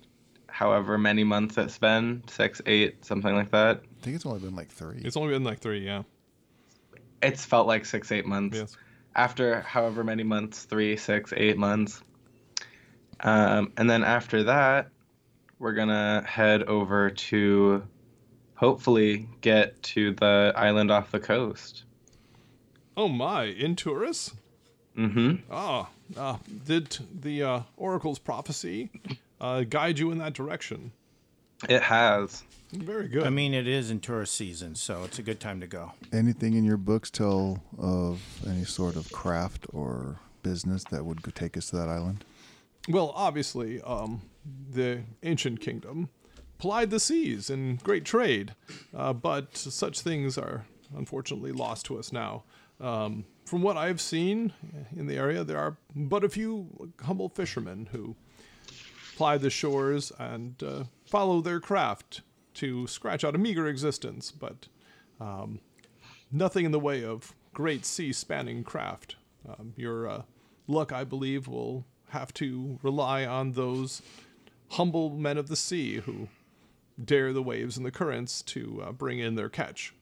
however 0.48 0.98
many 0.98 1.24
months 1.24 1.58
it's 1.58 1.78
been 1.78 2.24
six, 2.28 2.62
eight, 2.66 3.04
something 3.06 3.36
like 3.36 3.52
that. 3.52 3.82
I 4.02 4.04
think 4.04 4.16
it's 4.16 4.26
only 4.26 4.40
been 4.40 4.56
like 4.56 4.70
three. 4.70 5.02
It's 5.04 5.18
only 5.18 5.34
been 5.34 5.44
like 5.44 5.60
three, 5.60 5.86
yeah. 5.86 6.04
It's 7.22 7.44
felt 7.46 7.68
like 7.68 7.86
six, 7.86 8.12
eight 8.12 8.26
months. 8.26 8.58
Yes. 8.58 8.78
After 9.16 9.62
however 9.62 10.04
many 10.04 10.24
months 10.24 10.64
three, 10.64 10.98
six, 10.98 11.34
eight 11.36 11.58
months. 11.58 12.02
Um, 13.20 13.72
and 13.78 13.90
then 13.90 14.04
after 14.04 14.44
that, 14.44 14.90
we're 15.60 15.74
gonna 15.74 16.24
head 16.28 16.64
over 16.64 17.10
to 17.10 17.84
hopefully 18.56 19.28
get 19.42 19.82
to 19.84 20.14
the 20.14 20.54
island 20.56 20.92
off 20.92 21.12
the 21.12 21.20
coast. 21.20 21.84
Oh 22.96 23.08
my, 23.08 23.46
in 23.46 23.76
Tourus? 23.76 24.34
Mm-hmm. 24.98 25.52
Ah, 25.52 25.90
ah, 26.18 26.40
did 26.66 26.98
the 27.14 27.44
uh, 27.44 27.60
Oracle's 27.78 28.20
prophecy 28.20 28.92
uh, 29.42 29.62
guide 29.62 29.98
you 30.00 30.12
in 30.12 30.20
that 30.20 30.34
direction? 30.34 30.92
It 31.68 31.82
has. 31.84 32.44
Very 32.72 33.08
good. 33.08 33.24
I 33.26 33.30
mean, 33.30 33.54
it 33.54 33.68
is 33.68 33.92
in 33.92 34.00
tourist 34.00 34.34
season, 34.36 34.76
so 34.76 35.04
it's 35.04 35.20
a 35.20 35.24
good 35.24 35.40
time 35.40 35.62
to 35.62 35.68
go. 35.68 35.92
Anything 36.12 36.56
in 36.56 36.64
your 36.64 36.78
books 36.78 37.10
tell 37.12 37.64
of 37.78 38.22
any 38.48 38.66
sort 38.66 38.96
of 38.96 39.12
craft 39.12 39.68
or 39.72 40.20
business 40.42 40.84
that 40.86 41.06
would 41.06 41.24
take 41.36 41.56
us 41.56 41.70
to 41.70 41.78
that 41.78 41.90
island? 41.90 42.26
well, 42.90 43.14
obviously, 43.16 43.82
um, 43.82 44.22
the 44.72 45.02
ancient 45.24 45.62
kingdom 45.62 46.10
plied 46.58 46.90
the 46.90 47.00
seas 47.00 47.50
in 47.50 47.78
great 47.78 48.06
trade, 48.06 48.56
uh, 48.96 49.14
but 49.14 49.56
such 49.58 50.02
things 50.02 50.38
are 50.38 50.66
unfortunately 50.96 51.52
lost 51.52 51.86
to 51.88 51.98
us 51.98 52.12
now. 52.12 52.44
Um, 52.80 53.26
from 53.46 53.62
what 53.62 53.78
I've 53.78 54.02
seen 54.02 54.54
in 54.96 55.08
the 55.08 55.16
area, 55.16 55.44
there 55.44 55.60
are 55.60 55.78
but 55.96 56.24
a 56.24 56.30
few 56.30 56.92
humble 57.02 57.30
fishermen 57.30 57.90
who 57.92 58.16
ply 59.16 59.38
the 59.38 59.50
shores 59.50 60.12
and 60.18 60.62
uh, 60.64 60.84
follow 61.06 61.42
their 61.42 61.60
craft 61.60 62.22
to 62.56 62.88
scratch 62.88 63.24
out 63.24 63.36
a 63.36 63.38
meager 63.38 63.68
existence, 63.68 64.32
but 64.32 64.68
um, 65.20 65.60
nothing 66.32 66.66
in 66.66 66.72
the 66.72 66.80
way 66.80 67.04
of 67.04 67.34
great 67.54 67.86
sea 67.86 68.12
spanning 68.12 68.64
craft. 68.64 69.16
Um, 69.48 69.74
your 69.76 70.08
uh, 70.08 70.22
luck, 70.68 70.92
I 70.92 71.04
believe, 71.04 71.48
will 71.48 71.86
have 72.10 72.34
to 72.36 72.80
rely 72.82 73.26
on 73.26 73.54
those 73.54 74.02
humble 74.70 75.10
men 75.12 75.38
of 75.38 75.48
the 75.48 75.56
sea 75.56 75.98
who 75.98 76.28
dare 77.04 77.34
the 77.34 77.44
waves 77.44 77.78
and 77.78 77.86
the 77.86 77.92
currents 77.92 78.42
to 78.44 78.84
uh, 78.86 78.92
bring 78.92 79.20
in 79.20 79.36
their 79.36 79.50
catch. 79.50 79.94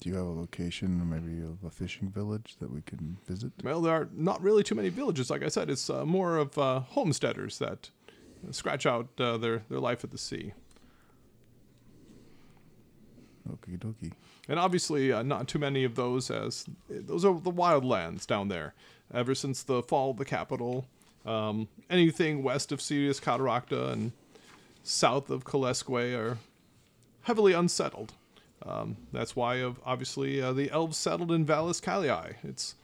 Do 0.00 0.08
you 0.08 0.14
have 0.14 0.26
a 0.26 0.30
location, 0.30 1.08
maybe 1.08 1.42
of 1.42 1.62
a 1.64 1.70
fishing 1.70 2.08
village 2.10 2.56
that 2.60 2.70
we 2.70 2.82
can 2.82 3.18
visit? 3.26 3.52
Well, 3.62 3.80
there 3.80 3.94
are 3.94 4.08
not 4.12 4.42
really 4.42 4.62
too 4.62 4.74
many 4.74 4.88
villages. 4.88 5.30
Like 5.30 5.42
I 5.42 5.48
said, 5.48 5.68
it's 5.70 5.90
uh, 5.90 6.04
more 6.04 6.36
of 6.36 6.56
uh, 6.56 6.80
homesteaders 6.80 7.58
that 7.58 7.90
scratch 8.50 8.86
out 8.86 9.08
uh, 9.18 9.36
their, 9.36 9.62
their 9.68 9.80
life 9.80 10.04
at 10.04 10.10
the 10.10 10.18
sea. 10.18 10.52
Okie 13.50 13.78
dokie. 13.78 14.12
And 14.48 14.58
obviously, 14.58 15.12
uh, 15.12 15.22
not 15.22 15.48
too 15.48 15.58
many 15.58 15.84
of 15.84 15.94
those, 15.94 16.30
as 16.30 16.66
those 16.88 17.24
are 17.24 17.38
the 17.40 17.52
wildlands 17.52 18.26
down 18.26 18.48
there. 18.48 18.74
Ever 19.12 19.34
since 19.34 19.62
the 19.62 19.82
fall 19.82 20.10
of 20.10 20.16
the 20.16 20.24
capital, 20.24 20.86
um, 21.24 21.68
anything 21.90 22.42
west 22.42 22.72
of 22.72 22.80
Civitas 22.80 23.20
Cataracta 23.20 23.92
and 23.92 24.12
south 24.86 25.30
of 25.30 25.44
Kalesque 25.44 25.88
are 25.90 26.38
heavily 27.22 27.52
unsettled. 27.52 28.12
Um, 28.64 28.96
that's 29.12 29.36
why, 29.36 29.56
of 29.56 29.80
obviously, 29.84 30.40
uh, 30.40 30.52
the 30.52 30.70
elves 30.70 30.96
settled 30.96 31.30
in 31.30 31.44
Vallis 31.44 31.80
Calii. 31.80 32.36
It's 32.42 32.74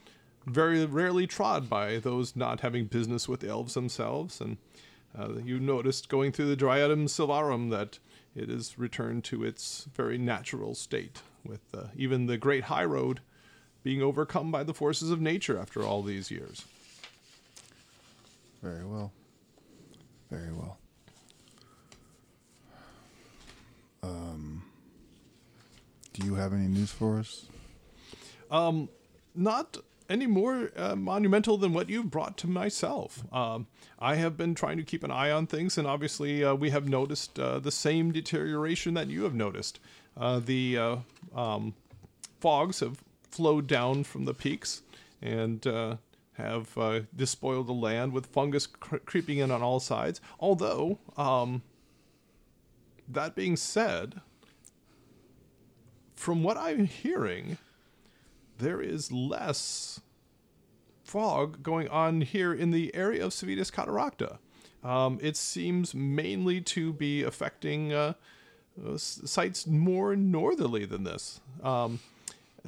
very 0.46 0.84
rarely 0.84 1.26
trod 1.26 1.68
by 1.68 1.98
those 1.98 2.36
not 2.36 2.60
having 2.60 2.86
business 2.86 3.28
with 3.28 3.40
the 3.40 3.48
elves 3.48 3.74
themselves. 3.74 4.40
And 4.40 4.58
uh, 5.18 5.34
you 5.44 5.58
noticed 5.58 6.08
going 6.08 6.32
through 6.32 6.54
the 6.54 6.56
Dryadum 6.56 7.08
Silvarum 7.08 7.70
that 7.70 7.98
it 8.34 8.50
is 8.50 8.78
returned 8.78 9.24
to 9.24 9.44
its 9.44 9.86
very 9.94 10.18
natural 10.18 10.74
state, 10.74 11.20
with 11.44 11.62
uh, 11.74 11.84
even 11.96 12.26
the 12.26 12.36
Great 12.36 12.64
High 12.64 12.84
Road 12.84 13.20
being 13.82 14.02
overcome 14.02 14.50
by 14.50 14.62
the 14.62 14.74
forces 14.74 15.10
of 15.10 15.20
nature 15.20 15.58
after 15.58 15.82
all 15.82 16.02
these 16.02 16.30
years. 16.30 16.64
Very 18.62 18.84
well. 18.84 19.12
Very 20.30 20.52
well. 20.52 20.78
Um, 24.02 24.64
do 26.12 26.26
you 26.26 26.34
have 26.34 26.52
any 26.52 26.66
news 26.66 26.90
for 26.90 27.18
us? 27.18 27.46
not 29.34 29.78
any 30.10 30.26
more 30.26 30.70
uh, 30.76 30.94
monumental 30.96 31.56
than 31.56 31.72
what 31.72 31.88
you've 31.88 32.10
brought 32.10 32.36
to 32.38 32.46
myself. 32.46 33.24
Um, 33.32 33.66
I 33.98 34.16
have 34.16 34.36
been 34.36 34.54
trying 34.54 34.76
to 34.76 34.82
keep 34.82 35.04
an 35.04 35.10
eye 35.10 35.30
on 35.30 35.46
things, 35.46 35.78
and 35.78 35.86
obviously, 35.86 36.44
uh, 36.44 36.54
we 36.54 36.70
have 36.70 36.88
noticed 36.88 37.38
uh, 37.38 37.60
the 37.60 37.70
same 37.70 38.12
deterioration 38.12 38.94
that 38.94 39.08
you 39.08 39.22
have 39.22 39.34
noticed. 39.34 39.80
Uh, 40.16 40.40
the 40.40 40.76
uh, 40.76 40.96
um, 41.34 41.74
fogs 42.40 42.80
have 42.80 42.98
flowed 43.30 43.66
down 43.66 44.04
from 44.04 44.26
the 44.26 44.34
peaks 44.34 44.82
and 45.22 45.66
uh, 45.66 45.96
have 46.34 46.76
despoiled 47.16 47.68
the 47.68 47.72
land 47.72 48.12
with 48.12 48.26
fungus 48.26 48.66
cr- 48.66 48.96
creeping 48.98 49.38
in 49.38 49.50
on 49.50 49.62
all 49.62 49.80
sides. 49.80 50.20
Although, 50.40 50.98
um, 51.16 51.62
that 53.12 53.34
being 53.34 53.56
said, 53.56 54.20
from 56.14 56.42
what 56.42 56.56
I'm 56.56 56.86
hearing, 56.86 57.58
there 58.58 58.80
is 58.80 59.10
less 59.10 60.00
fog 61.04 61.62
going 61.62 61.88
on 61.88 62.20
here 62.20 62.54
in 62.54 62.70
the 62.70 62.94
area 62.94 63.24
of 63.24 63.32
Civitas 63.32 63.70
Cataracta. 63.70 64.38
Um, 64.84 65.18
it 65.22 65.36
seems 65.36 65.94
mainly 65.94 66.60
to 66.62 66.92
be 66.92 67.22
affecting 67.22 67.92
uh, 67.92 68.14
uh, 68.84 68.96
sites 68.96 69.66
more 69.66 70.16
northerly 70.16 70.84
than 70.84 71.04
this. 71.04 71.40
Um, 71.62 72.00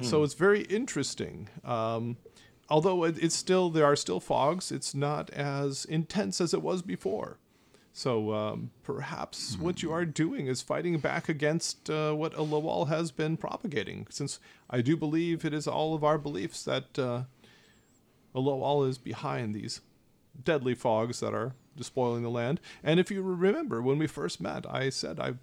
So 0.01 0.23
it's 0.23 0.33
very 0.33 0.63
interesting. 0.63 1.47
Um, 1.63 2.17
although 2.69 3.05
it, 3.05 3.17
it's 3.23 3.35
still 3.35 3.69
there 3.69 3.85
are 3.85 3.95
still 3.95 4.19
fogs, 4.19 4.71
it's 4.71 4.93
not 4.93 5.29
as 5.29 5.85
intense 5.85 6.41
as 6.41 6.53
it 6.53 6.61
was 6.61 6.81
before. 6.81 7.37
So 7.97 8.33
um, 8.33 8.71
perhaps 8.83 9.57
what 9.57 9.81
you 9.81 9.89
are 9.93 10.03
doing 10.03 10.47
is 10.47 10.61
fighting 10.61 10.99
back 10.99 11.29
against 11.29 11.89
uh, 11.89 12.11
what 12.11 12.33
Alawal 12.33 12.89
has 12.89 13.09
been 13.09 13.37
propagating, 13.37 14.05
since 14.09 14.37
I 14.69 14.81
do 14.81 14.97
believe 14.97 15.45
it 15.45 15.53
is 15.53 15.65
all 15.65 15.95
of 15.95 16.03
our 16.03 16.17
beliefs 16.17 16.65
that 16.65 16.99
uh, 16.99 17.23
Alawal 18.35 18.85
is 18.89 18.97
behind 18.97 19.55
these 19.55 19.79
deadly 20.43 20.75
fogs 20.75 21.21
that 21.21 21.33
are 21.33 21.53
despoiling 21.77 22.23
the 22.23 22.29
land. 22.29 22.59
And 22.83 22.99
if 22.99 23.09
you 23.09 23.21
remember, 23.21 23.81
when 23.81 23.97
we 23.97 24.07
first 24.07 24.41
met, 24.41 24.65
I 24.69 24.89
said 24.89 25.17
I 25.17 25.35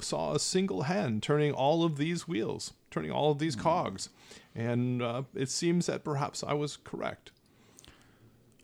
saw 0.00 0.32
a 0.32 0.40
single 0.40 0.84
hand 0.84 1.22
turning 1.22 1.52
all 1.52 1.84
of 1.84 1.98
these 1.98 2.26
wheels, 2.26 2.72
turning 2.90 3.10
all 3.10 3.32
of 3.32 3.38
these 3.38 3.54
cogs. 3.54 4.08
And 4.54 5.02
uh, 5.02 5.24
it 5.34 5.50
seems 5.50 5.84
that 5.84 6.04
perhaps 6.04 6.42
I 6.42 6.54
was 6.54 6.78
correct. 6.78 7.32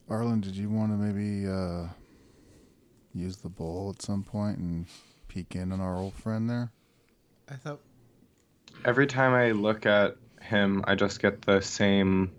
Arlen, 0.09 0.41
did 0.41 0.57
you 0.57 0.71
want 0.71 0.93
to 0.93 0.97
maybe 0.97 1.47
uh, 1.47 1.89
use 3.15 3.37
the 3.37 3.49
bowl 3.49 3.95
at 3.95 4.03
some 4.03 4.23
point 4.23 4.59
and 4.59 4.87
peek 5.29 5.55
in 5.55 5.73
on 5.73 5.81
our 5.81 5.97
old 5.97 6.15
friend 6.15 6.51
there? 6.51 6.71
I 7.49 7.55
thought 7.55 7.81
Every 8.85 9.07
time 9.07 9.33
I 9.33 9.53
look 9.53 9.87
at 9.87 10.17
him, 10.43 10.85
I 10.87 10.95
just 10.95 11.21
get 11.21 11.43
the 11.43 11.61
same 11.63 12.33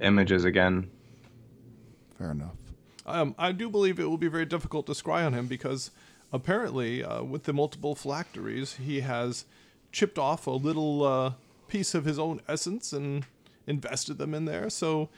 images 0.00 0.44
again. 0.44 0.90
Fair 2.16 2.30
enough. 2.30 2.54
Um, 3.04 3.34
I 3.38 3.52
do 3.52 3.68
believe 3.68 3.98
it 3.98 4.04
will 4.04 4.18
be 4.18 4.28
very 4.28 4.46
difficult 4.46 4.86
to 4.86 4.92
scry 4.92 5.26
on 5.26 5.32
him 5.32 5.46
because 5.46 5.90
apparently, 6.32 7.02
uh, 7.02 7.22
with 7.22 7.44
the 7.44 7.52
multiple 7.52 7.94
phylacteries, 7.94 8.74
he 8.74 9.00
has 9.00 9.44
chipped 9.90 10.18
off 10.18 10.46
a 10.46 10.52
little 10.52 11.04
uh, 11.04 11.32
piece 11.66 11.94
of 11.94 12.04
his 12.04 12.18
own 12.18 12.40
essence 12.46 12.92
and 12.92 13.24
invested 13.66 14.18
them 14.18 14.34
in 14.34 14.44
there. 14.44 14.70
So, 14.70 15.08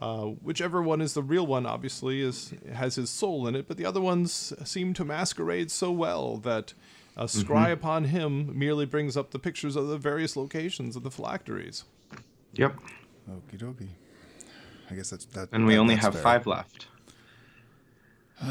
uh, 0.00 0.24
whichever 0.26 0.80
one 0.82 1.00
is 1.00 1.14
the 1.14 1.22
real 1.22 1.46
one, 1.46 1.66
obviously, 1.66 2.20
is 2.22 2.52
has 2.72 2.94
his 2.96 3.10
soul 3.10 3.46
in 3.46 3.54
it. 3.54 3.68
But 3.68 3.76
the 3.76 3.84
other 3.84 4.00
ones 4.00 4.52
seem 4.64 4.94
to 4.94 5.04
masquerade 5.04 5.70
so 5.70 5.92
well 5.92 6.36
that 6.38 6.72
a 7.16 7.24
scry 7.24 7.70
upon 7.72 8.04
him 8.04 8.58
merely 8.58 8.86
brings 8.86 9.16
up 9.16 9.30
the 9.30 9.38
pictures 9.38 9.76
of 9.76 9.88
the 9.88 9.98
various 9.98 10.36
locations 10.36 10.96
of 10.96 11.02
the 11.02 11.10
phylacteries. 11.10 11.84
Yep. 12.54 12.76
Okie 13.30 13.58
dokie. 13.58 13.88
I 14.90 14.94
guess 14.94 15.10
that's 15.10 15.26
that. 15.26 15.48
And 15.52 15.66
we 15.66 15.74
that- 15.74 15.80
only 15.80 15.96
have 15.96 16.14
fair. 16.14 16.22
five 16.22 16.46
left. 16.46 16.86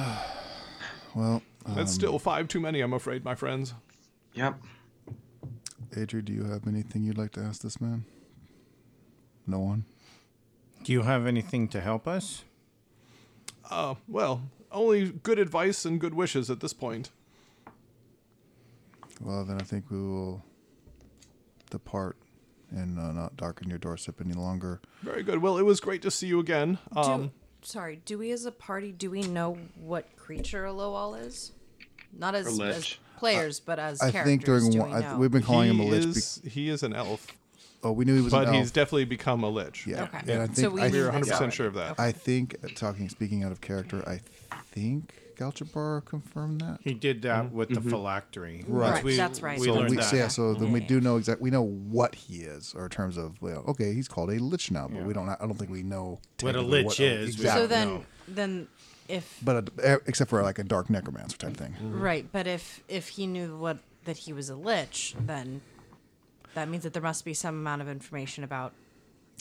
Well, 1.16 1.42
That's 1.76 1.92
still 1.92 2.20
five 2.20 2.48
too 2.48 2.60
many, 2.60 2.82
I'm 2.82 2.94
afraid, 2.94 3.26
my 3.26 3.34
friends. 3.34 3.74
Yep. 4.36 4.62
Adrian, 5.98 6.26
do 6.26 6.34
you 6.34 6.44
have 6.44 6.68
anything 6.68 7.04
you'd 7.04 7.18
like 7.18 7.32
to 7.32 7.42
ask 7.42 7.62
this 7.64 7.82
man? 7.82 8.06
No 9.48 9.60
one. 9.60 9.86
Do 10.84 10.92
you 10.94 11.02
have 11.04 11.26
anything 11.28 11.68
to 11.70 11.82
help 11.82 12.08
us? 12.08 12.44
Uh, 13.70 13.96
well, 14.08 14.42
only 14.72 15.12
good 15.12 15.38
advice 15.40 15.86
and 15.86 16.00
good 16.00 16.14
wishes 16.14 16.50
at 16.50 16.60
this 16.60 16.74
point. 16.74 17.12
Well, 19.22 19.44
then 19.44 19.60
I 19.60 19.64
think 19.64 19.92
we 19.92 19.98
will 19.98 20.44
depart 21.70 22.16
and 22.72 22.98
uh, 23.00 23.12
not 23.12 23.36
darken 23.36 23.70
your 23.70 23.78
doorstep 23.78 24.16
any 24.24 24.34
longer. 24.34 24.80
Very 25.04 25.24
good. 25.24 25.40
Well, 25.42 25.58
it 25.58 25.64
was 25.64 25.80
great 25.80 26.02
to 26.04 26.12
see 26.12 26.28
you 26.28 26.40
again. 26.40 26.78
Do, 26.94 27.00
Um, 27.00 27.32
sorry, 27.62 28.02
do 28.06 28.18
we 28.18 28.32
as 28.32 28.46
a 28.46 28.52
party 28.52 28.92
do 28.92 29.12
we 29.12 29.22
know 29.24 29.58
what 29.80 30.16
creature 30.16 30.66
a 30.66 30.72
Lowall 30.72 31.20
is? 31.22 31.52
Not 32.18 32.34
as, 32.36 32.48
as 32.48 32.58
lich. 32.58 33.00
players, 33.18 33.60
but 33.60 33.78
as 33.78 34.02
I 34.02 34.12
characters. 34.12 34.32
think 34.32 34.46
during 34.46 34.80
one, 34.80 34.90
we 34.90 34.96
I, 34.96 35.00
know? 35.02 35.18
we've 35.18 35.32
been 35.32 35.44
calling 35.44 35.70
him 35.70 35.80
a 35.80 35.84
he 35.84 35.90
lich. 35.92 36.06
is 36.06 36.42
he 36.46 36.70
is 36.70 36.82
an 36.84 36.94
elf, 36.94 37.28
Be- 37.28 37.34
oh, 37.84 37.92
we 37.92 38.06
knew 38.06 38.16
he 38.16 38.22
was 38.22 38.32
but 38.34 38.44
an 38.48 38.56
elf. 38.56 38.58
he's 38.58 38.72
definitely 38.72 39.06
become 39.06 39.44
a 39.44 39.50
lich. 39.50 39.86
yeah, 39.88 40.04
Okay. 40.04 40.20
and 40.34 40.42
I 40.44 40.46
think 40.48 40.58
so 40.58 40.70
we 40.70 40.82
I, 40.82 40.90
knew 40.90 41.06
We're 41.06 41.12
100% 41.12 41.52
sure 41.52 41.68
of 41.68 41.74
that. 41.76 42.00
I 42.00 42.12
think 42.12 42.56
uh, 42.64 42.68
talking 42.76 43.10
speaking 43.10 43.44
out 43.44 43.52
of 43.52 43.62
character, 43.62 44.04
I 44.08 44.20
think 44.72 45.14
Galchabar 45.38 46.04
confirmed 46.04 46.60
that. 46.62 46.80
He 46.84 46.94
did 46.94 47.22
that 47.22 47.52
with 47.54 47.70
the 47.70 47.80
phylactery. 47.80 48.66
Right. 48.68 49.02
Right, 49.04 49.16
that's 49.16 49.42
right. 49.42 49.58
We 49.58 49.68
So 49.68 49.74
learned 49.76 49.92
we, 49.92 49.96
that. 49.98 50.04
so 50.04 50.16
yeah, 50.18 50.28
so 50.28 50.54
then 50.54 50.72
we 50.74 50.82
do 50.82 51.00
know 51.00 51.16
exactly. 51.16 51.44
We 51.46 51.50
know 51.52 51.64
what 51.64 52.14
he 52.16 52.42
is, 52.42 52.74
or 52.76 52.84
in 52.86 52.90
terms 52.90 53.16
of 53.18 53.42
well, 53.42 53.64
okay, 53.70 53.94
he's 53.94 54.10
called 54.10 54.30
a 54.32 54.40
lich 54.40 54.70
now, 54.70 54.88
but 54.90 54.98
Yeah. 54.98 55.04
we 55.06 55.14
don't. 55.14 55.30
I 55.30 55.36
don't 55.40 55.56
think 55.58 55.72
we 55.72 55.82
know 55.84 56.20
What 56.42 56.56
a 56.56 56.60
technically 56.60 56.84
lich 56.84 57.00
is, 57.00 57.30
Exactly. 57.36 57.62
So 57.62 57.68
then, 57.68 57.88
No. 57.88 58.06
then 58.28 58.68
if 59.08 59.40
but 59.42 59.70
uh, 59.84 59.98
except 60.08 60.30
for 60.30 60.44
like 60.44 60.60
a 60.60 60.64
dark 60.64 60.90
necromancer 60.90 61.38
type 61.38 61.56
thing. 61.56 61.74
right, 61.82 62.26
but 62.32 62.46
if 62.46 62.84
if 62.90 63.08
he 63.10 63.26
knew 63.26 63.56
what 63.58 63.78
that 64.04 64.18
he 64.18 64.34
was 64.34 64.50
a 64.50 64.56
lich, 64.56 65.16
then 65.26 65.62
that 66.56 66.70
means 66.70 66.84
that 66.84 66.94
there 66.94 67.02
must 67.02 67.26
be 67.26 67.34
some 67.34 67.56
amount 67.56 67.82
of 67.82 67.90
information 67.90 68.44
about 68.44 68.74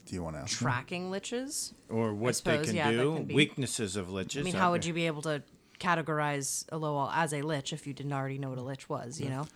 Do 0.06 0.14
you 0.14 0.22
want 0.22 0.36
to 0.36 0.40
ask? 0.42 0.60
him? 0.60 0.66
tracking 0.66 1.10
liches. 1.10 1.72
Or 1.88 2.14
what 2.14 2.40
they 2.44 2.58
can 2.58 2.74
yeah, 2.74 2.90
do. 2.90 3.14
can 3.16 3.24
be- 3.24 3.34
Weaknesses 3.34 3.96
of 3.96 4.08
liches. 4.08 4.40
I 4.40 4.42
mean, 4.42 4.54
how 4.54 4.70
would 4.72 4.84
you 4.84 4.92
be 4.92 5.06
able 5.06 5.22
to 5.22 5.42
categorize 5.80 6.64
a 6.70 6.78
Lowall 6.78 7.10
as 7.14 7.32
a 7.32 7.42
lich 7.42 7.72
if 7.72 7.86
you 7.86 7.92
didn't 7.92 8.12
already 8.12 8.38
know 8.38 8.50
what 8.50 8.58
a 8.58 8.62
lich 8.62 8.88
was? 8.88 9.20
You 9.20 9.30
know. 9.30 9.46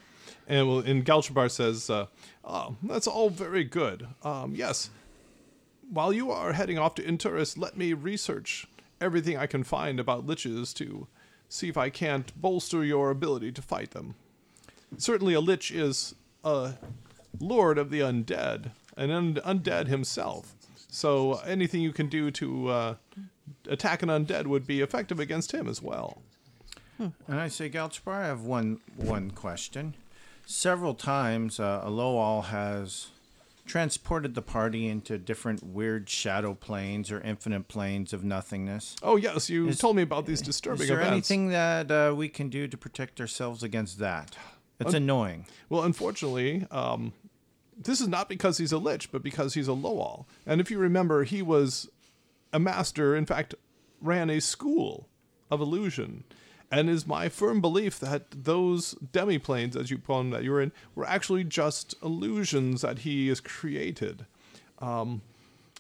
And 0.47 0.69
well, 0.69 0.79
and 0.79 1.05
Galchabar 1.05 1.51
says, 1.51 1.91
uh, 1.91 2.07
oh, 2.45 2.77
"That's 2.83 3.07
all 3.07 3.29
very 3.31 3.65
good. 3.65 4.07
Um, 4.23 4.55
yes, 4.55 4.91
while 5.91 6.13
you 6.13 6.31
are 6.31 6.53
heading 6.53 6.79
off 6.79 6.95
to 6.97 7.03
Inturis, 7.03 7.59
let 7.59 7.77
me 7.77 7.93
research 7.93 8.67
everything 9.01 9.37
I 9.37 9.47
can 9.47 9.63
find 9.65 9.99
about 10.01 10.27
liches 10.27 10.73
to 10.75 11.07
see 11.49 11.69
if 11.69 11.77
I 11.77 11.91
can't 11.91 12.33
bolster 12.41 12.85
your 12.85 13.11
ability 13.11 13.53
to 13.53 13.63
fight 13.63 13.91
them. 13.91 14.15
Certainly, 14.97 15.35
a 15.35 15.41
lich 15.41 15.71
is 15.71 16.15
a 16.45 16.75
lord 17.41 17.79
of 17.79 17.91
the 17.91 18.01
undead, 18.01 18.71
an 18.97 19.11
un- 19.11 19.35
undead 19.45 19.87
himself. 19.89 20.55
So 20.89 21.35
anything 21.47 21.81
you 21.81 21.93
can 21.93 22.09
do 22.09 22.31
to 22.33 22.69
uh, 22.69 22.95
attack 23.67 24.03
an 24.03 24.09
undead 24.11 24.47
would 24.47 24.67
be 24.67 24.81
effective 24.81 25.19
against 25.21 25.53
him 25.53 25.67
as 25.69 25.81
well." 25.83 26.23
And 26.99 27.13
I 27.41 27.49
say, 27.49 27.69
Galchabar, 27.69 28.13
I 28.23 28.27
have 28.27 28.43
one 28.43 28.79
one 28.97 29.31
question. 29.33 29.95
Several 30.47 30.95
times, 30.95 31.59
uh, 31.59 31.81
Aloal 31.85 32.43
has 32.43 33.09
transported 33.65 34.35
the 34.35 34.43
party 34.43 34.87
into 34.89 35.17
different 35.19 35.63
weird 35.65 36.09
shadow 36.09 36.53
planes 36.55 37.11
or 37.11 37.21
infinite 37.21 37.69
planes 37.69 38.13
of 38.13 38.23
nothingness. 38.23 38.95
Oh 39.03 39.17
yes, 39.17 39.49
you 39.49 39.69
Is- 39.69 39.79
told 39.79 39.97
me 39.97 40.03
about 40.03 40.27
these 40.27 40.43
disturbing 40.43 40.83
Is 40.83 40.89
there 40.89 40.99
events. 41.01 41.13
anything 41.31 41.49
that 41.49 41.91
uh, 41.91 42.13
we 42.17 42.29
can 42.29 42.49
do 42.49 42.69
to 42.69 42.77
protect 42.77 43.21
ourselves 43.21 43.63
against 43.63 43.99
that? 43.99 44.37
It's 44.81 44.95
annoying. 44.95 45.47
Well, 45.69 45.85
unfortunately, 45.85 46.67
um, 46.73 47.13
this 47.77 48.01
is 48.01 48.09
not 48.09 48.29
because 48.29 48.59
he's 48.59 48.73
a 48.73 48.79
lich, 48.79 49.11
but 49.11 49.23
because 49.23 49.55
he's 49.55 49.69
a 49.69 49.73
Lowall. 49.73 50.27
And 50.47 50.61
if 50.61 50.71
you 50.71 50.79
remember, 50.79 51.25
he 51.25 51.43
was 51.43 51.89
a 52.53 52.59
master, 52.59 53.17
in 53.17 53.27
fact, 53.27 53.55
ran 54.01 54.31
a 54.31 54.41
school 54.41 55.09
of 55.51 55.61
illusion. 55.61 56.25
And 56.71 56.89
it 56.89 56.93
is 56.93 57.07
my 57.07 57.29
firm 57.29 57.61
belief 57.61 57.99
that 58.01 58.31
those 58.31 58.95
demiplanes, 59.13 59.77
as 59.77 59.91
you 59.91 59.99
them, 59.99 60.31
that 60.31 60.43
you're 60.43 60.61
in, 60.61 60.73
were 60.95 61.07
actually 61.07 61.45
just 61.45 61.95
illusions 62.03 62.81
that 62.81 63.01
he 63.01 63.29
has 63.29 63.41
created. 63.41 64.25
Um, 64.79 65.21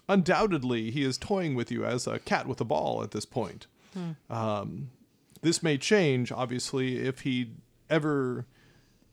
undoubtedly, 0.08 0.90
he 0.90 1.02
is 1.02 1.16
toying 1.16 1.54
with 1.54 1.70
you 1.70 1.84
as 1.84 2.06
a 2.06 2.18
cat 2.18 2.46
with 2.46 2.60
a 2.60 2.64
ball 2.64 3.02
at 3.02 3.12
this 3.12 3.24
point. 3.24 3.66
Um, 4.30 4.90
this 5.40 5.62
may 5.62 5.78
change, 5.78 6.30
obviously, 6.30 6.98
if 6.98 7.20
he 7.20 7.50
ever 7.90 8.46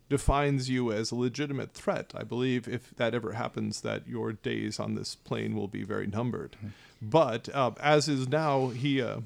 defines 0.09 0.69
you 0.69 0.91
as 0.91 1.11
a 1.11 1.15
legitimate 1.15 1.73
threat. 1.73 2.13
I 2.15 2.23
believe 2.23 2.67
if 2.67 2.95
that 2.95 3.13
ever 3.13 3.33
happens, 3.33 3.81
that 3.81 4.07
your 4.07 4.33
days 4.33 4.79
on 4.79 4.95
this 4.95 5.15
plane 5.15 5.55
will 5.55 5.67
be 5.67 5.83
very 5.83 6.07
numbered. 6.07 6.55
But 7.01 7.47
uh, 7.53 7.71
as 7.79 8.09
is 8.09 8.27
now, 8.27 8.69
he 8.69 9.01
uh, 9.01 9.21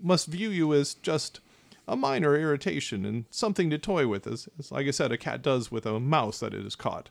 must 0.00 0.28
view 0.28 0.50
you 0.50 0.72
as 0.72 0.94
just 0.94 1.40
a 1.86 1.96
minor 1.96 2.36
irritation 2.36 3.04
and 3.04 3.24
something 3.30 3.70
to 3.70 3.78
toy 3.78 4.06
with, 4.06 4.26
as, 4.26 4.48
as 4.58 4.70
like 4.70 4.86
I 4.86 4.92
said, 4.92 5.10
a 5.10 5.18
cat 5.18 5.42
does 5.42 5.70
with 5.70 5.86
a 5.86 5.98
mouse 5.98 6.40
that 6.40 6.54
it 6.54 6.62
has 6.62 6.76
caught. 6.76 7.08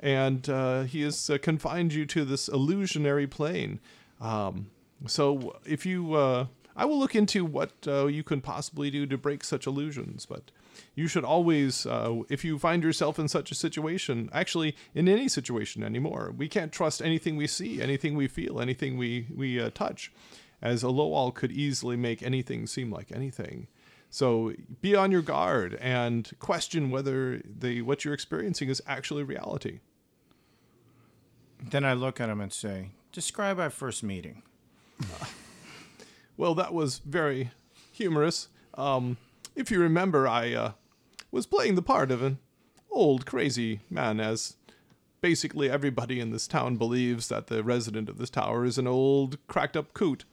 And 0.00 0.48
uh, 0.48 0.82
he 0.82 1.02
has 1.02 1.30
uh, 1.30 1.38
confined 1.38 1.92
you 1.92 2.04
to 2.06 2.24
this 2.24 2.48
illusionary 2.48 3.26
plane. 3.26 3.80
Um, 4.20 4.70
so 5.06 5.56
if 5.64 5.86
you, 5.86 6.14
uh, 6.14 6.46
I 6.74 6.84
will 6.84 6.98
look 6.98 7.14
into 7.14 7.44
what 7.44 7.72
uh, 7.86 8.06
you 8.06 8.22
can 8.22 8.40
possibly 8.40 8.90
do 8.90 9.06
to 9.06 9.16
break 9.16 9.44
such 9.44 9.66
illusions, 9.66 10.26
but 10.26 10.50
you 10.94 11.06
should 11.08 11.24
always, 11.24 11.86
uh, 11.86 12.22
if 12.28 12.44
you 12.44 12.58
find 12.58 12.82
yourself 12.82 13.18
in 13.18 13.28
such 13.28 13.50
a 13.50 13.54
situation, 13.54 14.28
actually 14.32 14.76
in 14.94 15.08
any 15.08 15.28
situation 15.28 15.82
anymore, 15.82 16.34
we 16.36 16.48
can't 16.48 16.72
trust 16.72 17.02
anything 17.02 17.36
we 17.36 17.46
see, 17.46 17.80
anything 17.80 18.16
we 18.16 18.28
feel, 18.28 18.60
anything 18.60 18.96
we 18.96 19.26
we 19.34 19.60
uh, 19.60 19.70
touch, 19.70 20.12
as 20.62 20.82
a 20.82 20.88
low 20.88 21.12
all 21.12 21.30
could 21.30 21.52
easily 21.52 21.96
make 21.96 22.22
anything 22.22 22.66
seem 22.66 22.90
like 22.90 23.12
anything. 23.12 23.68
So 24.10 24.52
be 24.80 24.94
on 24.94 25.10
your 25.10 25.22
guard 25.22 25.74
and 25.80 26.30
question 26.38 26.90
whether 26.90 27.42
the 27.44 27.82
what 27.82 28.04
you're 28.04 28.14
experiencing 28.14 28.68
is 28.68 28.82
actually 28.86 29.24
reality. 29.24 29.80
Then 31.70 31.84
I 31.84 31.94
look 31.94 32.20
at 32.20 32.28
him 32.28 32.40
and 32.40 32.52
say, 32.52 32.90
"Describe 33.12 33.58
our 33.58 33.70
first 33.70 34.02
meeting." 34.02 34.42
Well, 36.36 36.54
that 36.56 36.74
was 36.74 36.98
very 36.98 37.50
humorous. 37.92 38.48
Um, 38.74 39.16
if 39.56 39.70
you 39.70 39.80
remember, 39.80 40.28
I 40.28 40.52
uh, 40.52 40.72
was 41.32 41.46
playing 41.46 41.74
the 41.74 41.82
part 41.82 42.10
of 42.10 42.22
an 42.22 42.38
old 42.90 43.26
crazy 43.26 43.80
man, 43.90 44.20
as 44.20 44.56
basically 45.20 45.70
everybody 45.70 46.20
in 46.20 46.30
this 46.30 46.46
town 46.46 46.76
believes 46.76 47.28
that 47.28 47.48
the 47.48 47.64
resident 47.64 48.08
of 48.08 48.18
this 48.18 48.30
tower 48.30 48.64
is 48.64 48.78
an 48.78 48.86
old 48.86 49.38
cracked 49.48 49.76
up 49.76 49.94
coot. 49.94 50.24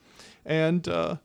And 0.46 0.88
uh, 0.88 1.16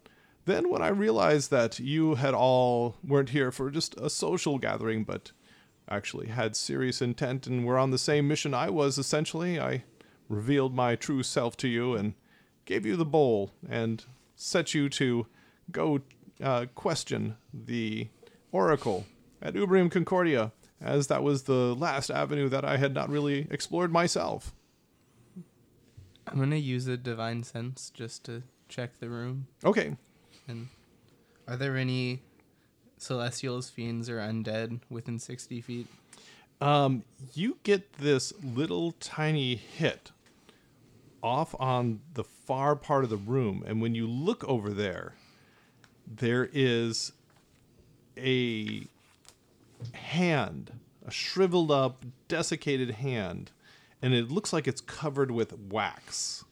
then 0.47 0.71
when 0.71 0.81
I 0.81 0.89
realized 0.89 1.51
that 1.51 1.79
you 1.79 2.15
had 2.15 2.35
all 2.35 2.97
weren't 3.05 3.31
here 3.31 3.51
for 3.51 3.71
just 3.71 3.95
a 3.99 4.09
social 4.09 4.59
gathering, 4.59 5.05
but 5.05 5.33
actually 5.91 6.29
had 6.29 6.55
serious 6.55 7.03
intent 7.03 7.47
and 7.47 7.67
were 7.67 7.79
on 7.79 7.91
the 7.91 7.99
same 7.99 8.29
mission 8.29 8.55
I 8.55 8.71
was, 8.71 8.97
essentially, 8.97 9.59
I 9.59 9.85
revealed 10.29 10.75
my 10.75 10.95
true 10.95 11.23
self 11.23 11.57
to 11.59 11.69
you 11.69 11.95
and 11.95 12.15
gave 12.65 12.87
you 12.87 12.97
the 12.97 13.05
bowl 13.05 13.51
and 13.69 14.05
set 14.37 14.73
you 14.73 14.89
to 14.91 15.27
go 15.73 16.01
uh, 16.43 16.67
question 16.75 17.37
the 17.53 18.09
oracle 18.53 19.07
at 19.43 19.55
Ubrium 19.55 19.91
Concordia, 19.91 20.53
as 20.81 21.07
that 21.09 21.23
was 21.23 21.45
the 21.45 21.75
last 21.75 22.11
avenue 22.11 22.49
that 22.49 22.65
I 22.65 22.77
had 22.77 22.95
not 22.95 23.09
really 23.11 23.47
explored 23.51 23.93
myself. 23.93 24.55
I'm 26.27 26.39
gonna 26.39 26.57
use 26.57 26.87
a 26.87 26.97
divine 26.97 27.43
sense 27.43 27.91
just 27.95 28.25
to 28.25 28.43
check 28.69 28.99
the 29.01 29.09
room. 29.09 29.47
Okay, 29.65 29.97
And 30.47 30.69
are 31.47 31.57
there 31.57 31.77
any 31.77 32.21
celestials, 32.99 33.71
fiends, 33.71 34.11
or 34.11 34.19
undead 34.19 34.81
within 34.91 35.19
60 35.19 35.61
feet? 35.61 35.87
um, 36.61 37.05
you 37.35 37.57
get 37.63 37.93
this 37.95 38.33
little 38.43 38.91
tiny 38.93 39.55
hit 39.55 40.11
off 41.23 41.55
on 41.61 42.01
the 42.15 42.25
far 42.25 42.75
part 42.77 43.05
of 43.05 43.11
the 43.11 43.17
room, 43.17 43.63
and 43.67 43.81
when 43.81 43.95
you 43.95 44.07
look 44.09 44.43
over 44.45 44.71
there, 44.71 45.15
there 46.17 46.49
is 46.53 47.13
a 48.17 48.87
hand, 49.93 50.73
a 51.07 51.11
shriveled 51.11 51.71
up, 51.71 52.05
desiccated 52.27 52.93
hand, 52.93 53.51
and 54.03 54.15
it 54.15 54.31
looks 54.31 54.53
like 54.53 54.67
it's 54.67 54.81
covered 54.81 55.31
with 55.31 55.59
wax. 55.59 56.45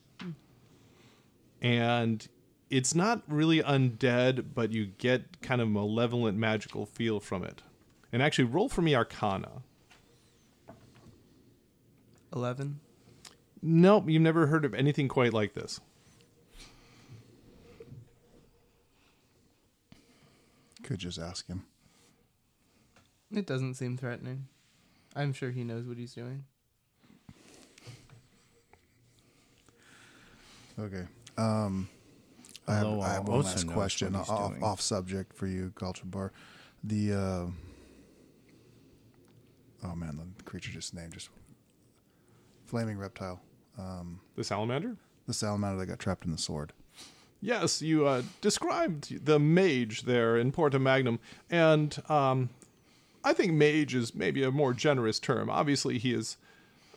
And 1.61 2.27
it's 2.69 2.93
not 2.93 3.23
really 3.27 3.61
undead, 3.61 4.47
but 4.53 4.71
you 4.71 4.87
get 4.97 5.41
kind 5.41 5.61
of 5.61 5.69
malevolent 5.69 6.37
magical 6.37 6.85
feel 6.85 7.19
from 7.19 7.43
it. 7.43 7.61
And 8.11 8.21
actually, 8.21 8.45
roll 8.45 8.69
for 8.69 8.81
me 8.81 8.95
Arcana. 8.95 9.63
11? 12.33 12.79
Nope, 13.61 14.09
you've 14.09 14.21
never 14.21 14.47
heard 14.47 14.65
of 14.65 14.73
anything 14.73 15.07
quite 15.07 15.33
like 15.33 15.53
this. 15.53 15.79
Could 20.87 20.99
just 20.99 21.19
ask 21.19 21.45
him. 21.47 21.65
It 23.29 23.45
doesn't 23.45 23.73
seem 23.73 23.97
threatening. 23.97 24.47
I'm 25.17 25.33
sure 25.33 25.51
he 25.51 25.65
knows 25.65 25.85
what 25.85 25.97
he's 25.97 26.13
doing. 26.13 26.45
Okay. 30.79 31.03
Um, 31.37 31.89
I 32.69 32.75
have, 32.75 32.85
Although 32.85 33.01
I 33.01 33.09
have 33.13 33.27
one 33.27 33.37
knows 33.39 33.45
last 33.47 33.65
what 33.65 33.73
question 33.73 34.13
he's 34.13 34.29
off, 34.29 34.51
doing. 34.51 34.63
off 34.63 34.79
subject 34.79 35.33
for 35.33 35.45
you, 35.47 35.73
Galchabar. 35.75 36.29
The 36.85 37.13
uh, 37.13 37.45
oh 39.83 39.95
man, 39.95 40.17
the 40.37 40.43
creature 40.43 40.71
just 40.71 40.93
named 40.93 41.11
just 41.13 41.29
flaming 42.65 42.97
reptile, 42.97 43.41
The 44.35 44.43
salamander? 44.43 44.95
the 45.25 45.33
salamander 45.33 45.79
that 45.79 45.87
got 45.87 45.99
trapped 45.99 46.23
in 46.23 46.31
the 46.31 46.37
sword. 46.37 46.71
Yes, 47.41 47.81
you 47.81 48.07
uh, 48.07 48.23
described 48.41 49.25
the 49.25 49.39
mage 49.39 50.03
there 50.03 50.37
in 50.37 50.51
Porta 50.51 50.79
Magnum, 50.79 51.19
and 51.49 51.95
um, 52.09 52.49
I 53.23 53.33
think 53.33 53.53
mage 53.53 53.93
is 53.93 54.15
maybe 54.15 54.43
a 54.43 54.51
more 54.51 54.73
generous 54.73 55.19
term. 55.19 55.49
Obviously, 55.49 55.99
he 55.99 56.13
is 56.13 56.37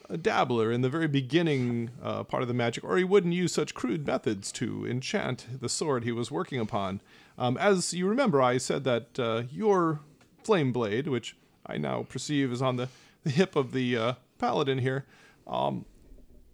a 0.08 0.16
dabbler 0.16 0.72
in 0.72 0.80
the 0.80 0.88
very 0.88 1.06
beginning 1.06 1.90
uh, 2.02 2.24
part 2.24 2.42
of 2.42 2.48
the 2.48 2.54
magic, 2.54 2.84
or 2.84 2.96
he 2.96 3.04
wouldn't 3.04 3.34
use 3.34 3.52
such 3.52 3.74
crude 3.74 4.06
methods 4.06 4.50
to 4.52 4.86
enchant 4.86 5.46
the 5.60 5.68
sword 5.68 6.04
he 6.04 6.12
was 6.12 6.30
working 6.30 6.58
upon. 6.58 7.00
Um, 7.38 7.56
as 7.56 7.94
you 7.94 8.06
remember, 8.06 8.42
I 8.42 8.58
said 8.58 8.84
that 8.84 9.18
uh, 9.18 9.42
your 9.50 10.00
flame 10.42 10.72
blade, 10.72 11.06
which 11.06 11.36
I 11.66 11.78
now 11.78 12.02
perceive 12.02 12.50
is 12.50 12.62
on 12.62 12.76
the, 12.76 12.88
the 13.24 13.30
hip 13.30 13.56
of 13.56 13.72
the 13.72 13.96
uh, 13.96 14.12
paladin 14.38 14.78
here, 14.78 15.04
um, 15.46 15.84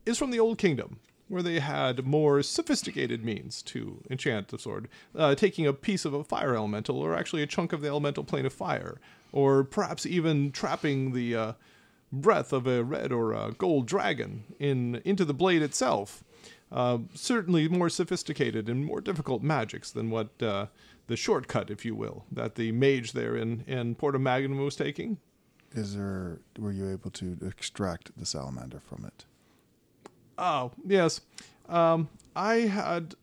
is 0.05 0.19
from 0.19 0.31
the 0.31 0.41
Old 0.41 0.59
Kingdom, 0.59 0.99
where 1.29 1.43
they 1.43 1.59
had 1.59 2.07
more 2.07 2.43
sophisticated 2.43 3.25
means 3.25 3.63
to 3.63 4.03
enchant 4.11 4.49
the 4.49 4.59
sword, 4.59 4.89
uh, 5.15 5.35
taking 5.35 5.67
a 5.67 5.73
piece 5.73 6.05
of 6.05 6.15
a 6.15 6.25
fire 6.25 6.55
elemental, 6.55 6.99
or 6.99 7.15
actually 7.15 7.43
a 7.43 7.47
chunk 7.47 7.73
of 7.73 7.81
the 7.81 7.89
elemental 7.89 8.25
plane 8.25 8.47
of 8.47 8.53
fire, 8.53 9.01
or 9.33 9.65
perhaps 9.65 10.07
even 10.07 10.53
trapping 10.53 11.13
the 11.13 11.35
uh, 11.35 11.53
breath 12.13 12.53
of 12.53 12.67
a 12.67 12.85
red 12.85 13.13
or 13.13 13.33
a 13.33 13.53
gold 13.53 13.87
dragon 13.87 14.45
in 14.59 15.01
into 15.05 15.25
the 15.25 15.35
blade 15.35 15.63
itself. 15.63 16.23
Uh, 16.71 16.99
certainly 17.15 17.69
more 17.69 17.89
sophisticated 17.89 18.69
and 18.69 18.85
more 18.85 19.01
difficult 19.01 19.41
magics 19.43 19.91
than 19.93 20.11
what 20.11 20.31
uh, 20.43 20.67
the 21.07 21.17
shortcut, 21.17 21.71
if 21.71 21.85
you 21.85 21.95
will, 21.95 22.25
that 22.31 22.57
the 22.57 22.73
mage 22.73 23.13
there 23.13 23.37
in, 23.37 23.63
in 23.69 23.95
Porta 23.95 24.19
Magnum 24.19 24.59
was 24.59 24.75
taking. 24.75 25.19
Is 25.75 25.95
there? 25.95 26.41
Were 26.59 26.73
you 26.73 26.91
able 26.91 27.11
to 27.13 27.39
extract 27.47 28.17
the 28.19 28.27
salamander 28.27 28.81
from 28.81 29.05
it? 29.05 29.25
Oh, 30.39 30.73
yes. 30.87 31.21
Um, 31.69 32.09
I 32.35 32.55
had 32.61 33.15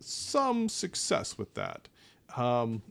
some 0.00 0.68
success 0.68 1.38
with 1.38 1.54
that. 1.54 1.88
Um, 2.36 2.82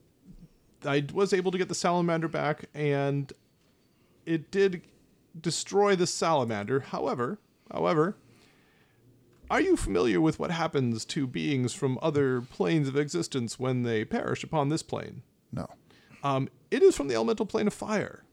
I 0.83 1.05
was 1.13 1.33
able 1.33 1.51
to 1.51 1.57
get 1.57 1.69
the 1.69 1.75
salamander 1.75 2.27
back, 2.27 2.65
and 2.73 3.31
it 4.25 4.51
did 4.51 4.81
destroy 5.39 5.95
the 5.95 6.07
salamander. 6.07 6.79
However, 6.81 7.39
however, 7.71 8.17
are 9.49 9.61
you 9.61 9.77
familiar 9.77 10.19
with 10.19 10.39
what 10.39 10.51
happens 10.51 11.05
to 11.05 11.27
beings 11.27 11.73
from 11.73 11.99
other 12.01 12.41
planes 12.41 12.87
of 12.87 12.97
existence 12.97 13.59
when 13.59 13.83
they 13.83 14.03
perish 14.03 14.43
upon 14.43 14.69
this 14.69 14.83
plane? 14.83 15.21
No. 15.51 15.67
Um, 16.23 16.49
it 16.71 16.81
is 16.81 16.95
from 16.95 17.07
the 17.07 17.15
elemental 17.15 17.45
plane 17.45 17.67
of 17.67 17.73
fire. 17.73 18.23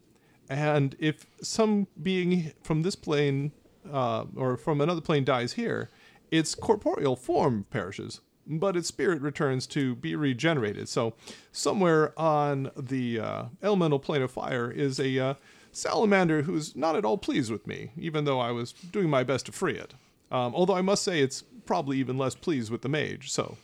And 0.48 0.96
if 0.98 1.26
some 1.42 1.86
being 2.02 2.52
from 2.62 2.82
this 2.82 2.96
plane 2.96 3.52
uh, 3.90 4.24
or 4.36 4.56
from 4.56 4.80
another 4.80 5.00
plane 5.00 5.24
dies 5.24 5.54
here, 5.54 5.90
its 6.30 6.54
corporeal 6.54 7.16
form 7.16 7.66
perishes, 7.70 8.20
but 8.46 8.76
its 8.76 8.88
spirit 8.88 9.20
returns 9.22 9.66
to 9.68 9.94
be 9.96 10.16
regenerated. 10.16 10.88
So, 10.88 11.14
somewhere 11.52 12.18
on 12.18 12.70
the 12.76 13.20
uh, 13.20 13.44
elemental 13.62 13.98
plane 13.98 14.22
of 14.22 14.30
fire 14.30 14.70
is 14.70 14.98
a 14.98 15.18
uh, 15.18 15.34
salamander 15.72 16.42
who's 16.42 16.74
not 16.74 16.96
at 16.96 17.04
all 17.04 17.18
pleased 17.18 17.50
with 17.50 17.66
me, 17.66 17.90
even 17.96 18.24
though 18.24 18.40
I 18.40 18.50
was 18.50 18.72
doing 18.72 19.10
my 19.10 19.24
best 19.24 19.46
to 19.46 19.52
free 19.52 19.76
it. 19.76 19.94
Um, 20.30 20.54
although 20.54 20.76
I 20.76 20.82
must 20.82 21.02
say 21.02 21.20
it's 21.20 21.44
probably 21.66 21.98
even 21.98 22.18
less 22.18 22.34
pleased 22.34 22.70
with 22.70 22.82
the 22.82 22.88
mage. 22.88 23.30
So, 23.30 23.56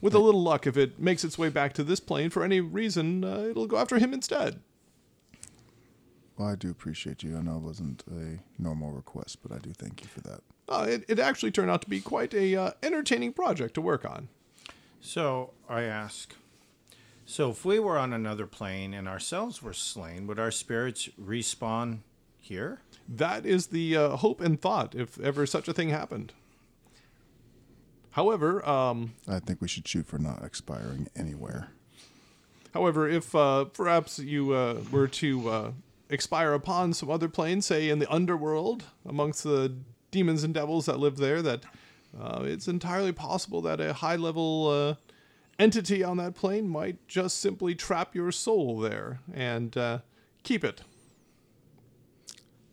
with 0.00 0.14
a 0.14 0.18
little 0.18 0.42
luck, 0.42 0.66
if 0.66 0.76
it 0.76 1.00
makes 1.00 1.24
its 1.24 1.38
way 1.38 1.48
back 1.48 1.72
to 1.74 1.84
this 1.84 2.00
plane 2.00 2.30
for 2.30 2.44
any 2.44 2.60
reason, 2.60 3.24
uh, 3.24 3.46
it'll 3.50 3.66
go 3.66 3.78
after 3.78 3.98
him 3.98 4.12
instead. 4.12 4.60
Well, 6.36 6.48
I 6.48 6.56
do 6.56 6.70
appreciate 6.70 7.22
you. 7.22 7.36
I 7.36 7.42
know 7.42 7.56
it 7.56 7.62
wasn't 7.62 8.02
a 8.10 8.38
normal 8.60 8.90
request, 8.90 9.38
but 9.42 9.52
I 9.52 9.58
do 9.58 9.70
thank 9.72 10.02
you 10.02 10.08
for 10.08 10.20
that. 10.22 10.40
Uh, 10.68 10.86
it, 10.88 11.04
it 11.08 11.18
actually 11.18 11.52
turned 11.52 11.70
out 11.70 11.82
to 11.82 11.88
be 11.88 12.00
quite 12.00 12.34
a 12.34 12.56
uh, 12.56 12.70
entertaining 12.82 13.32
project 13.32 13.74
to 13.74 13.80
work 13.80 14.04
on. 14.04 14.28
So 15.00 15.52
I 15.68 15.82
ask, 15.82 16.34
so 17.24 17.50
if 17.50 17.64
we 17.64 17.78
were 17.78 17.98
on 17.98 18.12
another 18.12 18.46
plane 18.46 18.94
and 18.94 19.06
ourselves 19.06 19.62
were 19.62 19.72
slain, 19.72 20.26
would 20.26 20.38
our 20.38 20.50
spirits 20.50 21.08
respawn 21.20 21.98
here? 22.40 22.80
That 23.08 23.46
is 23.46 23.68
the 23.68 23.96
uh, 23.96 24.16
hope 24.16 24.40
and 24.40 24.60
thought, 24.60 24.94
if 24.94 25.20
ever 25.20 25.46
such 25.46 25.68
a 25.68 25.72
thing 25.74 25.90
happened. 25.90 26.32
However, 28.12 28.66
um, 28.68 29.14
I 29.28 29.40
think 29.40 29.60
we 29.60 29.68
should 29.68 29.86
shoot 29.86 30.06
for 30.06 30.18
not 30.18 30.42
expiring 30.42 31.08
anywhere. 31.14 31.70
However, 32.72 33.08
if 33.08 33.34
uh, 33.34 33.64
perhaps 33.66 34.18
you 34.18 34.52
uh, 34.52 34.80
were 34.90 35.08
to 35.08 35.48
uh, 35.48 35.70
expire 36.10 36.52
upon 36.52 36.92
some 36.92 37.10
other 37.10 37.28
plane, 37.28 37.62
say 37.62 37.88
in 37.88 37.98
the 37.98 38.12
underworld, 38.12 38.84
amongst 39.06 39.42
the 39.42 39.74
demons 40.10 40.44
and 40.44 40.54
devils 40.54 40.86
that 40.86 40.98
live 40.98 41.16
there, 41.16 41.42
that 41.42 41.64
uh, 42.18 42.42
it's 42.44 42.68
entirely 42.68 43.12
possible 43.12 43.60
that 43.62 43.80
a 43.80 43.92
high 43.94 44.16
level 44.16 44.68
uh, 44.68 44.94
entity 45.58 46.02
on 46.04 46.16
that 46.18 46.34
plane 46.34 46.68
might 46.68 47.06
just 47.08 47.38
simply 47.38 47.74
trap 47.74 48.14
your 48.14 48.30
soul 48.30 48.78
there 48.78 49.20
and 49.32 49.76
uh, 49.76 49.98
keep 50.42 50.64
it. 50.64 50.82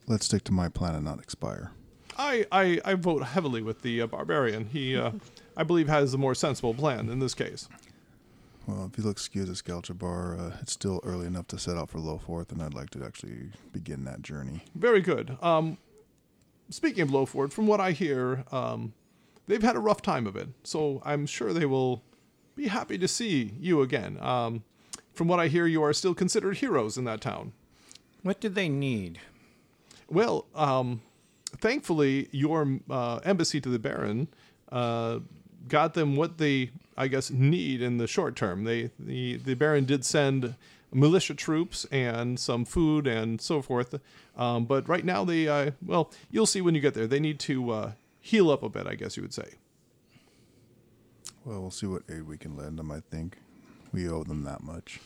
Let's 0.08 0.26
stick 0.26 0.44
to 0.46 0.52
my 0.52 0.70
plan 0.70 0.96
and 0.96 1.06
not 1.06 1.20
expire. 1.20 1.72
I, 2.18 2.46
I, 2.52 2.82
I 2.84 2.94
vote 2.96 3.24
heavily 3.24 3.62
with 3.62 3.82
the 3.82 4.02
uh, 4.02 4.08
barbarian. 4.08 4.66
He, 4.66 4.96
uh, 4.96 5.12
I 5.56 5.64
believe, 5.64 5.88
has 5.88 6.14
a 6.14 6.18
more 6.18 6.36
sensible 6.36 6.74
plan 6.74 7.10
in 7.10 7.20
this 7.20 7.34
case. 7.34 7.68
Well, 8.68 8.90
if 8.92 8.98
you'll 8.98 9.12
excuse 9.12 9.50
us, 9.50 9.62
Galchabar, 9.62 10.40
uh, 10.40 10.58
it's 10.62 10.74
still 10.74 11.00
early 11.04 11.26
enough 11.26 11.48
to 11.48 11.58
set 11.58 11.78
out 11.78 11.90
for 11.90 12.00
Lowford, 12.00 12.52
and 12.52 12.62
I'd 12.62 12.74
like 12.74 12.92
to 12.92 13.04
actually 13.04 13.52
begin 13.72 14.06
that 14.06 14.22
journey. 14.22 14.64
Very 14.76 15.02
good. 15.02 15.38
Um, 15.42 15.78
speaking 16.70 17.02
of 17.02 17.10
Lowford, 17.10 17.52
from 17.52 17.68
what 17.68 17.80
I 17.80 17.92
hear, 17.92 18.44
um, 18.52 18.94
they've 19.48 19.64
had 19.64 19.76
a 19.76 19.80
rough 19.80 20.02
time 20.02 20.28
of 20.28 20.36
it, 20.36 20.50
so 20.64 21.02
I'm 21.04 21.26
sure 21.26 21.54
they 21.54 21.66
will 21.66 22.04
be 22.56 22.68
happy 22.68 22.98
to 23.00 23.08
see 23.08 23.54
you 23.60 23.82
again. 23.82 24.18
Um, 24.22 24.64
from 25.14 25.28
what 25.28 25.40
I 25.40 25.48
hear, 25.48 25.66
you 25.66 25.82
are 25.84 25.94
still 25.94 26.14
considered 26.14 26.58
heroes 26.58 26.98
in 26.98 27.04
that 27.06 27.22
town. 27.22 27.54
What 28.22 28.40
do 28.40 28.50
they 28.50 28.70
need? 28.70 29.20
Well, 30.10 30.46
um, 30.56 31.02
thankfully, 31.58 32.30
your 32.32 32.80
uh, 32.90 33.20
embassy 33.24 33.60
to 33.62 33.70
the 33.70 33.80
Baron 33.80 34.28
uh, 34.72 35.20
got 35.68 35.94
them 35.94 36.16
what 36.16 36.38
they, 36.38 36.72
I 36.98 37.08
guess, 37.08 37.32
need 37.32 37.82
in 37.82 37.98
the 37.98 38.08
short 38.08 38.36
term. 38.36 38.64
They 38.64 38.92
the 39.00 39.38
the 39.38 39.54
Baron 39.54 39.86
did 39.86 40.06
send 40.06 40.56
militia 40.94 41.34
troops 41.34 41.86
and 41.92 42.40
some 42.40 42.66
food 42.66 43.08
and 43.08 43.40
so 43.40 43.62
forth, 43.62 43.96
um, 44.36 44.66
but 44.66 44.88
right 44.90 45.06
now 45.06 45.24
they, 45.24 45.48
uh, 45.48 45.72
well, 45.86 46.12
you'll 46.30 46.46
see 46.46 46.60
when 46.62 46.76
you 46.76 46.82
get 46.82 46.94
there. 46.94 47.08
They 47.08 47.20
need 47.20 47.40
to 47.42 47.72
uh, 47.72 47.92
heal 48.20 48.52
up 48.52 48.62
a 48.62 48.70
bit, 48.70 48.88
I 48.88 48.96
guess 48.96 49.16
you 49.16 49.24
would 49.24 49.34
say. 49.34 49.54
Well, 51.46 51.62
we'll 51.62 51.72
see 51.72 51.88
what 51.88 52.04
aid 52.10 52.28
we 52.28 52.38
can 52.38 52.56
lend 52.56 52.78
them, 52.78 52.92
I 52.92 53.00
think. 53.00 53.38
We 53.94 54.08
owe 54.08 54.24
them 54.24 54.44
that 54.44 54.62
much. 54.62 55.00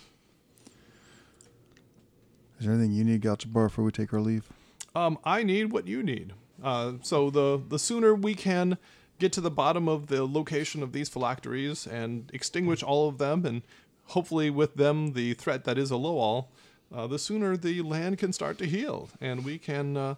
Is 2.59 2.65
there 2.65 2.73
anything 2.73 2.93
you 2.93 3.03
need, 3.03 3.21
Galchabar, 3.21 3.67
before 3.67 3.85
we 3.85 3.91
take 3.91 4.13
our 4.13 4.21
leave? 4.21 4.49
Um, 4.95 5.17
I 5.23 5.43
need 5.43 5.71
what 5.71 5.87
you 5.87 6.01
need. 6.03 6.33
Uh, 6.63 6.93
so 7.01 7.29
the 7.29 7.61
the 7.67 7.77
sooner 7.77 8.15
we 8.15 8.33
can 8.33 8.77
get 9.19 9.31
to 9.33 9.41
the 9.41 9.51
bottom 9.51 9.87
of 9.87 10.07
the 10.07 10.25
location 10.25 10.83
of 10.83 10.91
these 10.91 11.09
phylacteries 11.09 11.87
and 11.87 12.29
extinguish 12.33 12.83
all 12.83 13.07
of 13.07 13.17
them, 13.17 13.45
and 13.45 13.61
hopefully 14.07 14.49
with 14.49 14.75
them 14.75 15.13
the 15.13 15.33
threat 15.33 15.63
that 15.63 15.77
is 15.77 15.91
a 15.91 15.95
Lowall, 15.95 16.47
uh, 16.93 17.07
the 17.07 17.19
sooner 17.19 17.57
the 17.57 17.81
land 17.81 18.17
can 18.17 18.31
start 18.31 18.57
to 18.57 18.65
heal 18.65 19.09
and 19.19 19.43
we 19.43 19.57
can 19.57 19.97
uh, 19.97 20.15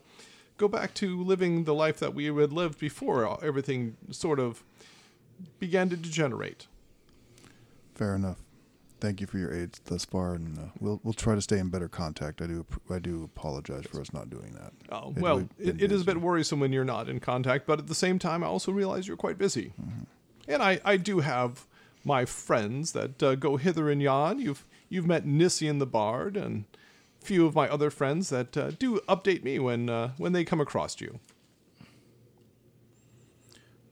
go 0.58 0.68
back 0.68 0.93
to 0.95 1.22
living 1.24 1.64
the 1.64 1.74
life 1.74 2.00
that 2.00 2.14
we 2.14 2.26
had 2.26 2.52
lived 2.52 2.80
before 2.80 3.43
everything 3.43 3.95
sort 4.12 4.39
of 4.39 4.64
began 5.60 5.89
to 5.89 5.95
degenerate. 5.95 6.68
Fair 7.95 8.16
enough. 8.16 8.38
Thank 9.00 9.22
you 9.22 9.28
for 9.28 9.38
your 9.38 9.54
aid 9.54 9.78
thus 9.86 10.06
far, 10.06 10.34
and 10.34 10.58
uh, 10.58 10.62
we'll 10.80 11.00
we'll 11.04 11.14
try 11.14 11.36
to 11.36 11.41
stay 11.41 11.60
in 11.60 11.70
better 11.70 11.88
contact. 11.88 12.41
I 12.41 12.48
do 12.48 12.66
I 12.89 12.98
do 12.98 13.24
apologize 13.24 13.86
for 13.86 14.02
us 14.02 14.12
not 14.12 14.30
doing 14.32 14.54
that. 14.54 14.74
Oh, 14.91 15.12
It- 15.16 15.22
well, 15.22 15.48
it, 15.60 15.80
it 15.82 15.91
is 15.91 16.02
a 16.02 16.06
bit 16.06 16.20
worrisome 16.20 16.60
when 16.60 16.74
you're 16.74 16.84
not 16.84 17.08
in 17.08 17.20
contact, 17.20 17.68
but 17.68 17.78
at 17.78 17.86
the 17.88 17.93
same 17.95 18.18
time, 18.18 18.43
I 18.43 18.48
also 18.48 18.72
realize 18.72 19.08
you're 19.08 19.16
quite 19.18 19.38
busy. 19.38 19.74
And 20.48 20.64
I, 20.64 20.80
I 20.84 20.98
do 20.98 21.20
have 21.20 21.68
my 22.04 22.26
friends 22.26 22.93
that 22.93 23.22
uh, 23.22 23.36
go 23.36 23.58
hither 23.58 23.89
and 23.91 24.02
yon. 24.02 24.39
You've 24.39 24.66
you've 24.89 25.06
met 25.06 25.26
Nissian 25.28 25.78
the 25.78 25.86
Bard 25.86 26.36
and 26.36 26.66
a 27.22 27.26
few 27.26 27.45
of 27.45 27.54
my 27.54 27.70
other 27.70 27.91
friends 27.91 28.30
that 28.30 28.58
uh, 28.58 28.72
do 28.72 29.00
update 29.08 29.43
me 29.43 29.60
when 29.60 29.89
uh, 29.89 30.14
when 30.18 30.32
they 30.34 30.43
come 30.43 30.60
across 30.62 31.00
you. 31.02 31.20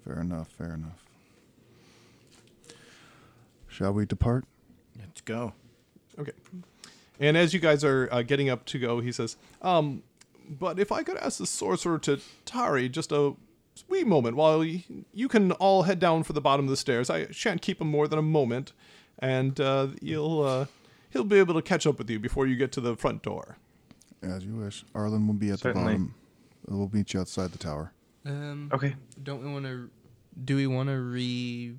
Fair 0.03 0.19
enough. 0.19 0.47
Fair 0.49 0.73
enough. 0.73 1.03
Shall 3.67 3.91
we 3.93 4.05
depart? 4.07 4.45
Let's 5.27 5.39
go. 5.39 5.53
Okay. 6.19 6.31
And 7.19 7.37
as 7.37 7.53
you 7.53 7.59
guys 7.59 7.83
are 7.83 8.09
uh, 8.11 8.21
getting 8.21 8.49
up 8.49 8.65
to 8.65 8.79
go, 8.79 8.99
he 8.99 9.11
says, 9.11 9.37
um, 9.61 10.03
but 10.49 10.79
if 10.79 10.91
I 10.91 11.03
could 11.03 11.17
ask 11.17 11.37
the 11.39 11.45
sorcerer 11.47 11.97
to 11.99 12.19
tarry 12.45 12.89
just 12.89 13.11
a 13.11 13.33
wee 13.89 14.03
moment 14.03 14.35
while 14.35 14.59
y- 14.59 14.83
you 15.13 15.27
can 15.27 15.51
all 15.53 15.83
head 15.83 15.99
down 15.99 16.23
for 16.23 16.33
the 16.33 16.41
bottom 16.41 16.65
of 16.65 16.69
the 16.69 16.77
stairs. 16.77 17.09
I 17.09 17.27
shan't 17.31 17.61
keep 17.61 17.81
him 17.81 17.87
more 17.89 18.07
than 18.07 18.19
a 18.19 18.21
moment, 18.21 18.73
and 19.19 19.59
uh, 19.59 19.87
you'll 20.01 20.43
uh, 20.43 20.65
he'll 21.09 21.23
be 21.23 21.39
able 21.39 21.53
to 21.55 21.61
catch 21.61 21.87
up 21.87 21.97
with 21.97 22.09
you 22.09 22.19
before 22.19 22.45
you 22.47 22.55
get 22.55 22.71
to 22.73 22.81
the 22.81 22.95
front 22.95 23.21
door. 23.23 23.57
As 24.21 24.45
you 24.45 24.55
wish. 24.55 24.83
Arlen 24.93 25.25
will 25.27 25.33
be 25.35 25.49
at 25.51 25.59
Certainly. 25.59 25.93
the 25.93 25.99
bottom. 25.99 26.15
We'll 26.67 26.89
meet 26.91 27.13
you 27.13 27.19
outside 27.21 27.51
the 27.51 27.57
tower. 27.59 27.91
Um, 28.25 28.69
Okay. 28.73 28.95
Don't 29.23 29.43
we 29.43 29.51
want 29.51 29.65
to? 29.65 29.89
Do 30.43 30.55
we 30.57 30.67
want 30.67 30.89
to 30.89 30.99
re? 30.99 31.75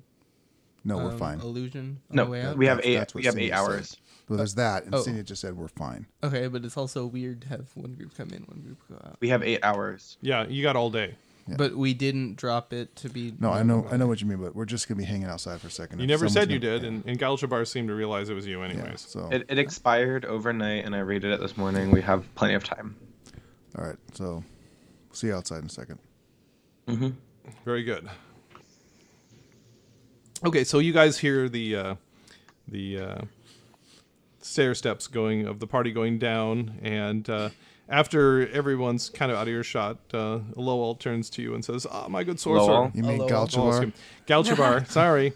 No, 0.87 0.97
we're 0.97 1.11
um, 1.11 1.17
fine. 1.17 1.39
Illusion. 1.41 1.99
No, 2.09 2.25
way 2.25 2.41
out? 2.43 2.57
we 2.57 2.65
have 2.65 2.77
That's- 2.77 2.91
eight. 2.93 2.97
that's 2.97 3.13
what 3.13 3.21
We 3.21 3.25
have 3.25 3.33
Senior 3.35 3.45
eight 3.47 3.49
said. 3.49 3.57
hours. 3.59 3.97
Well, 4.29 4.37
there's 4.37 4.55
that, 4.55 4.85
and 4.85 4.95
Oh. 4.95 5.01
Senior 5.01 5.23
just 5.23 5.41
said 5.41 5.55
we're 5.55 5.67
fine. 5.67 6.05
Okay, 6.23 6.47
but 6.47 6.65
it's 6.65 6.75
also 6.77 7.05
weird 7.05 7.41
to 7.43 7.47
have 7.49 7.67
one 7.75 7.93
group 7.93 8.15
come 8.15 8.29
in, 8.29 8.43
one 8.43 8.61
group 8.61 8.79
go 8.89 8.95
out. 8.95 9.17
We 9.21 9.29
have 9.29 9.43
eight 9.43 9.59
hours. 9.63 10.17
Yeah, 10.21 10.47
you 10.47 10.63
got 10.63 10.75
all 10.75 10.89
day. 10.89 11.15
Yeah. 11.47 11.55
But 11.57 11.77
we 11.77 11.93
didn't 11.93 12.35
drop 12.35 12.73
it 12.73 12.93
to 12.97 13.09
be. 13.09 13.33
No, 13.39 13.51
I 13.51 13.63
know. 13.63 13.87
I 13.89 13.95
know 13.95 14.05
what 14.07 14.19
you 14.19 14.27
mean, 14.27 14.39
but 14.39 14.53
we're 14.53 14.65
just 14.65 14.89
gonna 14.89 14.97
be 14.97 15.05
hanging 15.05 15.27
outside 15.29 15.61
for 15.61 15.67
a 15.67 15.71
second. 15.71 15.99
You 16.01 16.07
never 16.07 16.27
said 16.27 16.51
you 16.51 16.59
gonna- 16.59 16.79
did, 16.79 16.81
yeah. 16.83 16.87
and, 16.89 17.05
and 17.05 17.17
Galchabar 17.19 17.65
seemed 17.65 17.87
to 17.87 17.95
realize 17.95 18.29
it 18.29 18.33
was 18.33 18.45
you 18.45 18.59
Yeah, 18.59 18.65
anyways. 18.69 18.99
so 19.01 19.29
It, 19.31 19.45
it 19.47 19.57
expired 19.57 20.25
overnight, 20.25 20.83
and 20.85 20.93
I 20.93 20.99
read 20.99 21.23
it 21.23 21.39
this 21.39 21.55
morning. 21.55 21.91
We 21.91 22.01
have 22.01 22.23
plenty 22.35 22.53
of 22.55 22.63
time. 22.65 22.95
all 23.77 23.85
right, 23.85 23.95
so 24.13 24.43
see 25.13 25.27
you 25.27 25.35
outside 25.35 25.59
in 25.59 25.65
a 25.67 25.69
second. 25.69 25.99
Mm-hmm. 26.87 27.09
Very 27.63 27.83
good. 27.83 28.09
Okay, 30.45 30.63
so 30.63 30.79
you 30.79 30.93
guys 30.93 31.17
hear 31.17 31.49
the 31.49 31.75
uh, 31.75 31.95
the 32.67 32.99
uh, 32.99 33.21
stair 34.41 34.75
steps 34.75 35.07
going 35.07 35.47
of 35.47 35.59
the 35.59 35.67
party 35.67 35.91
going 35.91 36.19
down, 36.19 36.77
and 36.83 37.27
uh, 37.29 37.49
after 37.89 38.47
everyone's 38.49 39.09
kind 39.09 39.31
of 39.31 39.37
out 39.37 39.43
of 39.47 39.53
your 39.53 39.63
shot, 39.63 39.97
uh, 40.13 40.39
Lowell 40.55 40.93
turns 40.95 41.29
to 41.31 41.41
you 41.41 41.55
and 41.55 41.65
says, 41.65 41.87
"Ah, 41.89 42.07
my 42.07 42.23
good 42.23 42.39
sorcerer." 42.39 42.71
Lowell? 42.73 42.91
You 42.93 43.03
mean 43.03 43.17
Hello. 43.17 43.27
Galchabar? 43.47 43.91
Galchabar, 44.27 44.87
sorry, 44.91 45.33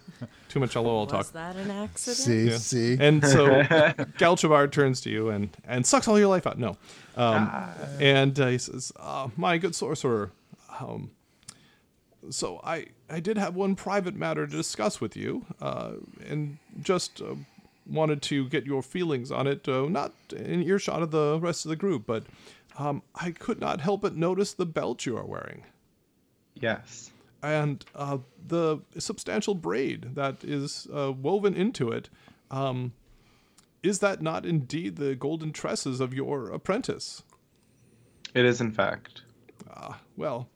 too 0.49 0.59
much 0.59 0.75
Lowell 0.75 1.07
talk. 1.07 1.19
Was 1.19 1.31
that 1.31 1.55
an 1.55 1.71
accident? 1.71 2.17
See, 2.17 2.49
Yeah. 2.49 2.57
see. 2.57 2.97
And 2.99 3.25
so 3.25 3.47
Galchabar 4.19 4.71
turns 4.71 5.01
to 5.01 5.09
you 5.09 5.29
and, 5.29 5.49
and 5.65 5.83
sucks 5.85 6.07
all 6.07 6.19
your 6.19 6.27
life 6.27 6.45
out. 6.45 6.59
No. 6.59 6.77
Um, 7.17 7.49
and 7.99 8.39
uh, 8.39 8.47
he 8.47 8.57
says, 8.59 8.91
uh, 8.99 9.29
My 9.35 9.57
good 9.57 9.73
sorcerer, 9.73 10.31
um, 10.79 11.11
so 12.29 12.61
I, 12.63 12.87
I 13.11 13.19
did 13.19 13.37
have 13.37 13.55
one 13.55 13.75
private 13.75 14.15
matter 14.15 14.47
to 14.47 14.51
discuss 14.55 15.01
with 15.01 15.15
you 15.17 15.45
uh, 15.61 15.93
and 16.27 16.57
just 16.81 17.21
uh, 17.21 17.35
wanted 17.85 18.21
to 18.23 18.47
get 18.47 18.65
your 18.65 18.81
feelings 18.81 19.31
on 19.31 19.47
it, 19.47 19.67
uh, 19.67 19.87
not 19.89 20.13
in 20.35 20.63
earshot 20.63 21.01
of 21.01 21.11
the 21.11 21.37
rest 21.41 21.65
of 21.65 21.69
the 21.69 21.75
group, 21.75 22.05
but 22.07 22.23
um, 22.79 23.03
I 23.13 23.31
could 23.31 23.59
not 23.59 23.81
help 23.81 24.01
but 24.01 24.15
notice 24.15 24.53
the 24.53 24.65
belt 24.65 25.05
you 25.05 25.17
are 25.17 25.25
wearing 25.25 25.63
Yes. 26.55 27.11
and 27.43 27.83
uh, 27.95 28.19
the 28.47 28.79
substantial 28.97 29.55
braid 29.55 30.15
that 30.15 30.43
is 30.43 30.87
uh, 30.93 31.11
woven 31.11 31.53
into 31.53 31.91
it. 31.91 32.09
Um, 32.49 32.93
is 33.83 33.99
that 33.99 34.21
not 34.21 34.45
indeed 34.45 34.95
the 34.97 35.15
golden 35.15 35.51
tresses 35.51 35.99
of 35.99 36.13
your 36.13 36.49
apprentice? 36.49 37.23
It 38.33 38.45
is, 38.45 38.61
in 38.61 38.71
fact. 38.71 39.23
Well, 40.15 40.47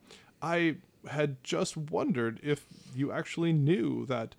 I 0.42 0.76
had 1.10 1.44
just 1.44 1.78
wondered 1.78 2.40
if 2.44 2.66
you 2.96 3.12
actually 3.12 3.54
knew 3.54 4.06
that 4.06 4.36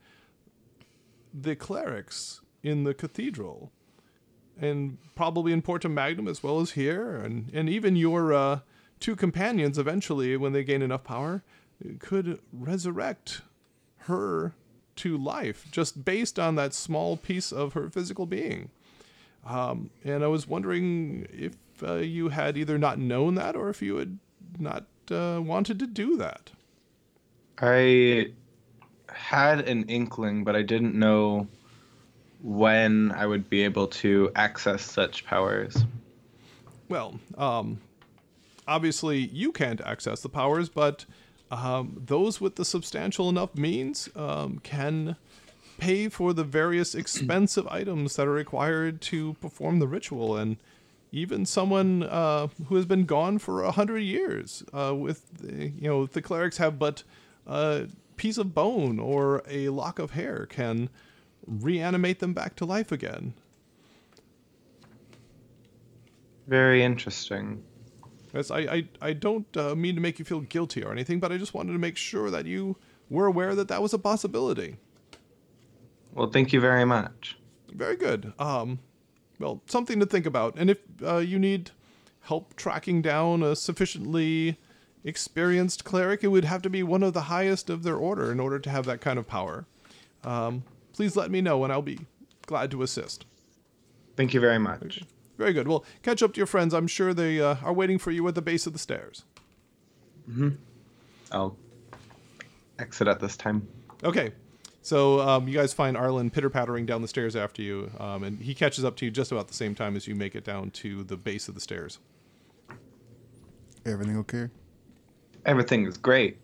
the 1.33 1.57
clerics 1.57 2.41
in 2.63 2.85
the 2.85 2.95
cathedral, 2.95 3.71
and 4.61 4.99
probably 5.15 5.53
in 5.53 5.63
Porta 5.63 5.89
Magnum 5.89 6.29
as 6.29 6.43
well 6.43 6.61
as 6.61 6.73
here, 6.73 7.17
and, 7.17 7.51
and 7.53 7.69
even 7.69 7.95
your 7.95 8.33
uh, 8.33 8.61
two 9.01 9.15
companions 9.15 9.79
eventually, 9.79 10.37
when 10.37 10.53
they 10.53 10.65
gain 10.65 10.83
enough 10.83 11.05
power, 11.05 11.43
could 11.99 12.41
resurrect 12.53 13.43
her 13.99 14.55
to 14.97 15.19
life 15.19 15.67
just 15.71 16.05
based 16.05 16.39
on 16.39 16.55
that 16.55 16.73
small 16.73 17.17
piece 17.17 17.53
of 17.53 17.75
her 17.75 17.91
physical 17.91 18.25
being. 18.25 18.71
Um, 19.45 19.91
and 20.05 20.25
I 20.25 20.27
was 20.27 20.49
wondering 20.49 21.27
if 21.31 21.57
uh, 21.83 21.97
you 21.97 22.31
had 22.31 22.57
either 22.57 22.79
not 22.79 22.99
known 22.99 23.35
that 23.35 23.55
or 23.55 23.69
if 23.69 23.83
you 23.83 23.97
had 23.97 24.19
not 24.59 24.87
uh, 25.11 25.41
wanted 25.43 25.79
to 25.79 25.87
do 25.87 26.17
that. 26.17 26.51
I 27.59 28.33
had 29.09 29.69
an 29.69 29.85
inkling, 29.85 30.45
but 30.45 30.55
I 30.57 30.63
didn't 30.63 30.95
know 30.95 31.47
when 32.43 33.13
I 33.13 33.27
would 33.27 33.49
be 33.49 33.63
able 33.63 33.89
to 33.89 34.31
access 34.35 34.83
such 34.83 35.25
powers. 35.25 35.85
Well, 36.89 37.19
um, 37.37 37.81
obviously 38.69 39.19
you 39.19 39.53
can't 39.53 39.81
access 39.81 40.21
the 40.21 40.29
powers, 40.29 40.69
but 40.69 41.05
um, 41.51 42.03
those 42.07 42.41
with 42.41 42.57
the 42.57 42.65
substantial 42.65 43.29
enough 43.29 43.55
means 43.55 44.09
um, 44.17 44.59
can 44.63 45.17
pay 45.79 46.09
for 46.09 46.33
the 46.33 46.45
various 46.45 46.95
expensive 46.95 47.67
items 47.69 48.17
that 48.17 48.27
are 48.27 48.33
required 48.33 49.01
to 49.01 49.35
perform 49.35 49.79
the 49.79 49.89
ritual, 49.89 50.37
and 50.37 50.57
even 51.13 51.47
someone 51.47 52.03
uh, 52.03 52.49
who 52.69 52.77
has 52.77 52.85
been 52.85 53.05
gone 53.05 53.39
for 53.39 53.63
a 53.63 53.71
hundred 53.71 54.01
years, 54.01 54.63
uh, 54.73 54.95
with 54.95 55.39
the, 55.39 55.69
you 55.69 55.89
know, 55.89 56.07
the 56.07 56.21
clerics 56.23 56.59
have 56.59 56.79
but 56.79 57.03
a 57.47 57.87
piece 58.17 58.39
of 58.39 58.55
bone 58.55 58.99
or 58.99 59.43
a 59.49 59.69
lock 59.69 59.99
of 59.99 60.13
hair, 60.13 60.47
can 60.47 60.89
reanimate 61.47 62.19
them 62.19 62.33
back 62.33 62.57
to 62.57 62.65
life 62.65 62.91
again. 62.91 63.35
Very 66.47 66.83
interesting. 66.83 67.63
Yes, 68.33 68.51
I, 68.51 68.59
I, 68.59 68.89
I 69.01 69.13
don't 69.13 69.57
uh, 69.57 69.75
mean 69.75 69.95
to 69.95 70.01
make 70.01 70.19
you 70.19 70.25
feel 70.25 70.41
guilty 70.41 70.85
or 70.85 70.93
anything, 70.93 71.21
but 71.21 71.33
I 71.33 71.39
just 71.39 71.55
wanted 71.55 71.73
to 71.73 71.79
make 71.79 71.97
sure 71.97 72.31
that 72.31 72.47
you 72.47 72.77
were 73.09 73.27
aware 73.27 73.55
that 73.55 73.69
that 73.69 73.83
was 73.83 73.95
a 73.95 73.99
possibility. 73.99 74.77
Well, 76.13 76.29
thank 76.29 76.53
you 76.53 76.61
very 76.61 76.85
much. 76.85 77.37
Very 77.73 77.97
good. 77.97 78.33
Um, 78.39 78.79
well, 79.39 79.63
something 79.67 80.01
to 80.01 80.07
think 80.07 80.27
about. 80.27 80.55
And 80.57 80.71
if 80.71 80.79
uh, 81.05 81.19
you 81.19 81.39
need 81.39 81.71
help 82.21 82.57
tracking 82.57 83.03
down 83.03 83.43
a 83.43 83.55
sufficiently 83.55 84.59
experienced 85.07 85.85
cleric, 85.85 86.23
it 86.23 86.29
would 86.29 86.45
have 86.45 86.61
to 86.63 86.69
be 86.69 86.83
one 86.83 87.03
of 87.03 87.15
the 87.15 87.23
highest 87.23 87.71
of 87.71 87.85
their 87.85 87.97
order 87.97 88.31
in 88.31 88.41
order 88.41 88.59
to 88.59 88.69
have 88.69 88.85
that 88.85 89.01
kind 89.01 89.19
of 89.19 89.27
power. 89.27 89.65
Um, 90.25 90.65
please 90.93 91.17
let 91.17 91.31
me 91.31 91.41
know, 91.41 91.63
and 91.65 91.73
I'll 91.73 91.81
be 91.81 92.01
glad 92.45 92.71
to 92.73 92.83
assist. 92.83 93.25
Thank 94.17 94.35
you 94.35 94.41
very 94.41 94.59
much. 94.59 95.03
Very 95.39 95.53
good. 95.53 95.69
Well, 95.69 95.85
catch 96.03 96.23
up 96.23 96.33
to 96.35 96.39
your 96.39 96.47
friends. 96.47 96.75
I'm 96.75 96.89
sure 96.89 97.15
they 97.15 97.41
uh, 97.41 97.57
are 97.63 97.73
waiting 97.73 97.99
for 97.99 98.11
you 98.11 98.27
at 98.27 98.35
the 98.35 98.43
base 98.43 98.67
of 98.67 98.73
the 98.73 98.79
stairs. 98.79 99.25
Hmm. 100.27 100.51
I'll 101.31 101.57
exit 102.79 103.07
at 103.07 103.21
this 103.21 103.37
time. 103.37 103.69
Okay. 104.03 104.33
So 104.83 105.21
um, 105.21 105.49
you 105.49 105.55
guys 105.55 105.73
find 105.73 105.97
Arlen 105.97 106.31
pitter 106.31 106.49
pattering 106.49 106.87
down 106.87 107.03
the 107.03 107.09
stairs 107.09 107.35
after 107.35 107.61
you, 107.61 107.91
um, 107.99 108.23
and 108.23 108.41
he 108.41 108.55
catches 108.55 108.85
up 108.85 108.97
to 108.97 109.05
you 109.05 109.11
just 109.11 109.33
about 109.33 109.49
the 109.49 109.55
same 109.55 109.75
time 109.75 109.97
as 109.97 110.07
you 110.07 110.15
make 110.15 110.35
it 110.35 110.45
down 110.45 110.71
to 110.71 111.03
the 111.05 111.17
base 111.17 111.49
of 111.49 111.55
the 111.55 111.61
stairs. 111.61 111.99
Everything 113.85 114.17
okay? 114.19 114.49
Everything 115.47 115.87
is 115.87 115.97
great. 115.97 116.39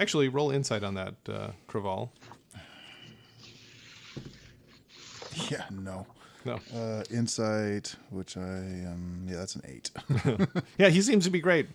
Actually, 0.00 0.28
roll 0.28 0.50
insight 0.50 0.82
on 0.82 0.94
that, 0.94 1.14
uh, 1.28 1.50
Craval. 1.68 2.08
Yeah, 5.50 5.64
no. 5.70 6.06
No. 6.44 6.58
Uh, 6.74 7.04
insight, 7.10 7.94
which 8.10 8.36
I 8.36 8.40
um, 8.40 9.26
yeah, 9.28 9.36
that's 9.36 9.56
an 9.56 9.62
eight. 9.66 9.90
Yeah, 10.78 10.88
he 10.88 11.02
seems 11.02 11.24
to 11.24 11.30
be 11.30 11.40
great. 11.40 11.68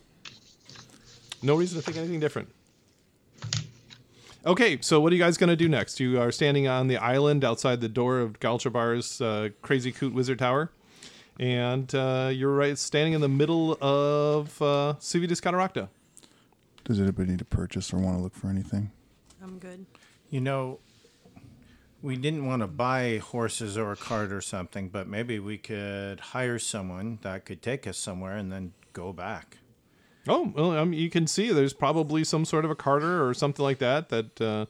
No 1.43 1.55
reason 1.55 1.77
to 1.79 1.85
think 1.85 1.97
anything 1.97 2.19
different. 2.19 2.49
Okay, 4.45 4.79
so 4.81 4.99
what 4.99 5.13
are 5.13 5.15
you 5.15 5.21
guys 5.21 5.37
going 5.37 5.49
to 5.49 5.55
do 5.55 5.69
next? 5.69 5.99
You 5.99 6.19
are 6.19 6.31
standing 6.31 6.67
on 6.67 6.87
the 6.87 6.97
island 6.97 7.45
outside 7.45 7.79
the 7.81 7.89
door 7.89 8.19
of 8.19 8.39
Galchabar's 8.39 9.21
uh, 9.21 9.49
Crazy 9.61 9.91
Coot 9.91 10.13
Wizard 10.13 10.39
Tower, 10.39 10.71
and 11.39 11.93
uh, 11.93 12.29
you're 12.33 12.55
right 12.55 12.77
standing 12.77 13.13
in 13.13 13.21
the 13.21 13.29
middle 13.29 13.77
of 13.81 14.61
uh, 14.61 14.95
Civitas 14.99 15.39
Cataracta. 15.39 15.89
Does 16.83 16.99
anybody 16.99 17.31
need 17.31 17.39
to 17.39 17.45
purchase 17.45 17.93
or 17.93 17.97
want 17.97 18.17
to 18.17 18.23
look 18.23 18.35
for 18.35 18.47
anything? 18.47 18.91
I'm 19.41 19.57
good. 19.57 19.85
You 20.29 20.41
know, 20.41 20.79
we 22.01 22.17
didn't 22.17 22.45
want 22.45 22.61
to 22.61 22.67
buy 22.67 23.19
horses 23.19 23.77
or 23.77 23.93
a 23.93 23.95
cart 23.95 24.31
or 24.33 24.41
something, 24.41 24.89
but 24.89 25.07
maybe 25.07 25.39
we 25.39 25.57
could 25.57 26.19
hire 26.19 26.59
someone 26.59 27.19
that 27.21 27.45
could 27.45 27.61
take 27.61 27.87
us 27.87 27.97
somewhere 27.97 28.35
and 28.35 28.51
then 28.51 28.73
go 28.91 29.13
back. 29.13 29.57
Oh, 30.27 30.51
well, 30.55 30.71
um, 30.77 30.93
you 30.93 31.09
can 31.09 31.27
see 31.27 31.51
there's 31.51 31.73
probably 31.73 32.23
some 32.23 32.45
sort 32.45 32.65
of 32.65 32.71
a 32.71 32.75
carter 32.75 33.27
or 33.27 33.33
something 33.33 33.63
like 33.63 33.79
that 33.79 34.09
that 34.09 34.41
uh, 34.41 34.65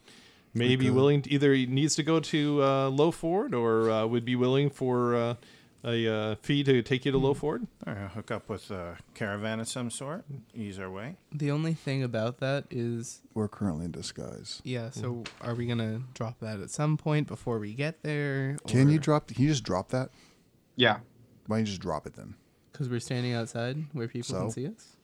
may 0.54 0.76
be 0.76 0.90
willing 0.90 1.22
to 1.24 1.32
either 1.32 1.56
needs 1.56 1.96
to 1.96 2.04
go 2.04 2.20
to 2.20 2.64
uh, 2.64 2.90
Low 2.90 3.12
Ford 3.12 3.54
or 3.54 3.90
uh, 3.90 4.06
would 4.06 4.26
be 4.26 4.36
willing 4.36 4.70
for 4.70 5.16
uh, 5.16 5.36
a 5.84 6.08
uh, 6.08 6.36
fee 6.36 6.64
to 6.64 6.82
take 6.82 7.06
you 7.06 7.12
to 7.12 7.18
Low 7.18 7.34
Ford. 7.34 7.68
Or 7.86 7.94
hook 8.14 8.32
up 8.32 8.48
with 8.50 8.72
a 8.72 8.98
caravan 9.14 9.60
of 9.60 9.68
some 9.68 9.90
sort, 9.90 10.24
ease 10.56 10.80
our 10.80 10.90
way. 10.90 11.18
The 11.32 11.52
only 11.52 11.74
thing 11.74 12.04
about 12.04 12.40
that 12.40 12.66
is, 12.70 13.22
We're 13.34 13.48
currently 13.50 13.86
in 13.86 13.92
disguise. 13.92 14.62
yeah. 14.64 14.90
So 14.92 15.24
are 15.42 15.56
we 15.56 15.66
gonna 15.66 16.02
drop 16.14 16.40
that 16.40 16.60
at 16.62 16.70
some 16.70 16.98
point 16.98 17.28
before 17.28 17.60
we 17.60 17.74
get 17.74 18.02
there? 18.04 18.58
Can 18.68 18.90
you 18.90 19.00
drop? 19.00 19.28
Can 19.28 19.42
you 19.44 19.50
just 19.50 19.64
drop 19.64 19.90
that? 19.90 20.10
Yeah. 20.76 21.00
Why 21.48 21.58
don't 21.58 21.66
you 21.66 21.72
just 21.72 21.82
drop 21.82 22.08
it 22.08 22.14
then? 22.14 22.36
Because 22.72 22.90
we're 22.90 23.00
standing 23.02 23.34
outside 23.34 23.78
where 23.94 24.08
people 24.08 24.34
can 24.40 24.50
So? 24.50 24.54
see 24.56 24.68
us, 24.68 24.96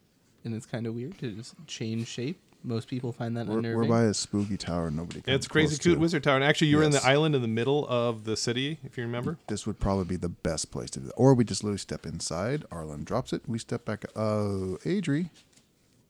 and 0.44 0.56
it's 0.56 0.66
kind 0.66 0.88
of 0.88 0.96
weird 0.96 1.18
to 1.20 1.32
just 1.34 1.54
change 1.68 2.08
shape. 2.08 2.40
Most 2.64 2.88
people 2.90 3.12
find 3.14 3.38
that 3.38 3.48
We're, 3.48 3.54
we're 3.54 3.60
unnerving. 3.60 3.90
by 3.90 4.04
a 4.04 4.14
spooky 4.14 4.58
tower. 4.58 4.92
Nobody. 4.92 5.22
Yeah, 5.26 5.36
it's 5.36 5.48
Crazy 5.48 5.70
close 5.70 5.78
Coot 5.80 5.94
to. 5.96 6.00
Wizard 6.00 6.24
Tower. 6.24 6.36
And 6.36 6.44
actually, 6.44 6.68
you're 6.68 6.84
in 6.84 6.92
the 6.92 7.04
island 7.06 7.34
in 7.36 7.42
the 7.42 7.48
middle 7.48 7.88
of 7.88 8.26
the 8.26 8.36
city, 8.36 8.80
if 8.84 8.98
you 8.98 9.04
remember. 9.06 9.38
This 9.48 9.66
would 9.66 9.80
probably 9.80 10.04
be 10.06 10.18
the 10.18 10.28
best 10.30 10.70
place 10.70 10.90
to 10.92 11.00
do 11.00 11.06
that. 11.08 11.14
Or 11.14 11.34
we 11.34 11.46
just 11.46 11.64
literally 11.64 11.78
step 11.78 12.06
inside. 12.06 12.66
Arlen 12.72 13.04
drops 13.06 13.32
it. 13.32 13.44
We 13.48 13.60
step 13.60 13.86
back. 13.86 14.04
Oh, 14.16 14.78
Adri, 14.84 15.30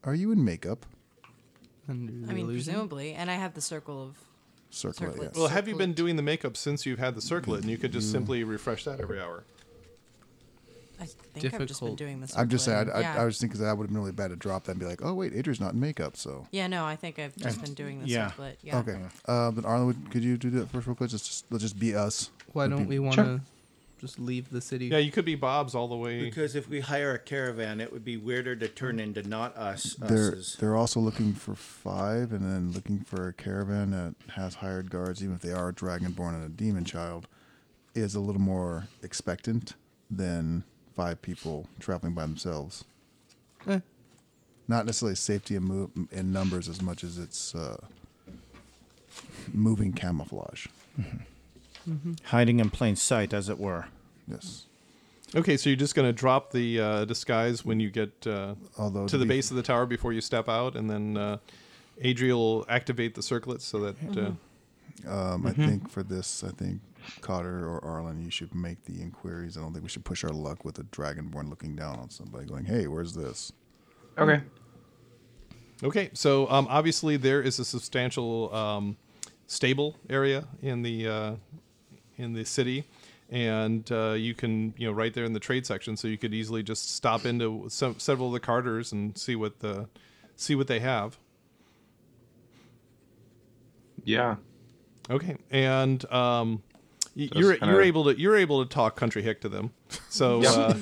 are 0.04 0.16
you 0.16 0.32
in 0.32 0.44
makeup? 0.44 0.86
Under 1.88 2.12
the 2.12 2.32
I 2.32 2.34
mean, 2.34 2.46
illusion. 2.46 2.74
presumably, 2.74 3.14
and 3.14 3.30
I 3.30 3.36
have 3.36 3.54
the 3.54 3.62
circle 3.62 4.02
of. 4.04 4.18
Circle 4.72 5.08
Circlet. 5.08 5.30
yes. 5.34 5.36
Well, 5.36 5.48
have 5.48 5.68
you 5.68 5.76
been 5.76 5.94
doing 5.94 6.16
the 6.16 6.22
makeup 6.22 6.56
since 6.56 6.86
you've 6.86 7.00
had 7.00 7.16
the 7.16 7.22
circlet, 7.22 7.62
and 7.62 7.72
you 7.72 7.78
could 7.78 7.92
just 7.92 8.12
simply 8.12 8.44
refresh 8.44 8.84
that 8.86 9.00
every 9.00 9.20
hour? 9.20 9.44
I 11.02 11.06
think 11.06 11.54
I've 11.54 11.66
just 11.66 11.82
been 11.82 11.96
doing 11.96 12.20
this. 12.20 12.38
I'm 12.38 12.50
just 12.50 12.66
saying. 12.66 12.90
I, 12.94 13.00
yeah. 13.00 13.16
I, 13.18 13.22
I 13.22 13.26
was 13.26 13.40
thinking 13.40 13.60
that 13.62 13.78
would 13.78 13.86
have 13.86 13.90
been 13.90 14.00
really 14.00 14.12
bad 14.12 14.30
to 14.30 14.36
drop 14.36 14.66
that 14.66 14.72
and 14.72 14.80
be 14.80 14.86
like, 14.86 15.02
oh 15.04 15.14
wait, 15.14 15.34
Adri's 15.34 15.60
not 15.60 15.74
in 15.74 15.80
makeup. 15.80 16.18
So 16.18 16.48
Yeah, 16.52 16.68
no, 16.68 16.86
I 16.86 16.96
think 16.96 17.20
I've 17.20 17.36
just 17.38 17.62
been 17.62 17.74
doing 17.74 18.02
this 18.02 18.10
yeah. 18.10 18.30
circlet. 18.30 18.60
Yeah. 18.64 18.80
okay. 18.80 18.98
Uh, 19.26 19.52
then 19.52 19.66
Arlen, 19.66 20.08
could 20.12 20.24
you 20.24 20.38
do 20.38 20.50
that 20.52 20.70
first 20.70 20.88
real 20.88 20.96
quick? 20.96 21.10
Just, 21.10 21.26
just 21.26 21.46
let's 21.52 21.64
just 21.64 21.80
be 21.80 21.96
us. 21.96 22.32
Why 22.54 22.68
don't 22.68 22.84
be- 22.84 22.90
we 22.90 23.00
want 23.00 23.16
to 23.16 23.42
just 24.00 24.20
leave 24.20 24.50
the 24.50 24.62
city? 24.62 24.88
Yeah, 24.88 24.98
you 24.98 25.12
could 25.12 25.26
be 25.26 25.36
Bob's 25.36 25.76
all 25.76 25.88
the 25.88 25.96
way. 25.96 26.22
Because 26.22 26.56
if 26.56 26.68
we 26.70 26.80
hire 26.80 27.14
a 27.14 27.20
caravan, 27.20 27.80
it 27.82 27.92
would 27.92 28.04
be 28.06 28.18
weirder 28.18 28.56
to 28.56 28.68
turn 28.68 29.00
into 29.00 29.24
not 29.24 29.56
us. 29.58 29.96
They're 29.96 30.32
Us's. 30.32 30.58
they're 30.60 30.76
also 30.76 31.00
looking 31.00 31.34
for 31.34 31.56
five, 31.56 32.32
and 32.32 32.42
then 32.42 32.72
looking 32.72 33.00
for 33.00 33.28
a 33.28 33.34
caravan 33.34 33.92
that 33.92 34.16
has 34.34 34.56
hired 34.56 34.90
guards, 34.90 35.24
even 35.24 35.36
if 35.36 35.42
they 35.42 35.52
are 35.52 35.70
a 35.70 35.74
dragonborn 35.74 36.36
and 36.36 36.46
a 36.46 36.50
demon 36.50 36.86
child, 36.86 37.28
is 37.94 38.16
a 38.16 38.20
little 38.20 38.42
more 38.42 38.88
expectant 39.04 39.76
than 40.10 40.64
five 41.00 41.22
people 41.22 41.66
traveling 41.80 42.14
by 42.14 42.24
themselves. 42.24 42.84
Eh. 43.68 43.80
Not 44.68 44.86
necessarily 44.86 45.16
safety 45.16 45.56
in, 45.56 45.64
move, 45.64 45.92
in 46.12 46.34
numbers 46.34 46.68
as 46.68 46.82
much 46.82 47.06
as 47.06 47.18
it's 47.18 47.56
uh, 47.56 47.78
moving 49.54 49.94
camouflage. 49.94 50.68
Hiding 52.26 52.60
in 52.60 52.70
plain 52.70 52.98
sight, 52.98 53.34
as 53.34 53.48
it 53.48 53.58
were. 53.58 53.86
Yes. 54.28 54.66
Okay, 55.34 55.56
so 55.56 55.70
you're 55.70 55.78
just 55.78 55.96
going 55.96 56.08
to 56.08 56.12
drop 56.14 56.52
the 56.52 56.80
uh, 56.82 57.06
disguise 57.06 57.64
when 57.64 57.80
you 57.80 57.90
get 57.90 58.28
uh, 58.28 58.56
Although 58.78 59.08
to 59.08 59.18
the 59.18 59.26
be- 59.26 59.36
base 59.36 59.52
of 59.52 59.56
the 59.58 59.64
tower 59.64 59.86
before 59.86 60.12
you 60.12 60.20
step 60.22 60.50
out, 60.50 60.76
and 60.76 60.90
then 60.90 61.16
uh, 61.16 61.38
Adriel 62.02 62.38
will 62.40 62.66
activate 62.68 63.16
the 63.16 63.24
circlet 63.24 63.62
so 63.62 63.80
that. 63.80 64.18
Uh, 64.18 64.32
Um, 65.08 65.46
I 65.48 65.54
think 65.54 65.90
for 65.90 66.04
this, 66.04 66.44
I 66.44 66.50
think 66.50 66.82
Cotter 67.22 67.68
or 67.68 67.84
Arlen, 67.84 68.22
you 68.24 68.30
should 68.32 68.54
make 68.54 68.84
the 68.86 69.02
inquiries. 69.02 69.58
I 69.58 69.62
don't 69.62 69.72
think 69.74 69.84
we 69.84 69.90
should 69.90 70.06
push 70.06 70.24
our 70.24 70.32
luck 70.32 70.66
with 70.66 70.80
a 70.80 70.84
dragonborn 70.84 71.50
looking 71.50 71.76
down 71.76 72.00
on 72.00 72.10
somebody, 72.10 72.46
going, 72.46 72.66
"Hey, 72.66 72.88
where's 72.88 73.14
this?" 73.14 73.52
Okay. 74.18 74.42
Okay, 75.82 76.10
so 76.14 76.50
um, 76.50 76.68
obviously 76.70 77.16
there 77.16 77.42
is 77.42 77.58
a 77.60 77.64
substantial 77.66 78.54
um, 78.54 78.98
stable 79.48 79.96
area 80.10 80.46
in 80.62 80.82
the 80.82 81.08
uh, 81.08 81.36
in 82.18 82.34
the 82.34 82.44
city, 82.44 82.84
and 83.30 83.90
uh, 83.92 84.12
you 84.12 84.34
can 84.34 84.74
you 84.78 84.88
know 84.88 84.92
right 84.94 85.14
there 85.14 85.24
in 85.24 85.32
the 85.32 85.40
trade 85.40 85.66
section, 85.66 85.96
so 85.96 86.10
you 86.10 86.18
could 86.18 86.34
easily 86.34 86.64
just 86.64 86.94
stop 86.96 87.26
into 87.26 87.66
some, 87.70 87.98
several 87.98 88.28
of 88.28 88.34
the 88.34 88.42
carters 88.42 88.92
and 88.92 89.18
see 89.18 89.38
what 89.38 89.60
the 89.62 89.88
see 90.36 90.54
what 90.54 90.68
they 90.68 90.80
have. 90.82 91.18
Yeah. 94.04 94.36
Okay, 95.10 95.38
and 95.50 96.04
um, 96.12 96.62
y- 96.62 96.62
Just 96.62 96.69
you're 97.34 97.56
kinda- 97.56 97.74
you're 97.74 97.82
able 97.82 98.04
to 98.06 98.20
you're 98.20 98.36
able 98.38 98.64
to 98.66 98.70
talk 98.74 98.96
country 98.96 99.22
hick 99.22 99.42
to 99.42 99.50
them. 99.50 99.72
So 100.10 100.42
Yep. 100.42 100.52
uh, 100.56 100.74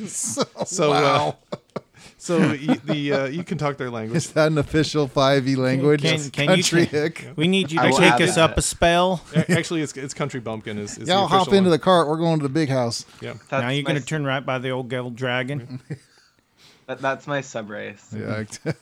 so 0.66 0.92
uh, 0.94 1.32
so 2.18 2.40
y- 2.40 2.80
the 2.86 3.14
uh, 3.14 3.26
you 3.28 3.44
can 3.44 3.58
talk 3.58 3.78
their 3.78 3.90
language. 3.90 4.18
Is 4.18 4.32
that 4.32 4.48
an 4.52 4.58
official 4.58 5.08
5e 5.08 5.56
language? 5.58 6.02
Can, 6.02 6.30
can 6.32 6.48
Country 6.48 6.82
you 6.82 6.86
hick. 6.88 7.28
We 7.36 7.48
need 7.48 7.72
you 7.72 7.80
to 7.80 7.92
take 7.92 8.22
us 8.22 8.36
that. 8.36 8.52
up 8.52 8.58
a 8.58 8.62
spell. 8.62 9.22
Actually, 9.50 9.82
it's 9.82 9.96
it's 9.98 10.14
country 10.14 10.40
bumpkin 10.40 10.78
is, 10.78 10.98
is 10.98 11.08
Yeah, 11.08 11.22
the 11.22 11.28
hop 11.28 11.48
into 11.50 11.64
one. 11.64 11.70
the 11.72 11.80
cart. 11.80 12.08
We're 12.08 12.18
going 12.18 12.40
to 12.40 12.44
the 12.44 12.50
big 12.50 12.70
house. 12.70 13.06
yeah. 13.22 13.34
That's 13.50 13.64
now 13.64 13.70
you're 13.70 13.84
my 13.84 13.88
going 13.88 13.96
to 13.96 14.02
s- 14.04 14.06
turn 14.08 14.26
right 14.26 14.46
by 14.46 14.60
the 14.60 14.70
old 14.72 14.90
gold 14.90 15.16
dragon. 15.16 15.80
That, 16.88 17.02
that's 17.02 17.28
my 17.28 17.42
sub 17.42 17.70
race. 17.70 18.16
Yeah. 18.18 18.46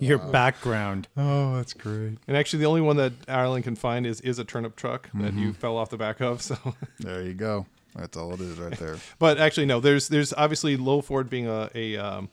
Your 0.00 0.18
background. 0.18 1.08
oh, 1.16 1.56
that's 1.56 1.72
great. 1.72 2.18
And 2.28 2.36
actually, 2.36 2.60
the 2.60 2.66
only 2.66 2.80
one 2.80 2.96
that 2.96 3.12
Ireland 3.28 3.64
can 3.64 3.76
find 3.76 4.06
is 4.06 4.20
is 4.20 4.38
a 4.38 4.44
turnip 4.44 4.76
truck 4.76 5.08
that 5.14 5.34
you 5.34 5.52
fell 5.52 5.76
off 5.76 5.90
the 5.90 5.96
back 5.96 6.20
of. 6.20 6.42
So, 6.46 6.56
There 7.00 7.22
you 7.22 7.34
go. 7.34 7.66
That's 7.94 8.16
all 8.16 8.34
it 8.34 8.40
is 8.40 8.58
right 8.58 8.78
there. 8.78 8.96
but 9.18 9.38
actually, 9.38 9.66
no. 9.66 9.80
There's 9.80 10.08
there's 10.08 10.32
obviously 10.34 10.76
Lowford 10.76 11.30
being 11.30 11.46
a 11.48 11.70
a 11.74 11.96
um, 11.96 12.28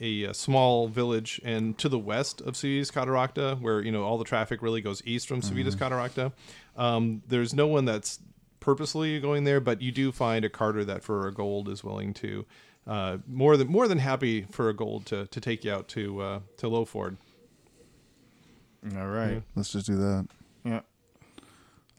a, 0.00 0.26
uh 0.26 0.32
small 0.32 0.88
village, 0.88 1.40
and 1.44 1.76
to 1.78 1.88
the 1.88 1.98
west 1.98 2.40
of 2.40 2.56
Civitas 2.56 2.90
Cataracta, 2.90 3.60
where 3.60 3.80
you 3.80 3.90
know 3.90 4.04
all 4.04 4.18
the 4.18 4.24
traffic 4.24 4.62
really 4.62 4.80
goes 4.80 5.02
east 5.04 5.26
from 5.26 5.42
Civitas 5.42 5.74
Cataracta. 5.74 6.32
Um, 6.76 7.22
there's 7.26 7.52
no 7.54 7.66
one 7.66 7.84
that's 7.84 8.20
purposely 8.60 9.20
going 9.20 9.44
there, 9.44 9.60
but 9.60 9.80
you 9.80 9.90
do 9.92 10.12
find 10.12 10.44
a 10.44 10.48
carter 10.50 10.84
that 10.84 11.02
for 11.02 11.26
a 11.26 11.32
gold 11.32 11.68
is 11.68 11.82
willing 11.82 12.12
to. 12.14 12.44
Uh, 12.86 13.18
more 13.26 13.56
than 13.56 13.66
more 13.66 13.88
than 13.88 13.98
happy 13.98 14.42
for 14.50 14.68
a 14.68 14.74
gold 14.74 15.06
to, 15.06 15.26
to 15.26 15.40
take 15.40 15.64
you 15.64 15.72
out 15.72 15.88
to 15.88 16.20
uh, 16.20 16.40
to 16.58 16.66
Lowford. 16.66 17.16
All 18.96 19.08
right. 19.08 19.42
Let's 19.56 19.72
just 19.72 19.86
do 19.86 19.96
that. 19.96 20.28
Yeah. 20.64 20.80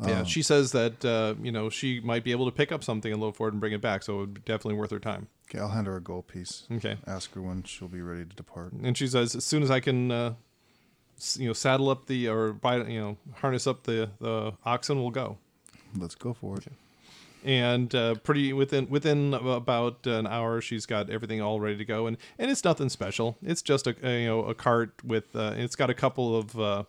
yeah, 0.05 0.23
she 0.23 0.43
says 0.43 0.71
that 0.73 1.03
uh, 1.03 1.33
you 1.41 1.51
know 1.51 1.69
she 1.69 1.99
might 1.99 2.23
be 2.23 2.31
able 2.31 2.45
to 2.45 2.51
pick 2.51 2.71
up 2.71 2.83
something 2.83 3.11
in 3.11 3.19
Lowford 3.19 3.49
and 3.49 3.59
bring 3.59 3.73
it 3.73 3.81
back, 3.81 4.03
so 4.03 4.15
it 4.15 4.19
would 4.19 4.33
be 4.35 4.41
definitely 4.41 4.75
worth 4.75 4.91
her 4.91 4.99
time. 4.99 5.27
Okay, 5.49 5.59
I'll 5.59 5.69
hand 5.69 5.87
her 5.87 5.95
a 5.95 6.01
gold 6.01 6.27
piece. 6.27 6.63
Okay. 6.71 6.97
Ask 7.07 7.33
her 7.33 7.41
when 7.41 7.63
she'll 7.63 7.87
be 7.87 8.01
ready 8.01 8.25
to 8.25 8.35
depart. 8.35 8.73
And 8.73 8.97
she 8.97 9.07
says, 9.07 9.33
as 9.33 9.45
soon 9.45 9.63
as 9.63 9.71
I 9.71 9.79
can, 9.79 10.11
uh, 10.11 10.33
you 11.35 11.47
know, 11.47 11.53
saddle 11.53 11.89
up 11.89 12.05
the 12.05 12.27
or 12.27 12.53
buy, 12.53 12.77
you 12.77 12.99
know, 12.99 13.17
harness 13.35 13.65
up 13.65 13.83
the 13.83 14.09
the 14.19 14.53
oxen, 14.65 15.01
we'll 15.01 15.11
go. 15.11 15.37
Let's 15.97 16.15
go 16.15 16.33
for 16.33 16.57
it. 16.57 16.67
And 17.47 17.95
uh, 17.95 18.15
pretty 18.15 18.51
within 18.51 18.89
within 18.89 19.33
about 19.33 20.05
an 20.05 20.27
hour, 20.27 20.59
she's 20.59 20.85
got 20.85 21.09
everything 21.09 21.41
all 21.41 21.61
ready 21.61 21.77
to 21.77 21.85
go, 21.85 22.05
and 22.05 22.17
and 22.37 22.51
it's 22.51 22.65
nothing 22.65 22.89
special. 22.89 23.37
It's 23.41 23.61
just 23.61 23.87
a, 23.87 23.95
a, 24.03 24.21
you 24.21 24.27
know 24.27 24.43
a 24.43 24.53
cart 24.53 25.01
with 25.01 25.33
uh, 25.33 25.53
it's 25.55 25.77
got 25.77 25.89
a 25.89 25.93
couple 25.93 26.35
of 26.37 26.59
uh, 26.59 26.83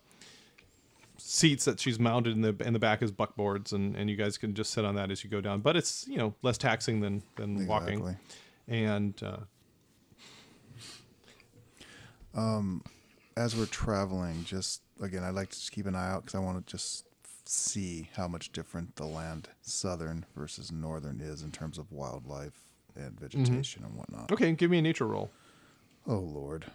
seats 1.17 1.65
that 1.65 1.79
she's 1.79 2.01
mounted 2.01 2.33
in 2.33 2.41
the 2.41 2.57
in 2.67 2.73
the 2.73 2.81
back 2.81 3.03
as 3.03 3.13
buckboards, 3.13 3.73
and 3.73 3.95
and 3.95 4.11
you 4.11 4.17
guys 4.17 4.37
can 4.37 4.53
just 4.53 4.73
sit 4.73 4.85
on 4.85 4.97
that 4.97 5.13
as 5.13 5.23
you 5.23 5.31
go 5.31 5.41
down. 5.41 5.61
But 5.61 5.77
it's 5.77 6.09
you 6.09 6.17
know 6.17 6.35
less 6.43 6.59
taxing 6.59 7.03
than 7.03 7.23
than 7.37 7.65
walking, 7.69 8.01
Exactly. 8.01 8.17
and 8.67 9.23
uh, 9.23 9.37
As 13.37 13.55
we're 13.57 13.67
traveling, 13.67 14.43
just 14.45 14.83
again, 15.01 15.23
I'd 15.23 15.35
like 15.35 15.51
to 15.51 15.57
just 15.57 15.71
keep 15.71 15.87
an 15.87 15.95
eye 15.95 16.11
out 16.11 16.25
because 16.25 16.35
I 16.35 16.41
want 16.41 16.67
to 16.67 16.69
just 16.69 17.05
see 17.49 18.11
how 18.15 18.29
much 18.29 18.53
different 18.53 18.95
the 18.97 19.07
land, 19.07 19.49
southern 19.63 20.27
versus 20.37 20.71
northern, 20.71 21.19
is 21.21 21.43
in 21.43 21.51
terms 21.51 21.79
of 21.79 21.91
wildlife 21.91 22.63
and 22.95 23.19
vegetation 23.19 23.85
and 23.85 23.97
whatnot. 23.97 24.31
okay, 24.31 24.53
give 24.53 24.71
me 24.71 24.79
a 24.79 24.83
nature 24.83 25.07
roll. 25.07 25.31
Oh 26.07 26.19
Lord, 26.19 26.67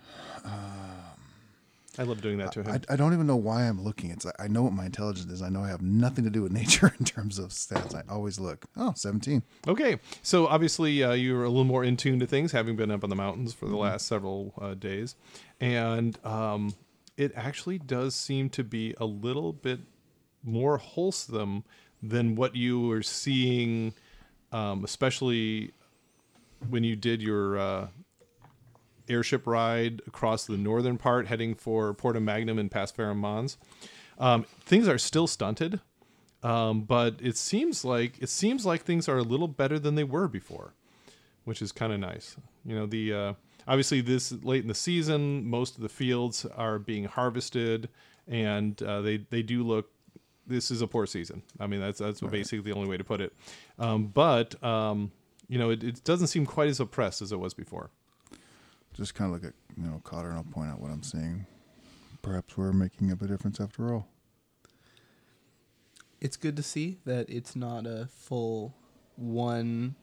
I 0.46 2.04
love 2.04 2.22
doing 2.22 2.40
that 2.40 2.52
to 2.54 2.62
him. 2.62 2.72
I, 2.72 2.94
I 2.94 2.96
don't 2.96 3.14
even 3.14 3.28
know 3.28 3.36
why 3.36 3.64
I'm 3.64 3.84
looking. 3.84 4.10
It's 4.10 4.26
I 4.40 4.48
know 4.48 4.64
what 4.64 4.74
my 4.74 4.86
intelligence 4.86 5.32
is. 5.32 5.44
I 5.44 5.50
know 5.50 5.62
I 5.62 5.68
have 5.68 5.84
nothing 5.84 6.24
to 6.24 6.32
do 6.32 6.42
with 6.42 6.52
nature 6.62 6.92
in 6.98 7.06
terms 7.06 7.38
of 7.38 7.50
stats. 7.50 7.94
I 7.94 8.02
always 8.12 8.40
look. 8.40 8.66
Oh, 8.76 8.94
17. 8.96 9.44
Okay, 9.68 10.00
so 10.24 10.48
obviously 10.48 11.04
uh, 11.04 11.14
you're 11.14 11.44
a 11.44 11.50
little 11.50 11.66
more 11.66 11.84
in 11.84 11.98
tune 11.98 12.20
to 12.20 12.26
things, 12.26 12.52
having 12.52 12.76
been 12.76 12.90
up 12.90 13.04
in 13.04 13.12
the 13.12 13.16
mountains 13.16 13.54
for 13.54 13.68
the 13.68 13.78
last 13.78 14.08
several 14.08 14.54
uh, 14.60 14.74
days, 14.74 15.16
and 15.62 16.18
um, 16.26 16.74
it 17.16 17.32
actually 17.36 17.78
does 17.78 18.16
seem 18.16 18.50
to 18.50 18.64
be 18.64 18.96
a 19.00 19.06
little 19.06 19.54
bit 19.54 19.80
more 20.44 20.78
wholesome 20.78 21.64
than 22.02 22.36
what 22.36 22.56
you 22.56 22.88
were 22.88 23.04
seeing, 23.04 23.94
um, 24.52 24.84
especially 24.84 25.72
when 26.70 26.84
you 26.84 26.96
did 26.96 27.22
your 27.22 27.58
uh, 27.58 27.88
airship 29.10 29.48
ride 29.48 30.02
across 30.08 30.46
the 30.46 30.58
northern 30.58 30.98
part, 30.98 31.28
heading 31.28 31.56
for 31.56 31.94
Porta 31.94 32.20
Magnum 32.20 32.60
and 32.60 32.70
past 32.70 32.96
Ferrum 32.96 33.20
Mons. 33.20 33.58
Um, 34.20 34.46
things 34.62 34.88
are 34.88 34.98
still 34.98 35.28
stunted, 35.28 35.80
um, 36.44 36.82
but 36.82 37.16
it 37.22 37.38
seems 37.38 37.84
like 37.84 38.22
it 38.22 38.30
seems 38.30 38.66
like 38.66 38.84
things 38.84 39.10
are 39.10 39.18
a 39.18 39.24
little 39.24 39.48
better 39.48 39.80
than 39.80 39.96
they 39.96 40.04
were 40.04 40.28
before, 40.28 40.74
which 41.46 41.62
is 41.62 41.72
kind 41.72 41.92
of 41.94 42.00
nice. 42.00 42.36
You 42.66 42.76
know, 42.76 42.86
the 42.86 43.14
uh, 43.14 43.34
obviously 43.68 44.02
this 44.02 44.32
late 44.44 44.62
in 44.62 44.68
the 44.68 44.76
season, 44.76 45.46
most 45.50 45.76
of 45.76 45.82
the 45.82 45.90
fields 45.90 46.46
are 46.46 46.80
being 46.80 47.06
harvested, 47.06 47.90
and 48.28 48.82
uh, 48.84 49.02
they 49.02 49.18
they 49.18 49.42
do 49.42 49.64
look. 49.64 49.90
This 50.46 50.72
is 50.72 50.82
a 50.82 50.88
poor 50.88 51.06
season. 51.06 51.42
I 51.60 51.68
mean, 51.68 51.80
that's 51.80 52.00
that's 52.00 52.20
basically 52.22 52.60
the 52.60 52.74
only 52.78 52.90
way 52.90 52.98
to 52.98 53.04
put 53.04 53.22
it. 53.22 53.34
Um, 53.80 54.08
but 54.08 54.62
um, 54.64 55.12
you 55.48 55.58
know, 55.58 55.70
it, 55.70 55.84
it 55.84 56.04
doesn't 56.04 56.28
seem 56.28 56.46
quite 56.46 56.68
as 56.68 56.80
oppressed 56.80 57.22
as 57.22 57.32
it 57.32 57.40
was 57.40 57.54
before. 57.54 57.90
Just 58.94 59.16
kind 59.16 59.34
of 59.34 59.42
look 59.42 59.50
at, 59.52 59.56
you 59.82 59.90
know, 59.90 60.02
Cotter 60.04 60.30
and 60.30 60.38
I'll 60.38 60.44
point 60.44 60.70
out 60.70 60.80
what 60.80 60.92
I'm 60.92 61.04
seeing. 61.04 61.46
Perhaps 62.22 62.58
we're 62.58 62.72
making 62.74 63.12
up 63.12 63.22
a 63.22 63.28
difference 63.28 63.60
after 63.60 63.94
all. 63.94 64.08
It's 66.22 66.38
good 66.38 66.56
to 66.58 66.64
see 66.64 67.00
that 67.06 67.30
it's 67.30 67.56
not 67.56 67.86
a 67.86 68.08
full 68.08 68.74
one 69.16 69.96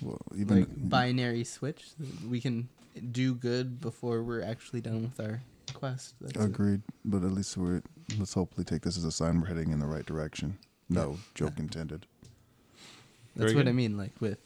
Well, 0.00 0.20
even 0.36 0.60
like 0.60 0.68
binary 0.76 1.44
switch. 1.44 1.90
We 2.28 2.40
can 2.40 2.68
do 3.10 3.34
good 3.34 3.80
before 3.80 4.22
we're 4.22 4.42
actually 4.42 4.80
done 4.80 5.02
with 5.02 5.20
our 5.20 5.42
quest. 5.74 6.14
That's 6.20 6.36
it. 6.36 6.44
agreed, 6.44 6.82
but 7.04 7.22
at 7.22 7.32
least 7.32 7.56
we're 7.56 7.82
let's 8.18 8.34
hopefully 8.34 8.64
take 8.64 8.82
this 8.82 8.96
as 8.96 9.04
a 9.04 9.12
sign 9.12 9.40
we're 9.40 9.46
heading 9.48 9.70
in 9.72 9.78
the 9.78 9.86
right 9.86 10.04
direction. 10.04 10.58
No 10.88 11.18
joke 11.34 11.58
intended. 11.58 12.06
That's 13.34 13.52
Very 13.52 13.54
what 13.54 13.64
good. 13.64 13.70
I 13.70 13.72
mean. 13.72 13.96
Like 13.96 14.12
with 14.20 14.38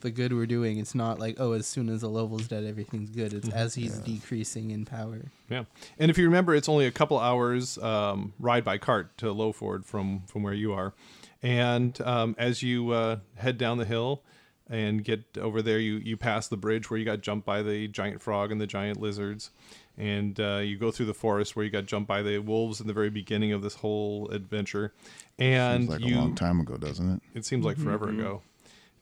the 0.00 0.10
good 0.10 0.32
we're 0.32 0.46
doing, 0.46 0.78
it's 0.78 0.94
not 0.94 1.18
like 1.18 1.36
oh, 1.38 1.52
as 1.52 1.66
soon 1.66 1.88
as 1.88 2.02
a 2.02 2.08
level's 2.08 2.48
dead, 2.48 2.64
everything's 2.64 3.10
good. 3.10 3.34
It's 3.34 3.48
as 3.50 3.74
he's 3.74 3.98
decreasing 3.98 4.70
in 4.70 4.84
power. 4.84 5.22
Yeah, 5.50 5.64
and 5.98 6.10
if 6.10 6.18
you 6.18 6.24
remember, 6.24 6.54
it's 6.54 6.68
only 6.68 6.86
a 6.86 6.90
couple 6.90 7.18
hours 7.18 7.78
um, 7.78 8.32
ride 8.38 8.64
by 8.64 8.78
cart 8.78 9.16
to 9.18 9.26
Lowford 9.26 9.84
from 9.84 10.22
from 10.26 10.42
where 10.42 10.54
you 10.54 10.72
are, 10.72 10.94
and 11.42 12.00
um, 12.02 12.34
as 12.38 12.62
you 12.62 12.90
uh, 12.92 13.16
head 13.36 13.58
down 13.58 13.78
the 13.78 13.84
hill 13.84 14.22
and 14.70 15.04
get 15.04 15.24
over 15.38 15.62
there, 15.62 15.78
you 15.78 15.96
you 15.96 16.16
pass 16.16 16.48
the 16.48 16.56
bridge 16.56 16.90
where 16.90 16.98
you 16.98 17.04
got 17.04 17.20
jumped 17.20 17.46
by 17.46 17.62
the 17.62 17.88
giant 17.88 18.20
frog 18.20 18.52
and 18.52 18.60
the 18.60 18.66
giant 18.66 19.00
lizards, 19.00 19.50
and 19.98 20.38
uh, 20.38 20.58
you 20.58 20.78
go 20.78 20.90
through 20.90 21.06
the 21.06 21.14
forest 21.14 21.56
where 21.56 21.64
you 21.64 21.70
got 21.70 21.86
jumped 21.86 22.08
by 22.08 22.22
the 22.22 22.38
wolves 22.38 22.80
in 22.80 22.86
the 22.86 22.92
very 22.92 23.10
beginning 23.10 23.52
of 23.52 23.62
this 23.62 23.74
whole 23.74 24.28
adventure, 24.28 24.94
and 25.38 25.88
Seems 25.88 25.90
like 25.90 26.08
you 26.08 26.16
a 26.16 26.20
long 26.20 26.34
time 26.34 26.60
ago, 26.60 26.76
doesn't 26.76 27.16
it? 27.16 27.22
it 27.34 27.44
seems 27.44 27.64
like 27.64 27.76
forever 27.76 28.08
ago. 28.08 28.42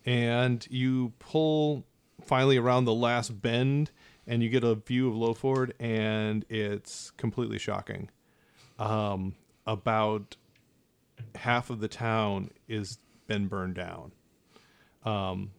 And 0.04 0.66
you 0.70 1.12
pull 1.18 1.84
finally 2.24 2.56
around 2.56 2.84
the 2.86 2.94
last 2.94 3.42
bend 3.42 3.90
and 4.26 4.42
you 4.42 4.48
get 4.48 4.64
a 4.64 4.74
view 4.76 5.08
of 5.08 5.14
Lowford 5.14 5.72
and 5.78 6.44
it's 6.48 7.10
completely 7.12 7.58
shocking. 7.58 8.08
Um, 8.78 9.34
about 9.66 10.36
half 11.34 11.70
of 11.70 11.80
the 11.80 11.88
town 11.88 12.50
is 12.68 12.98
been 13.26 13.48
burned 13.48 13.74
down. 13.74 14.12
Um, 15.04 15.50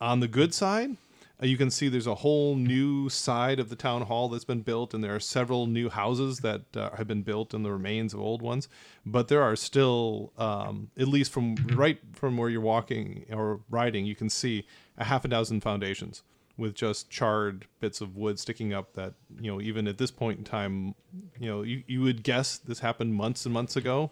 on 0.00 0.20
the 0.20 0.28
good 0.28 0.54
side, 0.54 0.96
you 1.40 1.56
can 1.56 1.70
see 1.70 1.88
there's 1.88 2.08
a 2.08 2.16
whole 2.16 2.56
new 2.56 3.08
side 3.08 3.60
of 3.60 3.68
the 3.68 3.76
town 3.76 4.02
hall 4.02 4.28
that's 4.28 4.44
been 4.44 4.62
built, 4.62 4.92
and 4.92 5.04
there 5.04 5.14
are 5.14 5.20
several 5.20 5.66
new 5.66 5.88
houses 5.88 6.40
that 6.40 6.76
uh, 6.76 6.90
have 6.96 7.06
been 7.06 7.22
built 7.22 7.54
in 7.54 7.62
the 7.62 7.70
remains 7.70 8.12
of 8.12 8.20
old 8.20 8.42
ones. 8.42 8.68
But 9.06 9.28
there 9.28 9.42
are 9.42 9.54
still, 9.54 10.32
um, 10.36 10.90
at 10.98 11.06
least 11.06 11.30
from 11.30 11.54
right 11.74 11.98
from 12.12 12.36
where 12.36 12.48
you're 12.48 12.60
walking 12.60 13.24
or 13.30 13.60
riding, 13.70 14.04
you 14.04 14.16
can 14.16 14.28
see 14.28 14.66
a 14.96 15.04
half 15.04 15.24
a 15.24 15.28
dozen 15.28 15.60
foundations 15.60 16.24
with 16.56 16.74
just 16.74 17.08
charred 17.08 17.66
bits 17.78 18.00
of 18.00 18.16
wood 18.16 18.40
sticking 18.40 18.72
up. 18.72 18.94
That 18.94 19.14
you 19.40 19.52
know, 19.52 19.60
even 19.60 19.86
at 19.86 19.98
this 19.98 20.10
point 20.10 20.38
in 20.38 20.44
time, 20.44 20.96
you 21.38 21.48
know, 21.48 21.62
you, 21.62 21.84
you 21.86 22.02
would 22.02 22.24
guess 22.24 22.58
this 22.58 22.80
happened 22.80 23.14
months 23.14 23.44
and 23.44 23.54
months 23.54 23.76
ago. 23.76 24.10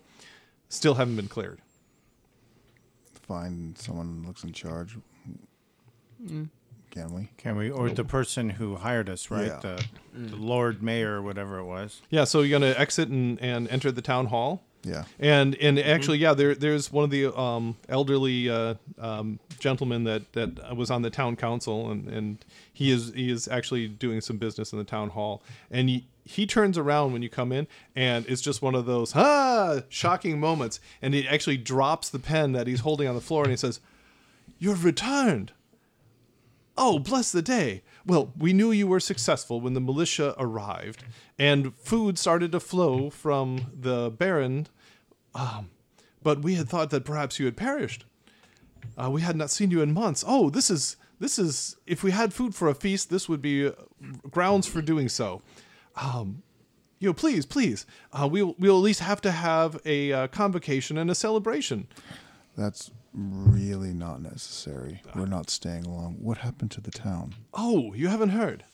Still 0.68 0.94
haven't 0.94 1.16
been 1.16 1.28
cleared. 1.28 1.60
Find 3.22 3.76
someone 3.76 4.20
who 4.20 4.28
looks 4.28 4.44
in 4.44 4.52
charge. 4.52 4.96
Can 6.96 7.12
we? 7.12 7.28
Can 7.36 7.56
we? 7.56 7.70
Or 7.70 7.90
the 7.90 8.04
person 8.04 8.48
who 8.48 8.76
hired 8.76 9.10
us, 9.10 9.30
right? 9.30 9.48
Yeah. 9.48 9.60
The, 9.60 9.84
the 10.14 10.36
Lord 10.36 10.82
Mayor 10.82 11.16
or 11.16 11.22
whatever 11.22 11.58
it 11.58 11.64
was. 11.64 12.00
Yeah, 12.08 12.24
so 12.24 12.40
you're 12.40 12.58
gonna 12.58 12.74
exit 12.74 13.10
and, 13.10 13.38
and 13.38 13.68
enter 13.68 13.92
the 13.92 14.00
town 14.00 14.26
hall. 14.26 14.62
Yeah. 14.82 15.04
And 15.18 15.54
and 15.56 15.78
actually, 15.78 16.16
yeah, 16.16 16.32
there 16.32 16.54
there's 16.54 16.90
one 16.90 17.04
of 17.04 17.10
the 17.10 17.36
um, 17.38 17.76
elderly 17.90 18.48
uh, 18.48 18.76
um, 18.98 19.40
gentlemen 19.58 20.04
that, 20.04 20.32
that 20.32 20.74
was 20.74 20.90
on 20.90 21.02
the 21.02 21.10
town 21.10 21.36
council, 21.36 21.90
and, 21.90 22.08
and 22.08 22.44
he 22.72 22.90
is 22.90 23.12
he 23.14 23.30
is 23.30 23.46
actually 23.46 23.88
doing 23.88 24.22
some 24.22 24.38
business 24.38 24.72
in 24.72 24.78
the 24.78 24.84
town 24.84 25.10
hall, 25.10 25.42
and 25.70 25.90
he, 25.90 26.06
he 26.24 26.46
turns 26.46 26.78
around 26.78 27.12
when 27.12 27.20
you 27.20 27.28
come 27.28 27.52
in, 27.52 27.66
and 27.94 28.24
it's 28.26 28.40
just 28.40 28.62
one 28.62 28.74
of 28.74 28.86
those 28.86 29.12
ah 29.14 29.80
shocking 29.90 30.40
moments, 30.40 30.80
and 31.02 31.12
he 31.12 31.28
actually 31.28 31.58
drops 31.58 32.08
the 32.08 32.18
pen 32.18 32.52
that 32.52 32.66
he's 32.66 32.80
holding 32.80 33.06
on 33.06 33.14
the 33.14 33.20
floor, 33.20 33.42
and 33.42 33.50
he 33.50 33.56
says, 33.58 33.80
"You've 34.58 34.82
returned." 34.82 35.52
Oh, 36.78 36.98
bless 36.98 37.32
the 37.32 37.42
day. 37.42 37.82
Well, 38.04 38.32
we 38.36 38.52
knew 38.52 38.70
you 38.70 38.86
were 38.86 39.00
successful 39.00 39.60
when 39.60 39.74
the 39.74 39.80
militia 39.80 40.34
arrived 40.38 41.04
and 41.38 41.74
food 41.76 42.18
started 42.18 42.52
to 42.52 42.60
flow 42.60 43.08
from 43.10 43.72
the 43.78 44.10
Baron, 44.10 44.66
um, 45.34 45.70
but 46.22 46.42
we 46.42 46.54
had 46.54 46.68
thought 46.68 46.90
that 46.90 47.04
perhaps 47.04 47.38
you 47.38 47.46
had 47.46 47.56
perished. 47.56 48.04
Uh, 48.96 49.10
we 49.10 49.22
had 49.22 49.36
not 49.36 49.50
seen 49.50 49.70
you 49.70 49.80
in 49.80 49.92
months. 49.92 50.24
Oh, 50.26 50.50
this 50.50 50.70
is 50.70 50.96
this 51.18 51.38
is 51.38 51.76
if 51.86 52.02
we 52.02 52.10
had 52.10 52.34
food 52.34 52.54
for 52.54 52.68
a 52.68 52.74
feast, 52.74 53.10
this 53.10 53.28
would 53.28 53.40
be 53.40 53.68
uh, 53.68 53.72
grounds 54.30 54.66
for 54.66 54.82
doing 54.82 55.08
so. 55.08 55.42
Um, 55.96 56.42
you 56.98 57.08
know, 57.08 57.14
please, 57.14 57.46
please, 57.46 57.86
uh, 58.12 58.28
we'll 58.30 58.54
we'll 58.58 58.76
at 58.76 58.82
least 58.82 59.00
have 59.00 59.20
to 59.22 59.30
have 59.30 59.80
a 59.84 60.12
uh, 60.12 60.26
convocation 60.28 60.98
and 60.98 61.10
a 61.10 61.14
celebration. 61.14 61.88
That's 62.56 62.90
really 63.16 63.92
not 63.92 64.20
necessary. 64.20 65.02
We're 65.14 65.26
not 65.26 65.50
staying 65.50 65.84
long. 65.84 66.16
What 66.20 66.38
happened 66.38 66.70
to 66.72 66.80
the 66.80 66.90
town? 66.90 67.34
Oh, 67.54 67.94
you 67.94 68.08
haven't 68.08 68.28
heard. 68.30 68.64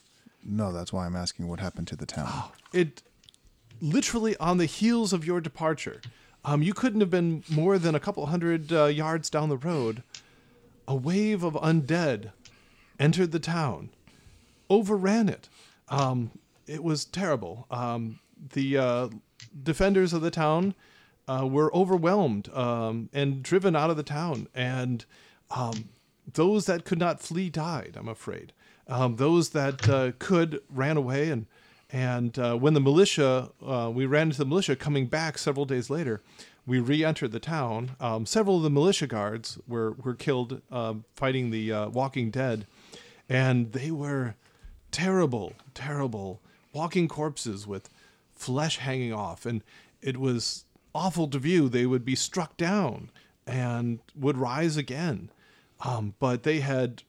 No, 0.44 0.72
that's 0.72 0.92
why 0.92 1.06
I'm 1.06 1.16
asking 1.16 1.46
what 1.46 1.60
happened 1.60 1.86
to 1.88 1.96
the 1.96 2.06
town. 2.06 2.50
it 2.72 3.02
literally 3.82 4.36
on 4.36 4.58
the 4.58 4.66
heels 4.66 5.12
of 5.12 5.26
your 5.26 5.40
departure 5.40 6.00
um, 6.44 6.62
you 6.62 6.72
couldn't 6.72 7.00
have 7.00 7.10
been 7.10 7.42
more 7.48 7.78
than 7.78 7.94
a 7.94 8.00
couple 8.00 8.24
hundred 8.26 8.72
uh, 8.72 8.84
yards 8.86 9.28
down 9.28 9.48
the 9.48 9.56
road 9.56 10.04
a 10.86 10.94
wave 10.94 11.42
of 11.42 11.54
undead 11.54 12.30
entered 13.00 13.32
the 13.32 13.40
town 13.40 13.90
overran 14.70 15.28
it 15.28 15.48
um, 15.88 16.30
it 16.66 16.82
was 16.82 17.04
terrible 17.04 17.66
um, 17.72 18.20
the 18.52 18.78
uh, 18.78 19.08
defenders 19.64 20.12
of 20.12 20.20
the 20.20 20.30
town 20.30 20.74
uh, 21.28 21.46
were 21.46 21.74
overwhelmed 21.74 22.48
um, 22.52 23.08
and 23.12 23.42
driven 23.42 23.76
out 23.76 23.90
of 23.90 23.96
the 23.96 24.02
town, 24.02 24.48
and 24.54 25.04
um, 25.50 25.88
those 26.32 26.66
that 26.66 26.84
could 26.84 26.98
not 26.98 27.20
flee 27.20 27.50
died. 27.50 27.96
I'm 27.98 28.08
afraid. 28.08 28.52
Um, 28.88 29.16
those 29.16 29.50
that 29.50 29.88
uh, 29.88 30.12
could 30.18 30.60
ran 30.68 30.96
away, 30.96 31.30
and 31.30 31.46
and 31.90 32.38
uh, 32.38 32.56
when 32.56 32.74
the 32.74 32.80
militia, 32.80 33.50
uh, 33.64 33.90
we 33.92 34.06
ran 34.06 34.28
into 34.28 34.38
the 34.38 34.46
militia 34.46 34.76
coming 34.76 35.06
back 35.06 35.38
several 35.38 35.66
days 35.66 35.90
later. 35.90 36.22
We 36.66 36.80
re-entered 36.80 37.32
the 37.32 37.40
town. 37.40 37.96
Um, 38.00 38.24
several 38.24 38.58
of 38.58 38.62
the 38.62 38.70
militia 38.70 39.06
guards 39.06 39.58
were 39.66 39.92
were 39.92 40.14
killed 40.14 40.62
um, 40.70 41.04
fighting 41.14 41.50
the 41.50 41.72
uh, 41.72 41.88
Walking 41.88 42.30
Dead, 42.30 42.66
and 43.28 43.72
they 43.72 43.90
were 43.90 44.34
terrible, 44.90 45.54
terrible 45.74 46.40
walking 46.72 47.08
corpses 47.08 47.66
with 47.66 47.88
flesh 48.34 48.78
hanging 48.78 49.12
off, 49.12 49.44
and 49.46 49.62
it 50.00 50.16
was 50.16 50.64
awful 50.94 51.28
to 51.28 51.38
view. 51.38 51.68
They 51.68 51.86
would 51.86 52.04
be 52.04 52.14
struck 52.14 52.56
down 52.56 53.10
and 53.46 54.00
would 54.14 54.36
rise 54.36 54.76
again, 54.76 55.30
um, 55.84 56.14
but 56.18 56.42
they 56.42 56.60
had 56.60 57.02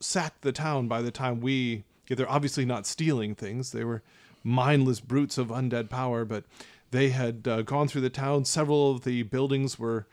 sacked 0.00 0.42
the 0.42 0.52
town 0.52 0.88
by 0.88 1.02
the 1.02 1.10
time 1.10 1.40
we. 1.40 1.84
They're 2.08 2.30
obviously 2.30 2.64
not 2.64 2.86
stealing 2.86 3.34
things; 3.34 3.72
they 3.72 3.84
were 3.84 4.02
mindless 4.42 5.00
brutes 5.00 5.38
of 5.38 5.48
undead 5.48 5.88
power, 5.88 6.24
but 6.24 6.44
they 6.90 7.08
had 7.10 7.48
uh, 7.48 7.62
gone 7.62 7.88
through 7.88 8.02
the 8.02 8.10
town. 8.10 8.44
Several 8.44 8.90
of 8.90 9.04
the 9.04 9.22
buildings 9.22 9.78
were 9.78 10.06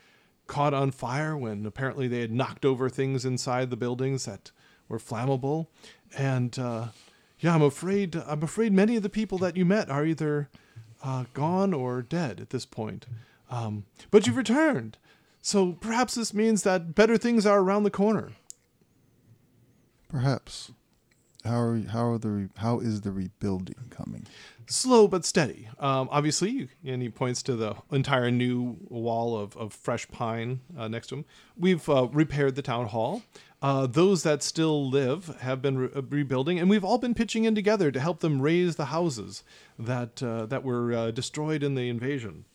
caught 0.48 0.74
on 0.74 0.92
fire 0.92 1.38
when 1.38 1.66
apparently 1.66 2.08
they 2.08 2.22
had 2.22 2.32
knocked 2.32 2.66
over 2.66 2.90
things 2.90 3.24
inside 3.24 3.70
the 3.70 3.78
buildings 3.78 4.26
that 4.26 4.52
were 4.88 5.00
flammable, 5.00 5.68
and 6.18 6.58
uh, 6.58 6.88
yeah, 7.40 7.56
I'm 7.56 7.62
afraid 7.62 8.16
I'm 8.16 8.44
afraid 8.44 8.72
many 8.72 8.96
of 8.96 9.04
the 9.04 9.10
people 9.10 9.38
that 9.40 9.58
you 9.58 9.66
met 9.66 9.90
are 9.90 10.06
either 10.06 10.50
uh, 11.04 11.26
gone 11.34 11.74
or 11.74 12.02
dead 12.02 12.40
at 12.40 12.50
this 12.50 12.66
point. 12.66 13.06
Um, 13.50 13.86
but 14.12 14.26
you've 14.26 14.38
returned, 14.38 14.98
so 15.42 15.74
perhaps 15.74 16.16
this 16.16 16.34
means 16.34 16.64
that 16.64 16.96
better 16.96 17.18
things 17.18 17.46
are 17.46 17.60
around 17.60 17.84
the 17.84 17.92
corner. 17.92 18.32
Perhaps. 20.08 20.72
How 21.44 21.60
are 21.60 21.78
how 21.80 22.06
are 22.12 22.18
the 22.18 22.50
how 22.58 22.80
is 22.80 23.02
the 23.02 23.12
rebuilding 23.12 23.76
coming? 23.90 24.28
slow 24.72 25.08
but 25.08 25.26
steady. 25.26 25.68
Um, 25.80 26.08
obviously, 26.12 26.70
and 26.86 27.02
he 27.02 27.10
points 27.10 27.44
to 27.44 27.56
the 27.56 27.76
entire 27.92 28.32
new 28.32 28.78
wall 28.90 29.38
of, 29.38 29.56
of 29.58 29.74
fresh 29.74 30.08
pine 30.10 30.62
uh, 30.78 30.88
next 30.88 31.08
to 31.08 31.16
him. 31.16 31.26
We've 31.58 31.88
uh, 31.90 32.08
repaired 32.12 32.56
the 32.56 32.62
town 32.62 32.88
hall. 32.88 33.24
Uh, 33.62 33.86
those 33.86 34.24
that 34.24 34.42
still 34.42 34.90
live 34.90 35.38
have 35.42 35.62
been 35.62 35.78
re- 35.78 35.90
uh, 35.96 36.02
rebuilding, 36.10 36.58
and 36.60 36.68
we've 36.70 36.84
all 36.84 36.98
been 36.98 37.14
pitching 37.14 37.44
in 37.44 37.54
together 37.54 37.92
to 37.92 38.00
help 38.00 38.20
them 38.22 38.42
raise 38.42 38.76
the 38.76 38.86
houses 38.86 39.44
that 39.78 40.24
uh, 40.24 40.46
that 40.48 40.64
were 40.64 40.92
uh, 40.94 41.12
destroyed 41.12 41.62
in 41.62 41.76
the 41.76 41.88
invasion. 41.88 42.46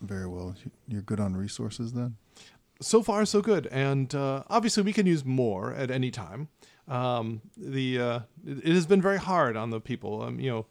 Very 0.00 0.26
well. 0.28 0.54
You're 0.86 1.02
good 1.02 1.20
on 1.20 1.36
resources 1.36 1.92
then. 1.92 2.16
so 2.80 3.02
far 3.02 3.24
so 3.26 3.40
good 3.42 3.66
and 3.72 4.14
uh, 4.14 4.44
obviously 4.48 4.82
we 4.84 4.92
can 4.92 5.06
use 5.06 5.24
more 5.24 5.72
at 5.74 5.90
any 5.90 6.10
time 6.12 6.46
um, 6.86 7.40
the 7.56 7.98
uh, 8.00 8.20
it 8.46 8.58
it 8.58 8.74
has 8.74 8.86
been 8.86 9.02
very 9.02 9.18
hard 9.18 9.56
on 9.56 9.70
the 9.70 9.80
people 9.80 10.22
um, 10.22 10.38
you 10.38 10.48
know 10.50 10.66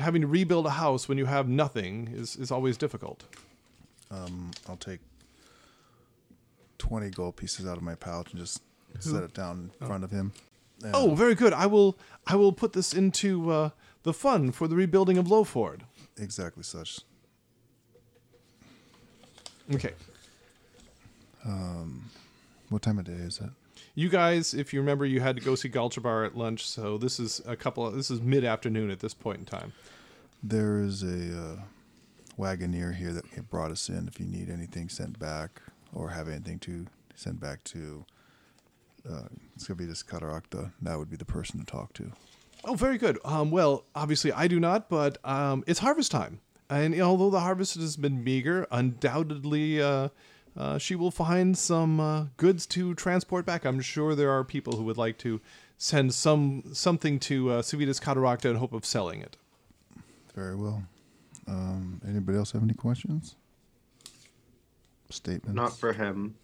having 0.00 0.20
to 0.22 0.26
rebuild 0.26 0.66
a 0.66 0.70
house 0.70 1.08
when 1.08 1.18
you 1.18 1.26
have 1.26 1.46
nothing 1.48 2.08
is, 2.12 2.34
is 2.36 2.50
always 2.50 2.76
difficult 2.76 3.22
Um, 4.10 4.50
I'll 4.68 4.76
take 4.76 5.00
twenty 6.88 7.10
gold 7.10 7.36
pieces 7.36 7.64
out 7.66 7.76
of 7.76 7.82
my 7.82 7.94
pouch 7.94 8.28
and 8.32 8.40
just 8.40 8.60
set 8.98 9.22
it 9.22 9.32
down 9.34 9.70
in 9.80 9.86
front 9.86 10.02
of 10.04 10.10
him. 10.10 10.32
And 10.84 10.92
oh 10.94 11.14
very 11.14 11.36
good 11.36 11.52
i 11.52 11.66
will 11.74 11.96
i 12.26 12.34
will 12.34 12.52
put 12.52 12.72
this 12.72 12.92
into 12.92 13.50
uh, 13.58 13.70
the 14.02 14.12
fund 14.12 14.54
for 14.56 14.66
the 14.66 14.74
rebuilding 14.74 15.16
of 15.16 15.26
lowford 15.28 15.82
exactly 16.18 16.64
such. 16.64 16.90
okay 19.74 19.92
Um 21.44 22.10
What 22.68 22.82
time 22.82 22.98
of 22.98 23.04
day 23.04 23.12
is 23.12 23.38
it? 23.38 23.50
you 23.94 24.08
guys 24.08 24.54
if 24.54 24.72
you 24.72 24.80
remember 24.80 25.04
you 25.06 25.20
had 25.20 25.36
to 25.36 25.42
go 25.42 25.54
see 25.54 25.68
Galchabar 25.68 26.26
at 26.26 26.36
lunch 26.36 26.66
so 26.66 26.98
this 26.98 27.20
is 27.20 27.40
a 27.46 27.56
couple 27.56 27.86
of 27.86 27.94
this 27.94 28.10
is 28.10 28.20
mid-afternoon 28.20 28.90
at 28.90 29.00
this 29.00 29.14
point 29.14 29.38
in 29.38 29.44
time 29.44 29.72
There 30.42 30.80
is 30.80 31.02
a 31.02 31.20
uh, 31.42 31.56
wagoneer 32.38 32.90
here 32.96 33.12
that 33.12 33.24
brought 33.50 33.70
us 33.70 33.88
in. 33.88 34.08
If 34.08 34.18
you 34.18 34.26
need 34.26 34.48
anything 34.50 34.88
sent 34.88 35.18
back 35.18 35.62
or 35.92 36.10
have 36.10 36.28
anything 36.28 36.58
to 36.60 36.86
send 37.14 37.40
back 37.40 37.62
to 37.64 38.04
uh, 39.08 39.28
Civitas 39.56 40.02
Cataracta, 40.02 40.72
that 40.80 40.98
would 40.98 41.10
be 41.10 41.16
the 41.16 41.24
person 41.24 41.60
to 41.60 41.66
talk 41.66 41.92
to. 41.94 42.12
Oh, 42.64 42.74
very 42.74 42.98
good. 42.98 43.18
Um, 43.24 43.50
well, 43.50 43.84
obviously 43.94 44.32
I 44.32 44.46
do 44.46 44.60
not, 44.60 44.88
but 44.88 45.18
um, 45.24 45.64
it's 45.66 45.80
harvest 45.80 46.10
time, 46.10 46.40
and 46.70 47.00
although 47.00 47.30
the 47.30 47.40
harvest 47.40 47.74
has 47.74 47.96
been 47.96 48.22
meager, 48.22 48.66
undoubtedly 48.70 49.82
uh, 49.82 50.08
uh, 50.56 50.78
she 50.78 50.94
will 50.94 51.10
find 51.10 51.56
some 51.56 51.98
uh, 51.98 52.26
goods 52.36 52.66
to 52.66 52.94
transport 52.94 53.46
back. 53.46 53.64
I'm 53.64 53.80
sure 53.80 54.14
there 54.14 54.30
are 54.30 54.44
people 54.44 54.76
who 54.76 54.84
would 54.84 54.98
like 54.98 55.18
to 55.18 55.40
send 55.78 56.14
some 56.14 56.62
something 56.72 57.18
to 57.20 57.50
uh, 57.50 57.62
Civitas 57.62 57.98
Cataracta 57.98 58.50
in 58.50 58.56
hope 58.56 58.72
of 58.72 58.84
selling 58.84 59.22
it. 59.22 59.36
Very 60.34 60.54
well. 60.54 60.84
Um, 61.48 62.00
anybody 62.06 62.38
else 62.38 62.52
have 62.52 62.62
any 62.62 62.74
questions? 62.74 63.36
Statements? 65.12 65.54
Not 65.54 65.76
for 65.78 65.92
him. 65.92 66.34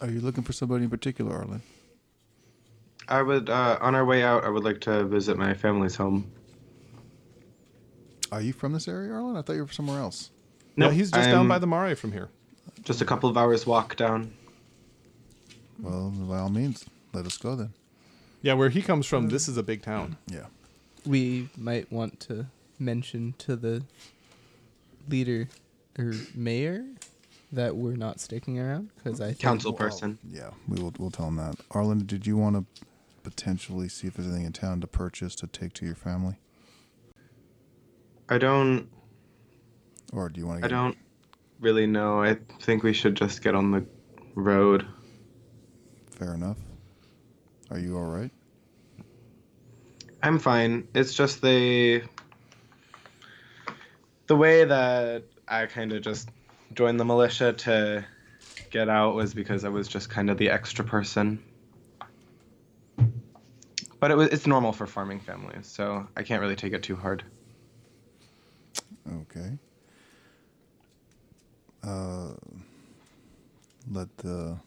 Are 0.00 0.10
you 0.10 0.20
looking 0.20 0.42
for 0.42 0.52
somebody 0.52 0.84
in 0.84 0.90
particular, 0.90 1.34
Arlen? 1.34 1.62
I 3.08 3.22
would, 3.22 3.48
uh, 3.48 3.78
on 3.80 3.94
our 3.94 4.04
way 4.04 4.22
out, 4.22 4.44
I 4.44 4.48
would 4.48 4.64
like 4.64 4.80
to 4.82 5.04
visit 5.04 5.36
my 5.38 5.54
family's 5.54 5.94
home. 5.96 6.30
Are 8.32 8.40
you 8.42 8.52
from 8.52 8.72
this 8.72 8.88
area, 8.88 9.12
Arlen? 9.12 9.36
I 9.36 9.42
thought 9.42 9.54
you 9.54 9.64
were 9.64 9.70
somewhere 9.72 10.00
else. 10.00 10.30
No, 10.76 10.86
No, 10.86 10.92
he's 10.92 11.10
just 11.10 11.28
down 11.30 11.42
I'm 11.42 11.48
by 11.48 11.58
the 11.58 11.66
Mare 11.66 11.94
from 11.96 12.12
here. 12.12 12.28
Just 12.82 13.00
a 13.00 13.04
couple 13.04 13.30
of 13.30 13.36
hours 13.36 13.66
walk 13.66 13.96
down. 13.96 14.32
Well, 15.80 16.10
by 16.10 16.38
all 16.38 16.50
means, 16.50 16.84
let 17.12 17.26
us 17.26 17.36
go 17.38 17.54
then. 17.54 17.72
Yeah, 18.42 18.54
where 18.54 18.68
he 18.68 18.82
comes 18.82 19.06
from, 19.06 19.28
this 19.28 19.48
is 19.48 19.56
a 19.56 19.62
big 19.62 19.82
town. 19.82 20.16
Yeah. 20.26 20.46
We 21.06 21.48
might 21.56 21.90
want 21.90 22.20
to 22.20 22.46
mention 22.78 23.34
to 23.38 23.56
the 23.56 23.82
leader 25.08 25.48
or 25.98 26.12
mayor 26.34 26.84
that 27.52 27.76
we're 27.76 27.96
not 27.96 28.20
sticking 28.20 28.58
around 28.58 28.90
because 28.96 29.20
I 29.20 29.28
think 29.28 29.38
Council 29.38 29.72
person. 29.72 30.18
Yeah, 30.28 30.50
we 30.68 30.82
will. 30.82 30.92
We'll 30.98 31.10
tell 31.10 31.28
him 31.28 31.36
that. 31.36 31.56
Arlen, 31.70 32.04
did 32.06 32.26
you 32.26 32.36
want 32.36 32.56
to 32.56 32.86
potentially 33.26 33.88
see 33.88 34.06
if 34.06 34.14
there's 34.14 34.28
anything 34.28 34.46
in 34.46 34.52
town 34.52 34.80
to 34.80 34.86
purchase 34.86 35.34
to 35.34 35.48
take 35.48 35.72
to 35.72 35.84
your 35.84 35.96
family, 35.96 36.36
I 38.28 38.38
don't. 38.38 38.88
or 40.12 40.28
do 40.28 40.40
you 40.40 40.46
want 40.46 40.60
to? 40.60 40.64
I 40.64 40.68
don't 40.68 40.96
really 41.58 41.88
know. 41.88 42.22
I 42.22 42.36
think 42.60 42.84
we 42.84 42.92
should 42.92 43.16
just 43.16 43.42
get 43.42 43.56
on 43.56 43.72
the 43.72 43.84
road. 44.36 44.86
Fair 46.12 46.34
enough. 46.34 46.58
Are 47.72 47.80
you 47.80 47.96
all 47.96 48.04
right? 48.04 48.30
I'm 50.22 50.38
fine. 50.38 50.86
It's 50.94 51.12
just 51.12 51.42
the 51.42 52.02
the 54.28 54.36
way 54.36 54.64
that 54.64 55.24
I 55.48 55.66
kind 55.66 55.92
of 55.92 56.02
just 56.02 56.30
joined 56.74 56.98
the 56.98 57.04
militia 57.04 57.52
to 57.52 58.04
get 58.70 58.88
out 58.88 59.14
was 59.14 59.34
because 59.34 59.64
I 59.64 59.68
was 59.68 59.88
just 59.88 60.10
kind 60.10 60.30
of 60.30 60.38
the 60.38 60.50
extra 60.50 60.84
person. 60.84 61.42
But 64.00 64.10
it 64.10 64.16
was 64.16 64.28
it's 64.28 64.46
normal 64.46 64.72
for 64.72 64.86
farming 64.86 65.20
families, 65.20 65.66
so 65.66 66.06
I 66.16 66.22
can't 66.22 66.40
really 66.40 66.56
take 66.56 66.72
it 66.72 66.82
too 66.82 66.96
hard. 66.96 67.24
Okay. 69.10 69.50
Uh, 71.82 72.32
let 73.92 74.14
the 74.18 74.58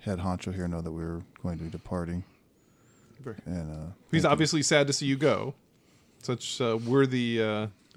head 0.00 0.18
honcho 0.18 0.54
here 0.54 0.68
know 0.68 0.80
that 0.80 0.92
we're 0.92 1.20
going 1.42 1.58
to 1.58 1.64
be 1.64 1.70
departing, 1.70 2.22
and 3.44 3.70
uh, 3.70 3.90
He's 4.10 4.22
thank 4.22 4.24
you. 4.24 4.28
obviously 4.30 4.62
sad 4.62 4.86
to 4.86 4.92
see 4.92 5.06
you 5.06 5.16
go. 5.16 5.54
Such 6.22 6.60
uh, 6.60 6.78
worthy 6.86 7.42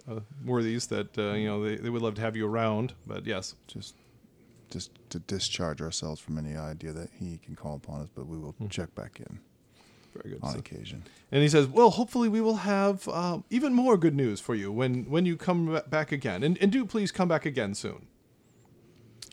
uh, 0.08 0.16
uh, 0.16 0.20
worthies 0.46 0.88
that 0.88 1.18
uh, 1.18 1.34
you 1.34 1.48
know 1.48 1.64
they, 1.64 1.76
they 1.76 1.90
would 1.90 2.02
love 2.02 2.16
to 2.16 2.22
have 2.22 2.36
you 2.36 2.46
around. 2.48 2.94
But 3.08 3.26
yes, 3.26 3.56
just 3.68 3.96
just 4.70 4.92
to 5.10 5.20
discharge 5.20 5.82
ourselves 5.82 6.20
from 6.22 6.38
any 6.38 6.56
idea 6.56 6.92
that 6.94 7.10
he 7.20 7.38
can 7.44 7.56
call 7.56 7.76
upon 7.76 8.02
us, 8.02 8.10
but 8.16 8.26
we 8.28 8.38
will 8.38 8.56
check 8.70 8.94
back 8.96 9.20
in 9.20 9.40
very 10.14 10.36
good. 10.36 10.44
on 10.44 10.54
So- 10.54 10.60
occasion. 10.60 11.04
and 11.32 11.42
he 11.42 11.50
says, 11.50 11.68
"Well, 11.68 11.90
hopefully 11.92 12.30
we 12.30 12.42
will 12.42 12.58
have 12.58 13.08
um, 13.10 13.44
even 13.50 13.74
more 13.74 13.98
good 13.98 14.16
news 14.16 14.40
for 14.40 14.56
you 14.56 14.72
when 14.72 15.04
when 15.10 15.26
you 15.26 15.36
come 15.38 15.82
back 15.90 16.12
again. 16.12 16.44
And, 16.44 16.58
and 16.62 16.72
do 16.72 16.86
please 16.86 17.12
come 17.12 17.28
back 17.28 17.46
again 17.46 17.74
soon." 17.76 18.08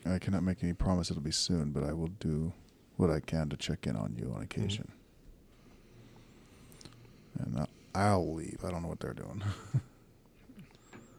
I 0.05 0.17
cannot 0.17 0.43
make 0.43 0.63
any 0.63 0.73
promise 0.73 1.11
it'll 1.11 1.21
be 1.21 1.31
soon, 1.31 1.71
but 1.71 1.83
I 1.83 1.91
will 1.91 2.07
do 2.07 2.53
what 2.95 3.09
I 3.09 3.19
can 3.19 3.49
to 3.49 3.57
check 3.57 3.85
in 3.85 3.95
on 3.97 4.15
you 4.17 4.31
on 4.33 4.41
occasion. 4.41 4.91
And 7.37 7.59
I- 7.59 7.67
I'll 7.95 8.33
leave. 8.33 8.63
I 8.63 8.71
don't 8.71 8.81
know 8.81 8.87
what 8.89 8.99
they're 8.99 9.13
doing. 9.13 9.43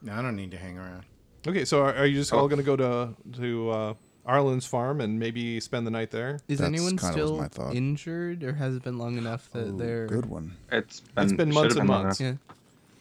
No, 0.03 0.13
I 0.15 0.23
don't 0.23 0.37
need 0.37 0.51
to 0.53 0.57
hang 0.57 0.79
around. 0.79 1.05
Okay, 1.47 1.65
so 1.65 1.83
are, 1.83 1.95
are 1.95 2.07
you 2.07 2.17
just 2.17 2.33
Oh. 2.33 2.39
all 2.39 2.49
going 2.49 2.59
to 2.59 2.65
go 2.65 2.77
to 2.77 3.15
to 3.41 3.71
uh, 3.71 3.95
Arlen's 4.27 4.67
farm 4.67 5.01
and 5.01 5.19
maybe 5.19 5.59
spend 5.61 5.87
the 5.87 5.91
night 5.91 6.11
there? 6.11 6.39
Is 6.49 6.59
That's 6.59 6.69
anyone 6.69 6.97
kinda 6.99 7.07
was 7.07 7.13
still 7.13 7.37
my 7.39 7.49
thought. 7.49 7.75
injured 7.75 8.43
or 8.45 8.53
has 8.55 8.77
it 8.77 8.83
been 8.83 8.99
long 8.99 9.17
enough 9.17 9.51
that 9.53 9.69
Ooh, 9.69 9.77
they're 9.79 10.07
good 10.07 10.27
one. 10.27 10.57
It's 10.71 11.01
been, 11.01 11.25
It's 11.25 11.33
been 11.33 11.49
should 11.51 11.55
months 11.55 11.75
have 11.75 11.81
and 11.81 11.89
long 11.91 12.03
months. 12.05 12.21
Yeah. 12.21 12.35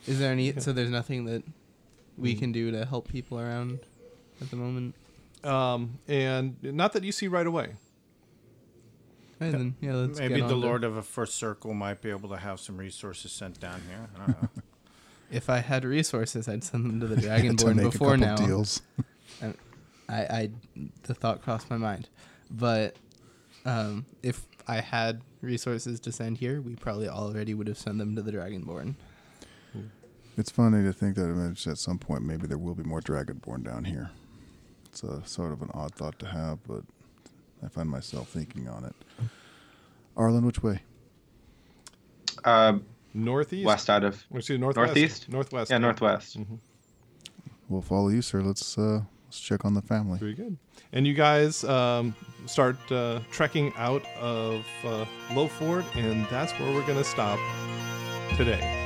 Is 0.08 0.20
there 0.20 0.32
any? 0.32 0.54
So 0.60 0.72
there's 0.74 0.90
nothing 0.90 1.26
that 1.26 1.44
we 2.18 2.34
can 2.36 2.52
do 2.52 2.72
to 2.72 2.86
help 2.86 3.08
people 3.10 3.40
around 3.40 3.80
at 4.42 4.50
the 4.50 4.56
moment. 4.56 4.96
Um, 5.44 6.00
and 6.08 6.56
not 6.64 6.94
that 6.94 7.04
you 7.04 7.12
see 7.12 7.28
right 7.28 7.48
away. 7.48 7.74
Right, 9.40 9.52
then, 9.54 9.76
yeah, 9.80 9.94
let's 9.94 10.20
Maybe 10.20 10.36
get 10.36 10.48
the 10.50 10.54
on 10.56 10.62
to- 10.62 10.68
Lord 10.68 10.84
of 10.84 10.98
a 10.98 11.02
First 11.02 11.36
Circle 11.38 11.74
might 11.74 12.02
be 12.02 12.10
able 12.10 12.28
to 12.30 12.36
have 12.38 12.60
some 12.60 12.76
resources 12.78 13.32
sent 13.32 13.58
down 13.60 13.82
here. 13.88 14.10
I 14.16 14.18
don't 14.18 14.42
know. 14.42 14.50
If 15.32 15.50
I 15.50 15.60
had 15.60 15.86
resources, 15.86 16.48
I'd 16.48 16.64
send 16.64 16.86
them 16.86 17.00
to 17.02 17.08
the 17.08 17.16
to 17.22 17.28
Dragonborn 17.28 17.76
make 17.76 17.92
before 17.92 18.16
a 18.16 18.18
now. 18.18 18.36
deals. 18.36 18.82
I, 20.10 20.18
I, 20.18 20.50
the 21.04 21.14
thought 21.14 21.44
crossed 21.44 21.70
my 21.70 21.78
mind, 21.78 22.10
but 22.50 22.96
um, 23.66 24.06
if 24.24 24.48
I 24.68 24.82
had 24.82 25.22
resources 25.42 26.00
to 26.02 26.12
send 26.12 26.38
here, 26.38 26.62
we 26.62 26.76
probably 26.76 27.08
already 27.08 27.54
would 27.54 27.68
have 27.68 27.78
sent 27.78 28.00
them 28.00 28.16
to 28.16 28.22
the 28.24 28.32
Dragonborn. 28.32 28.96
It's 30.38 30.50
funny 30.50 30.84
to 30.84 30.94
think 30.94 31.16
that 31.16 31.68
at 31.68 31.78
some 31.78 32.00
point 32.00 32.24
maybe 32.24 32.48
there 32.48 32.58
will 32.58 32.74
be 32.74 32.84
more 32.84 33.02
Dragonborn 33.02 33.64
down 33.64 33.84
here. 33.84 34.10
It's 34.86 35.04
a 35.04 35.22
sort 35.28 35.52
of 35.52 35.62
an 35.62 35.70
odd 35.74 35.94
thought 35.94 36.18
to 36.20 36.28
have, 36.28 36.60
but 36.68 36.84
I 37.64 37.68
find 37.68 37.90
myself 37.90 38.30
thinking 38.30 38.68
on 38.68 38.86
it. 38.86 38.96
Arlen, 40.16 40.46
which 40.46 40.64
way? 40.64 40.82
Uh, 42.44 42.80
Northeast. 43.14 43.66
west 43.66 43.90
out 43.90 44.04
of 44.04 44.14
Excuse 44.34 44.50
me, 44.52 44.58
northwest. 44.58 44.88
Northeast? 44.88 45.30
Northwest. 45.30 45.72
yeah, 45.72 45.78
northwest. 45.78 46.38
We'll 47.68 47.82
follow 47.82 48.10
you, 48.10 48.22
sir. 48.22 48.42
Let's 48.42 48.78
uh, 48.78 49.02
let's 49.26 49.40
check 49.40 49.66
on 49.66 49.74
the 49.74 49.82
family. 49.82 50.18
Very 50.20 50.34
good. 50.34 50.58
And 50.92 51.06
you 51.06 51.14
guys 51.14 51.64
um, 51.64 52.16
start 52.48 52.78
uh, 52.92 53.20
trekking 53.32 53.72
out 53.78 54.04
of 54.20 54.66
uh, 54.84 55.06
Lowford, 55.30 55.86
and 55.96 56.26
that's 56.28 56.52
where 56.54 56.74
we're 56.74 56.86
going 56.86 56.98
to 56.98 57.04
stop 57.04 57.40
today. 58.38 58.79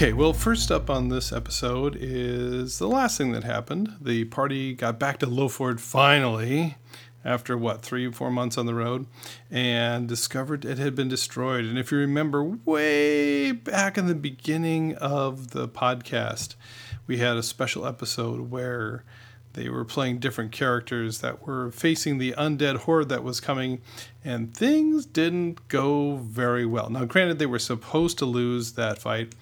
Okay, 0.00 0.12
well, 0.12 0.32
first 0.32 0.70
up 0.70 0.88
on 0.90 1.08
this 1.08 1.32
episode 1.32 1.96
is 1.98 2.78
the 2.78 2.86
last 2.86 3.18
thing 3.18 3.32
that 3.32 3.42
happened. 3.42 3.96
The 4.00 4.26
party 4.26 4.72
got 4.72 5.00
back 5.00 5.18
to 5.18 5.26
Lowford 5.26 5.80
finally 5.80 6.76
after 7.24 7.58
what, 7.58 7.82
three, 7.82 8.08
four 8.12 8.30
months 8.30 8.56
on 8.56 8.66
the 8.66 8.76
road, 8.76 9.06
and 9.50 10.06
discovered 10.06 10.64
it 10.64 10.78
had 10.78 10.94
been 10.94 11.08
destroyed. 11.08 11.64
And 11.64 11.76
if 11.76 11.90
you 11.90 11.98
remember 11.98 12.44
way 12.44 13.50
back 13.50 13.98
in 13.98 14.06
the 14.06 14.14
beginning 14.14 14.94
of 14.98 15.50
the 15.50 15.66
podcast, 15.66 16.54
we 17.08 17.18
had 17.18 17.36
a 17.36 17.42
special 17.42 17.84
episode 17.84 18.52
where 18.52 19.02
they 19.54 19.68
were 19.68 19.84
playing 19.84 20.20
different 20.20 20.52
characters 20.52 21.22
that 21.22 21.44
were 21.44 21.72
facing 21.72 22.18
the 22.18 22.34
undead 22.38 22.76
horde 22.76 23.08
that 23.08 23.24
was 23.24 23.40
coming, 23.40 23.82
and 24.24 24.56
things 24.56 25.06
didn't 25.06 25.66
go 25.66 26.18
very 26.18 26.64
well. 26.64 26.88
Now, 26.88 27.04
granted, 27.04 27.40
they 27.40 27.46
were 27.46 27.58
supposed 27.58 28.16
to 28.18 28.26
lose 28.26 28.74
that 28.74 29.00
fight, 29.00 29.34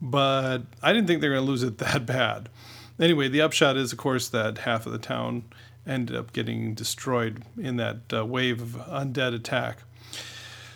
but 0.00 0.62
I 0.82 0.92
didn't 0.92 1.06
think 1.06 1.20
they 1.20 1.28
were 1.28 1.36
going 1.36 1.46
to 1.46 1.50
lose 1.50 1.62
it 1.62 1.78
that 1.78 2.06
bad. 2.06 2.48
Anyway, 2.98 3.28
the 3.28 3.40
upshot 3.40 3.76
is, 3.76 3.92
of 3.92 3.98
course, 3.98 4.28
that 4.28 4.58
half 4.58 4.86
of 4.86 4.92
the 4.92 4.98
town 4.98 5.44
ended 5.86 6.16
up 6.16 6.32
getting 6.32 6.74
destroyed 6.74 7.42
in 7.58 7.76
that 7.76 7.98
uh, 8.12 8.24
wave 8.24 8.60
of 8.60 8.86
undead 8.86 9.34
attack. 9.34 9.78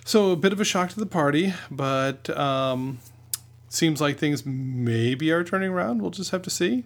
So, 0.07 0.33
a 0.33 0.37
bit 0.37 0.53
of 0.53 0.61
a 0.61 0.65
shock 0.65 0.91
to 0.91 1.01
the 1.01 1.07
party, 1.07 1.55
but 1.71 2.29
um, 2.37 2.99
seems 3.69 4.01
like 4.01 4.19
things 4.19 4.45
maybe 4.45 5.31
are 5.31 5.45
turning 5.45 5.71
around. 5.71 6.03
We'll 6.03 6.11
just 6.11 6.31
have 6.31 6.43
to 6.43 6.51
see. 6.51 6.85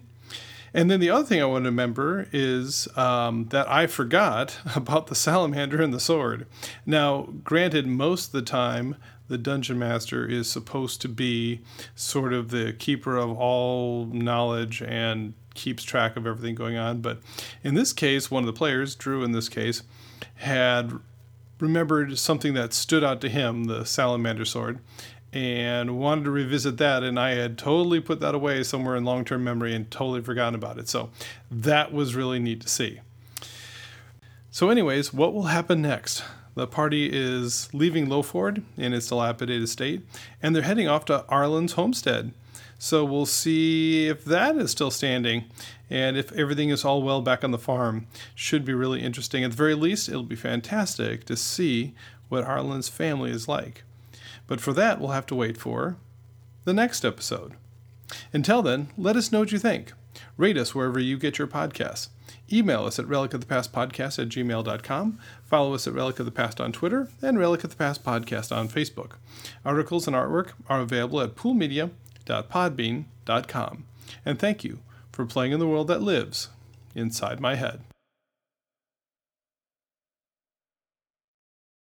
And 0.73 0.89
then 0.89 0.99
the 0.99 1.09
other 1.09 1.25
thing 1.25 1.41
I 1.41 1.45
want 1.45 1.63
to 1.63 1.69
remember 1.69 2.27
is 2.31 2.87
um, 2.95 3.45
that 3.45 3.69
I 3.69 3.87
forgot 3.87 4.57
about 4.75 5.07
the 5.07 5.15
salamander 5.15 5.81
and 5.81 5.93
the 5.93 5.99
sword. 5.99 6.45
Now, 6.85 7.29
granted, 7.43 7.87
most 7.87 8.27
of 8.27 8.31
the 8.33 8.41
time, 8.41 8.95
the 9.29 9.37
dungeon 9.37 9.79
master 9.79 10.25
is 10.25 10.49
supposed 10.49 11.01
to 11.01 11.07
be 11.07 11.61
sort 11.95 12.33
of 12.33 12.49
the 12.49 12.73
keeper 12.73 13.15
of 13.15 13.31
all 13.37 14.05
knowledge 14.07 14.81
and 14.81 15.33
keeps 15.53 15.83
track 15.83 16.17
of 16.17 16.27
everything 16.27 16.55
going 16.55 16.77
on. 16.77 17.01
But 17.01 17.19
in 17.63 17.75
this 17.75 17.93
case, 17.93 18.29
one 18.29 18.43
of 18.43 18.47
the 18.47 18.53
players, 18.53 18.95
Drew 18.95 19.23
in 19.23 19.31
this 19.31 19.47
case, 19.47 19.83
had 20.35 20.93
remembered 21.59 22.17
something 22.17 22.53
that 22.55 22.73
stood 22.73 23.03
out 23.03 23.21
to 23.21 23.29
him, 23.29 23.65
the 23.65 23.85
salamander 23.85 24.45
sword, 24.45 24.79
and 25.31 25.99
wanted 25.99 26.23
to 26.23 26.31
revisit 26.31 26.77
that. 26.77 27.03
And 27.03 27.19
I 27.19 27.31
had 27.31 27.57
totally 27.57 27.99
put 27.99 28.19
that 28.21 28.33
away 28.33 28.63
somewhere 28.63 28.95
in 28.95 29.05
long 29.05 29.25
term 29.25 29.43
memory 29.43 29.75
and 29.75 29.89
totally 29.91 30.21
forgotten 30.21 30.55
about 30.55 30.79
it. 30.79 30.89
So 30.89 31.11
that 31.51 31.93
was 31.93 32.15
really 32.15 32.39
neat 32.39 32.61
to 32.61 32.69
see. 32.69 33.01
So, 34.51 34.69
anyways, 34.69 35.13
what 35.13 35.33
will 35.33 35.43
happen 35.43 35.83
next? 35.83 36.23
The 36.59 36.67
party 36.67 37.09
is 37.09 37.73
leaving 37.73 38.07
Lowford 38.07 38.63
in 38.75 38.91
its 38.91 39.07
dilapidated 39.07 39.69
state, 39.69 40.01
and 40.43 40.53
they're 40.53 40.63
heading 40.63 40.89
off 40.89 41.05
to 41.05 41.23
Arlen's 41.29 41.71
homestead. 41.71 42.33
So 42.77 43.05
we'll 43.05 43.25
see 43.25 44.09
if 44.09 44.25
that 44.25 44.57
is 44.57 44.69
still 44.69 44.91
standing 44.91 45.45
and 45.89 46.17
if 46.17 46.33
everything 46.33 46.67
is 46.67 46.83
all 46.83 47.01
well 47.01 47.21
back 47.21 47.45
on 47.45 47.51
the 47.51 47.57
farm. 47.57 48.07
Should 48.35 48.65
be 48.65 48.73
really 48.73 48.99
interesting. 49.01 49.45
At 49.45 49.51
the 49.51 49.55
very 49.55 49.73
least, 49.73 50.09
it'll 50.09 50.23
be 50.23 50.35
fantastic 50.35 51.23
to 51.27 51.37
see 51.37 51.93
what 52.27 52.43
Arlen's 52.43 52.89
family 52.89 53.31
is 53.31 53.47
like. 53.47 53.83
But 54.45 54.59
for 54.59 54.73
that, 54.73 54.99
we'll 54.99 55.11
have 55.11 55.27
to 55.27 55.35
wait 55.35 55.55
for 55.55 55.95
the 56.65 56.73
next 56.73 57.05
episode. 57.05 57.53
Until 58.33 58.61
then, 58.61 58.89
let 58.97 59.15
us 59.15 59.31
know 59.31 59.39
what 59.39 59.53
you 59.53 59.59
think. 59.59 59.93
Rate 60.35 60.57
us 60.57 60.75
wherever 60.75 60.99
you 60.99 61.17
get 61.17 61.37
your 61.37 61.47
podcasts. 61.47 62.09
Email 62.51 62.85
us 62.85 62.99
at 62.99 63.05
relicofthepastpodcast 63.05 64.19
at 64.19 64.27
gmail.com. 64.29 65.19
Follow 65.45 65.73
us 65.73 65.87
at 65.87 65.93
Relic 65.93 66.19
of 66.19 66.25
the 66.25 66.31
Past 66.31 66.59
on 66.59 66.71
Twitter 66.71 67.09
and 67.21 67.39
Relic 67.39 67.63
of 67.63 67.69
the 67.71 67.75
Past 67.75 68.03
Podcast 68.03 68.55
on 68.55 68.69
Facebook. 68.69 69.13
Articles 69.63 70.07
and 70.07 70.15
artwork 70.15 70.53
are 70.67 70.81
available 70.81 71.21
at 71.21 71.35
poolmedia.podbean.com. 71.35 73.85
And 74.25 74.39
thank 74.39 74.63
you 74.63 74.79
for 75.11 75.25
playing 75.25 75.51
in 75.51 75.59
the 75.59 75.67
world 75.67 75.87
that 75.87 76.01
lives 76.01 76.49
inside 76.95 77.39
my 77.39 77.53
head. 77.55 77.81